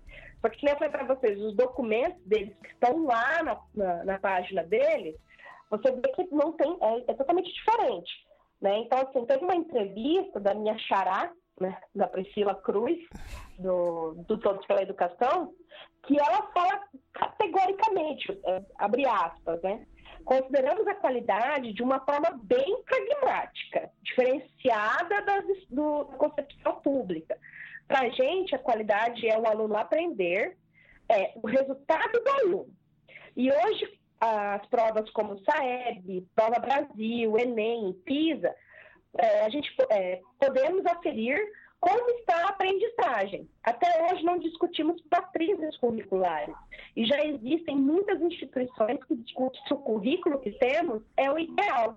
[0.40, 4.05] Só que, como eu falei para vocês, os documentos deles que estão lá na, na,
[4.05, 5.16] na página deles,
[5.70, 8.11] você vê que não tem, é, é totalmente diferente.
[8.61, 8.78] Né?
[8.78, 12.99] Então, assim, teve uma entrevista da minha xará, né, da Priscila Cruz,
[13.59, 15.53] do, do Todos pela Educação,
[16.07, 16.81] que ela fala
[17.12, 19.85] categoricamente, é, abre aspas, né?
[20.24, 27.39] Consideramos a qualidade de uma forma bem pragmática, diferenciada das, do, da concepção pública.
[27.86, 30.57] Para a gente, a qualidade é o aluno aprender,
[31.09, 32.74] é o resultado do aluno.
[33.36, 38.55] E hoje, as provas como SAEB, Prova Brasil, Enem, PISA,
[39.16, 41.39] é, a gente é, podemos aferir
[41.81, 43.49] como está a aprendizagem.
[43.62, 46.55] Até hoje não discutimos patrizes curriculares.
[46.97, 51.97] E já existem muitas instituições que discutem se o currículo que temos é o ideal.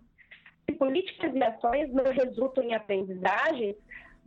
[0.65, 3.75] Se políticas e ações não resultam em aprendizagem,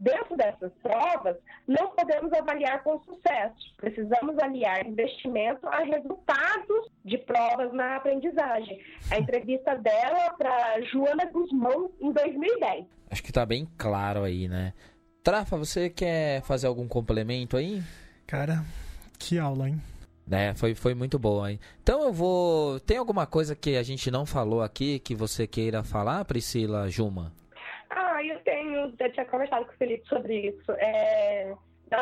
[0.05, 1.35] Dentro dessas provas,
[1.67, 3.75] não podemos avaliar com sucesso.
[3.79, 8.79] Precisamos aliar investimento a resultados de provas na aprendizagem.
[9.11, 12.85] A entrevista dela para Joana Guzmão em 2010.
[13.11, 14.75] Acho que está bem claro aí, né?
[15.23, 17.83] Trafa, você quer fazer algum complemento aí?
[18.27, 18.63] Cara,
[19.19, 19.81] que aula, hein?
[20.31, 21.59] É, foi, foi muito boa, hein?
[21.83, 22.79] Então eu vou.
[22.81, 27.33] Tem alguma coisa que a gente não falou aqui que você queira falar, Priscila Juma?
[28.99, 30.73] Eu tinha conversado com o Felipe sobre isso.
[30.73, 31.55] É,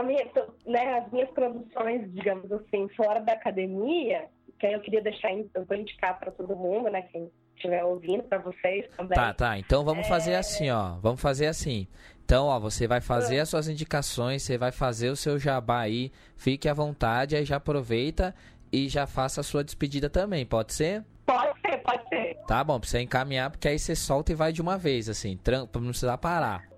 [0.04, 0.24] minha,
[0.66, 4.26] né, as minhas produções, digamos assim, fora da academia,
[4.58, 8.38] que eu queria deixar, eu vou indicar para todo mundo, né, quem estiver ouvindo, para
[8.38, 9.16] vocês também.
[9.16, 9.58] Tá, tá.
[9.58, 10.08] Então vamos é...
[10.08, 10.96] fazer assim, ó.
[11.00, 11.86] Vamos fazer assim.
[12.24, 16.10] Então, ó, você vai fazer as suas indicações, você vai fazer o seu jabá aí,
[16.36, 18.34] fique à vontade, aí já aproveita
[18.72, 21.04] e já faça a sua despedida também, pode ser?
[21.26, 22.38] Pode ser, pode ser.
[22.46, 25.36] Tá bom, pra você encaminhar, porque aí você solta e vai de uma vez, assim,
[25.36, 26.71] pra não precisar parar.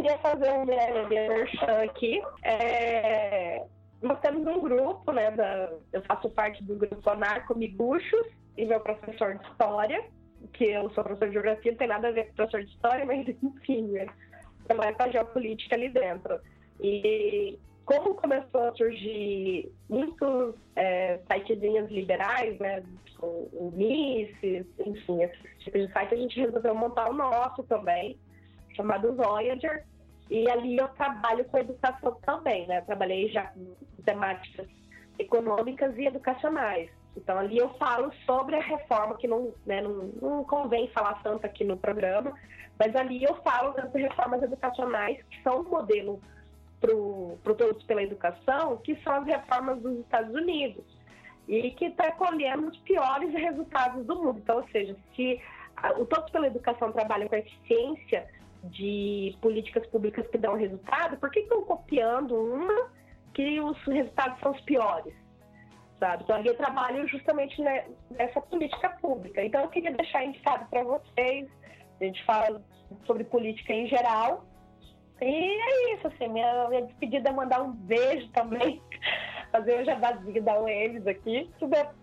[0.00, 2.22] Queria fazer um merchan aqui.
[2.42, 3.64] É...
[4.00, 5.30] Nós temos um grupo, né?
[5.30, 5.70] Da...
[5.92, 10.02] Eu faço parte do grupo Anarco Miguxos e meu professor de História,
[10.54, 13.04] que eu sou professor de Geografia, não tem nada a ver com professor de História,
[13.06, 14.06] mas enfim, né?
[14.66, 16.40] trabalho com a geopolítica ali dentro.
[16.80, 22.82] E como começou a surgir muitos é, sitezinhos liberais, né,
[23.22, 28.16] o Mises, enfim, esses tipos de site, a gente resolveu montar o nosso também,
[28.80, 29.84] chamado Voyager,
[30.30, 33.74] e ali eu trabalho com educação também, né, trabalhei já com
[34.04, 34.66] temáticas
[35.18, 36.90] econômicas e educacionais.
[37.16, 41.44] Então ali eu falo sobre a reforma, que não, né, não, não convém falar tanto
[41.44, 42.32] aqui no programa,
[42.78, 46.20] mas ali eu falo das reformas educacionais, que são um modelo
[46.80, 50.84] para o Todos pela Educação, que são as reformas dos Estados Unidos,
[51.46, 54.38] e que está colhendo os piores resultados do mundo.
[54.38, 55.38] Então, ou seja, se
[55.98, 58.26] o Todos pela Educação trabalha com eficiência
[58.64, 62.90] de políticas públicas que dão resultado, por que estão copiando uma
[63.34, 65.14] que os resultados são os piores?
[65.98, 66.24] Sabe?
[66.24, 67.60] Então, eu trabalho justamente
[68.10, 69.44] nessa política pública.
[69.44, 71.48] Então, eu queria deixar indicado para vocês,
[72.00, 72.62] a gente fala
[73.06, 74.44] sobre política em geral,
[75.20, 78.82] e é isso, assim, minha, minha despedida é mandar um beijo também,
[79.50, 81.50] fazer o jabazinho da UEMS aqui,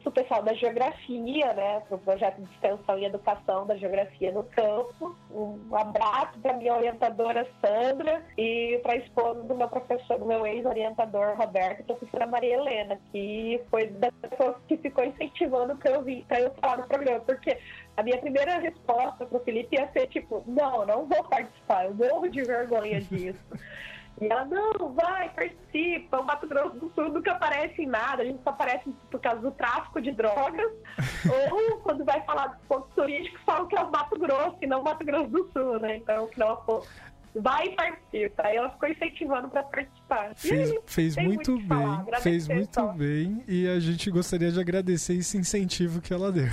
[0.03, 5.15] pro pessoal da geografia, né, pro projeto de extensão e educação da geografia no campo.
[5.31, 10.45] Um abraço para minha orientadora Sandra e para a esposa do meu professor, do meu
[10.45, 16.25] ex-orientador Roberto, professora Maria Helena, que foi da pessoa que ficou incentivando para eu vir,
[16.25, 17.57] para eu falar no programa, porque
[17.95, 22.27] a minha primeira resposta pro Felipe ia ser tipo, não, não vou participar, eu morro
[22.29, 23.39] de vergonha disso.
[24.19, 26.19] E ela, não, vai, participa.
[26.19, 29.41] O Mato Grosso do Sul nunca aparece em nada, a gente só aparece por causa
[29.41, 30.71] do tráfico de drogas.
[31.51, 34.81] ou quando vai falar dos pontos turísticos, falam que é o Mato Grosso e não
[34.81, 35.97] o Mato Grosso do Sul, né?
[35.97, 36.49] Então, que não
[37.35, 38.47] vai e participa.
[38.47, 40.35] Aí ela ficou incentivando para participar.
[40.35, 42.87] Fez, aí, fez muito, muito bem, fez muito só.
[42.93, 46.47] bem e a gente gostaria de agradecer esse incentivo que ela deu.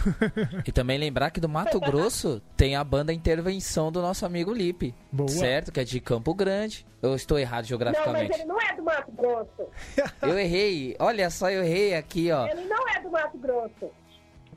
[0.67, 4.95] e também lembrar que do Mato Grosso tem a banda Intervenção do nosso amigo Lipe,
[5.11, 5.29] Boa.
[5.29, 5.73] certo?
[5.73, 6.87] Que é de Campo Grande.
[7.03, 8.23] Eu estou errado geograficamente.
[8.23, 9.71] Não, mas ele não é do Mato Grosso.
[10.23, 10.97] eu errei.
[10.99, 12.47] Olha só, eu errei aqui, ó.
[12.47, 13.91] Ele não é do Mato Grosso.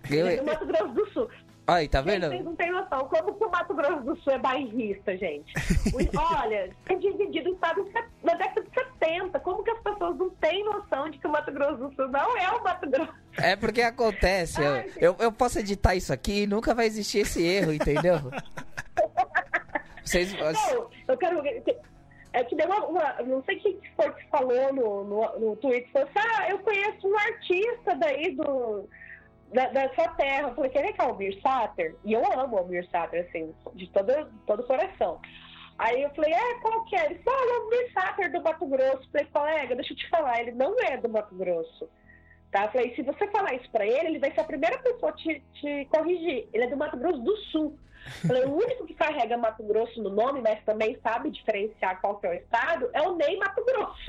[0.10, 0.28] Eu...
[0.28, 1.30] Ele é do Mato Grosso do Sul.
[1.68, 2.30] Aí, tá vendo?
[2.30, 3.00] Vocês não têm noção.
[3.10, 5.54] Como que o Mato Grosso do Sul é bairrista, gente?
[6.16, 7.86] Olha, é dividido em estado
[8.24, 9.40] na década de 70.
[9.42, 12.38] Como que as pessoas não têm noção de que o Mato Grosso do Sul não
[12.38, 13.14] é o Mato Grosso?
[13.38, 14.62] É porque acontece.
[14.62, 18.32] eu, eu, eu posso editar isso aqui e nunca vai existir esse erro, entendeu?
[20.08, 20.34] Vocês.
[20.34, 21.44] Não, eu quero.
[22.34, 25.90] É que deu uma, uma, Não sei quem foi que falou no, no, no Twitter.
[25.92, 28.88] Falou assim: ah, eu conheço um artista daí do.
[29.54, 30.50] Da, sua terra.
[30.50, 31.96] Eu falei, quem é que é o Almir Sater?
[32.04, 34.12] E eu amo o Almir Sater, assim, de todo,
[34.46, 35.22] todo o coração.
[35.78, 37.06] Aí eu falei, é, qual que é?
[37.06, 39.04] Ele falou, ah, Almir Sater do Mato Grosso.
[39.04, 41.90] Eu falei, colega, deixa eu te falar, ele não é do Mato Grosso.
[42.52, 42.66] Tá?
[42.66, 45.16] Eu falei, se você falar isso pra ele, ele vai ser a primeira pessoa a
[45.16, 46.48] te, te corrigir.
[46.52, 47.78] Ele é do Mato Grosso do Sul.
[48.26, 52.28] Falei, o único que carrega Mato Grosso no nome, mas também sabe diferenciar qual que
[52.28, 54.08] é o estado, é o Ney Mato Grosso.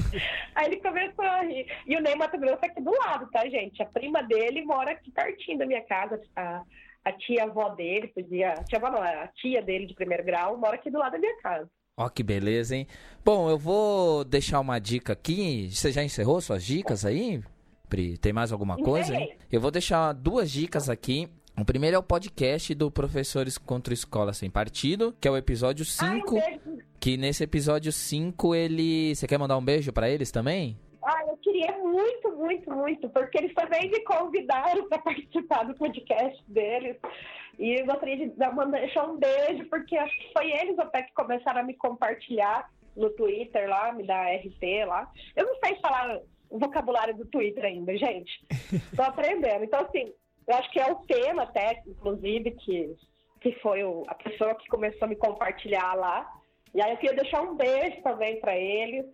[0.54, 1.66] Aí ele começou a rir.
[1.86, 3.82] E o Ney Mato Grosso é aqui do lado, tá, gente?
[3.82, 6.20] A prima dele mora aqui pertinho da minha casa.
[6.36, 6.62] A,
[7.04, 8.52] a tia-avó dele, podia.
[8.52, 11.36] A tia-avó não, a tia dele de primeiro grau mora aqui do lado da minha
[11.40, 11.68] casa.
[11.96, 12.88] Ó, que beleza, hein?
[13.24, 15.68] Bom, eu vou deixar uma dica aqui.
[15.70, 17.40] Você já encerrou suas dicas aí?
[17.88, 19.14] Pri, tem mais alguma coisa?
[19.14, 19.36] Hein?
[19.52, 21.28] Eu vou deixar duas dicas aqui.
[21.56, 25.84] O primeiro é o podcast do Professores contra Escola Sem Partido, que é o episódio
[25.84, 26.36] 5.
[26.98, 29.14] que nesse episódio 5 ele.
[29.14, 30.76] Você quer mandar um beijo para eles também?
[31.00, 36.42] Ah, eu queria muito, muito, muito, porque eles também me convidaram para participar do podcast
[36.48, 36.96] deles.
[37.56, 41.14] E eu gostaria de dar, deixar um beijo, porque acho que foi eles até que
[41.14, 45.08] começaram a me compartilhar no Twitter lá, me dar RT lá.
[45.36, 46.18] Eu não sei falar
[46.50, 48.44] o vocabulário do Twitter ainda, gente.
[48.96, 49.62] Tô aprendendo.
[49.62, 50.12] Então, assim,
[50.46, 52.96] eu acho que é o tema até, inclusive, que,
[53.40, 56.28] que foi o, a pessoa que começou a me compartilhar lá.
[56.74, 59.06] E aí eu queria deixar um beijo também para eles,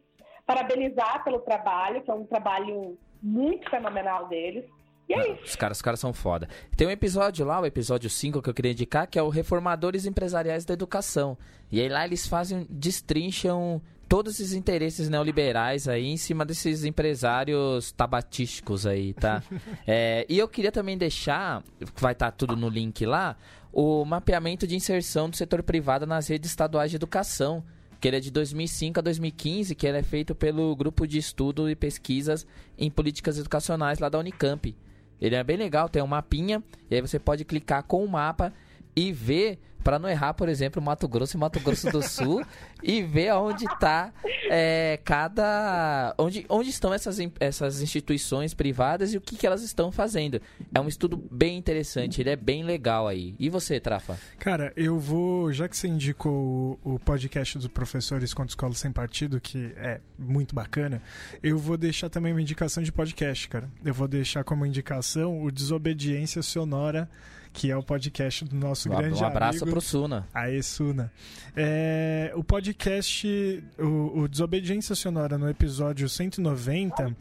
[0.46, 4.64] parabenizar pelo trabalho, que é um trabalho muito fenomenal deles.
[5.08, 5.44] E é isso.
[5.44, 6.48] Os caras, os caras são foda.
[6.76, 10.06] Tem um episódio lá, o episódio 5 que eu queria indicar, que é o Reformadores
[10.06, 11.36] Empresariais da Educação.
[11.70, 17.92] E aí lá eles fazem, destrincham todos esses interesses neoliberais aí em cima desses empresários
[17.92, 19.40] tabatísticos aí, tá?
[19.86, 21.62] é, e eu queria também deixar,
[21.96, 23.36] vai estar tá tudo no link lá,
[23.72, 27.62] o mapeamento de inserção do setor privado nas redes estaduais de educação,
[28.00, 31.70] que ele é de 2005 a 2015, que ele é feito pelo Grupo de Estudo
[31.70, 32.44] e Pesquisas
[32.76, 34.74] em Políticas Educacionais lá da Unicamp.
[35.20, 36.60] Ele é bem legal, tem um mapinha,
[36.90, 38.52] e aí você pode clicar com o mapa
[38.94, 42.44] e ver para não errar, por exemplo, Mato Grosso e Mato Grosso do Sul
[42.82, 44.12] e ver onde está
[44.50, 46.14] é, cada.
[46.18, 50.40] Onde, onde estão essas, essas instituições privadas e o que, que elas estão fazendo.
[50.74, 53.34] É um estudo bem interessante, ele é bem legal aí.
[53.38, 54.18] E você, Trafa?
[54.38, 55.52] Cara, eu vou.
[55.52, 60.00] Já que você indicou o, o podcast dos professores contra escola sem partido, que é
[60.18, 61.02] muito bacana,
[61.42, 63.68] eu vou deixar também uma indicação de podcast, cara.
[63.84, 67.08] Eu vou deixar como indicação o Desobediência Sonora
[67.52, 69.24] que é o podcast do nosso um, grande amigo.
[69.24, 70.28] Um abraço amigo, pro Suna.
[70.32, 71.12] Aê, Suna.
[71.56, 77.16] É, o podcast, o, o Desobediência Sonora, no episódio 190,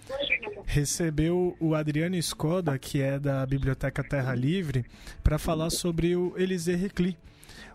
[0.66, 4.86] recebeu o Adriano Skoda, que é da Biblioteca Terra Livre,
[5.24, 7.18] para falar sobre o Elisée Recli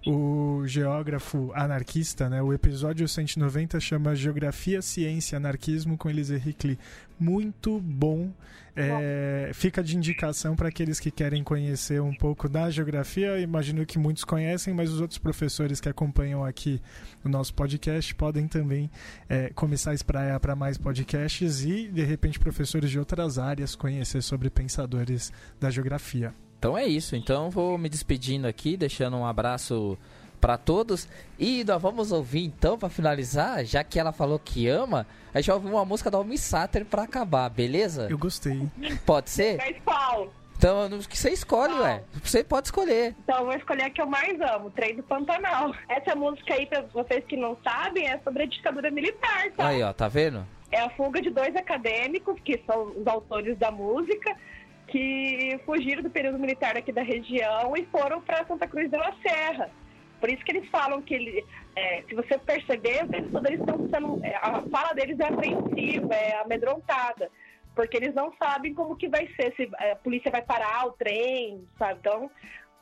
[0.06, 2.42] o geógrafo anarquista, né?
[2.42, 6.78] O episódio 190 chama Geografia, Ciência, Anarquismo com Elisée Recli.
[7.18, 8.30] Muito bom.
[8.76, 13.38] É, fica de indicação para aqueles que querem conhecer um pouco da geografia.
[13.38, 16.80] Imagino que muitos conhecem, mas os outros professores que acompanham aqui
[17.24, 18.90] o nosso podcast podem também
[19.28, 24.22] é, começar a espraiar para mais podcasts e, de repente, professores de outras áreas conhecer
[24.22, 26.32] sobre pensadores da geografia.
[26.58, 27.14] Então é isso.
[27.14, 29.98] Então vou me despedindo aqui, deixando um abraço
[30.44, 31.08] para todos.
[31.38, 35.46] E nós vamos ouvir então, para finalizar, já que ela falou que ama, a gente
[35.46, 38.08] vai ouvir uma música da Almi Sater pra acabar, beleza?
[38.10, 38.68] Eu gostei.
[39.06, 39.80] Pode ser?
[39.82, 40.30] qual?
[40.58, 42.02] Então, que você escolhe, ué.
[42.22, 43.14] Você pode escolher.
[43.24, 45.74] Então, eu vou escolher a que eu mais amo, Trem do Pantanal.
[45.88, 49.68] Essa música aí, pra vocês que não sabem, é sobre a ditadura militar, tá?
[49.68, 50.46] Aí, ó, tá vendo?
[50.70, 54.36] É a fuga de dois acadêmicos, que são os autores da música,
[54.88, 59.12] que fugiram do período militar aqui da região e foram para Santa Cruz de la
[59.22, 59.70] Serra.
[60.24, 61.44] Por isso que eles falam que, ele,
[61.76, 66.40] é, se você perceber, eles, eles estão sendo, é, a fala deles é apreensiva, é
[66.40, 67.30] amedrontada,
[67.74, 70.92] porque eles não sabem como que vai ser, se é, a polícia vai parar o
[70.92, 71.98] trem, sabe?
[72.00, 72.30] Então,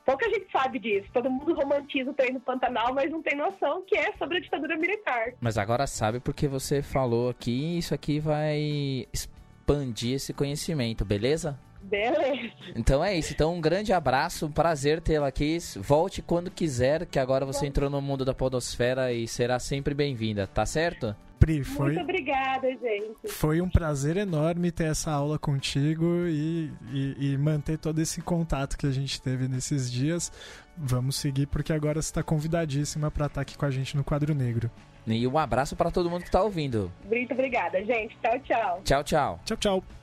[0.07, 1.09] pouca gente sabe disso.
[1.13, 4.41] Todo mundo romantiza o trem no Pantanal, mas não tem noção que é sobre a
[4.41, 5.33] ditadura militar.
[5.41, 11.59] Mas agora sabe porque você falou aqui, isso aqui vai expandir esse conhecimento, beleza?
[11.83, 12.53] Beleza.
[12.75, 13.33] Então é isso.
[13.33, 15.59] Então um grande abraço, um prazer tê-la aqui.
[15.77, 20.47] Volte quando quiser, que agora você entrou no mundo da podosfera e será sempre bem-vinda,
[20.47, 21.15] tá certo?
[21.43, 21.95] Pri, foi.
[21.95, 23.27] Muito obrigada, gente.
[23.27, 28.79] Foi um prazer enorme ter essa aula contigo e, e, e manter todo esse contato
[28.79, 30.31] que a gente teve nesses dias.
[30.77, 34.33] Vamos seguir porque agora você está convidadíssima para estar aqui com a gente no Quadro
[34.33, 34.71] Negro.
[35.05, 36.93] E um abraço para todo mundo que está ouvindo.
[37.05, 38.17] Muito obrigada, gente.
[38.23, 38.81] Tchau, tchau.
[38.85, 39.41] Tchau, tchau.
[39.45, 40.02] Tchau, tchau.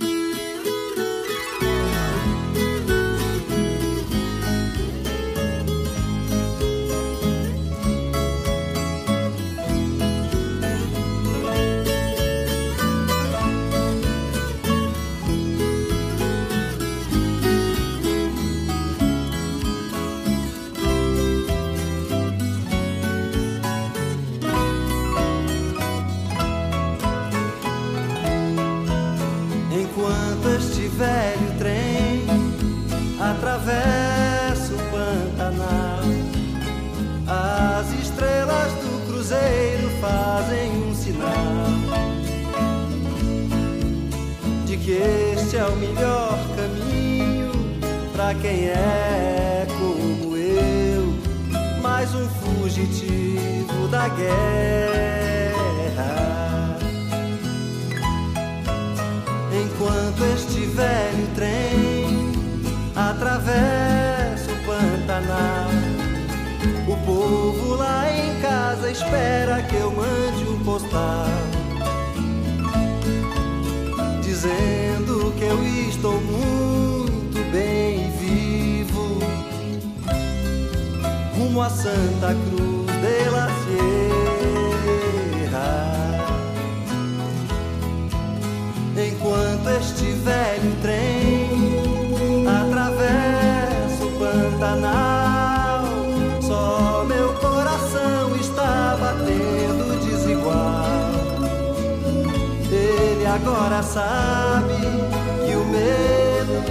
[0.00, 0.73] Música
[45.54, 47.52] este é o melhor caminho
[48.12, 51.14] para quem é como eu,
[51.80, 54.34] mais um fugitivo da guerra.
[59.52, 62.32] Enquanto este velho trem
[62.96, 65.70] atravessa o Pantanal,
[66.88, 71.43] o povo lá em casa espera que eu mande um postal
[75.48, 79.18] eu estou muito bem vivo,
[81.36, 83.84] rumo a Santa Cruz de la Sierra.
[88.96, 91.50] Enquanto este velho trem
[92.48, 95.84] atravessa o Pantanal,
[96.40, 100.84] só meu coração está batendo desigual.
[102.70, 104.93] Ele agora sabe
[105.74, 106.62] medo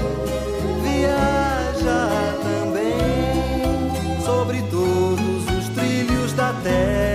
[0.81, 7.12] viaja também sobre todos os trilhos da terra.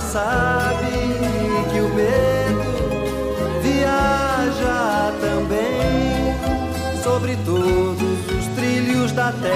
[0.00, 0.90] Sabe
[1.72, 6.34] que o medo viaja também
[7.02, 9.54] sobre todos os trilhos da terra.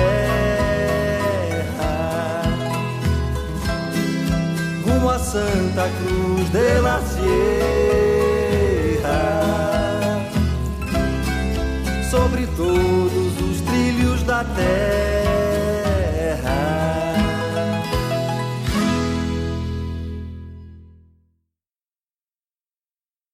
[4.87, 7.29] rumo a Santa Cruz de la Sierra.
[12.11, 15.08] Sobre todos os trilhos da terra.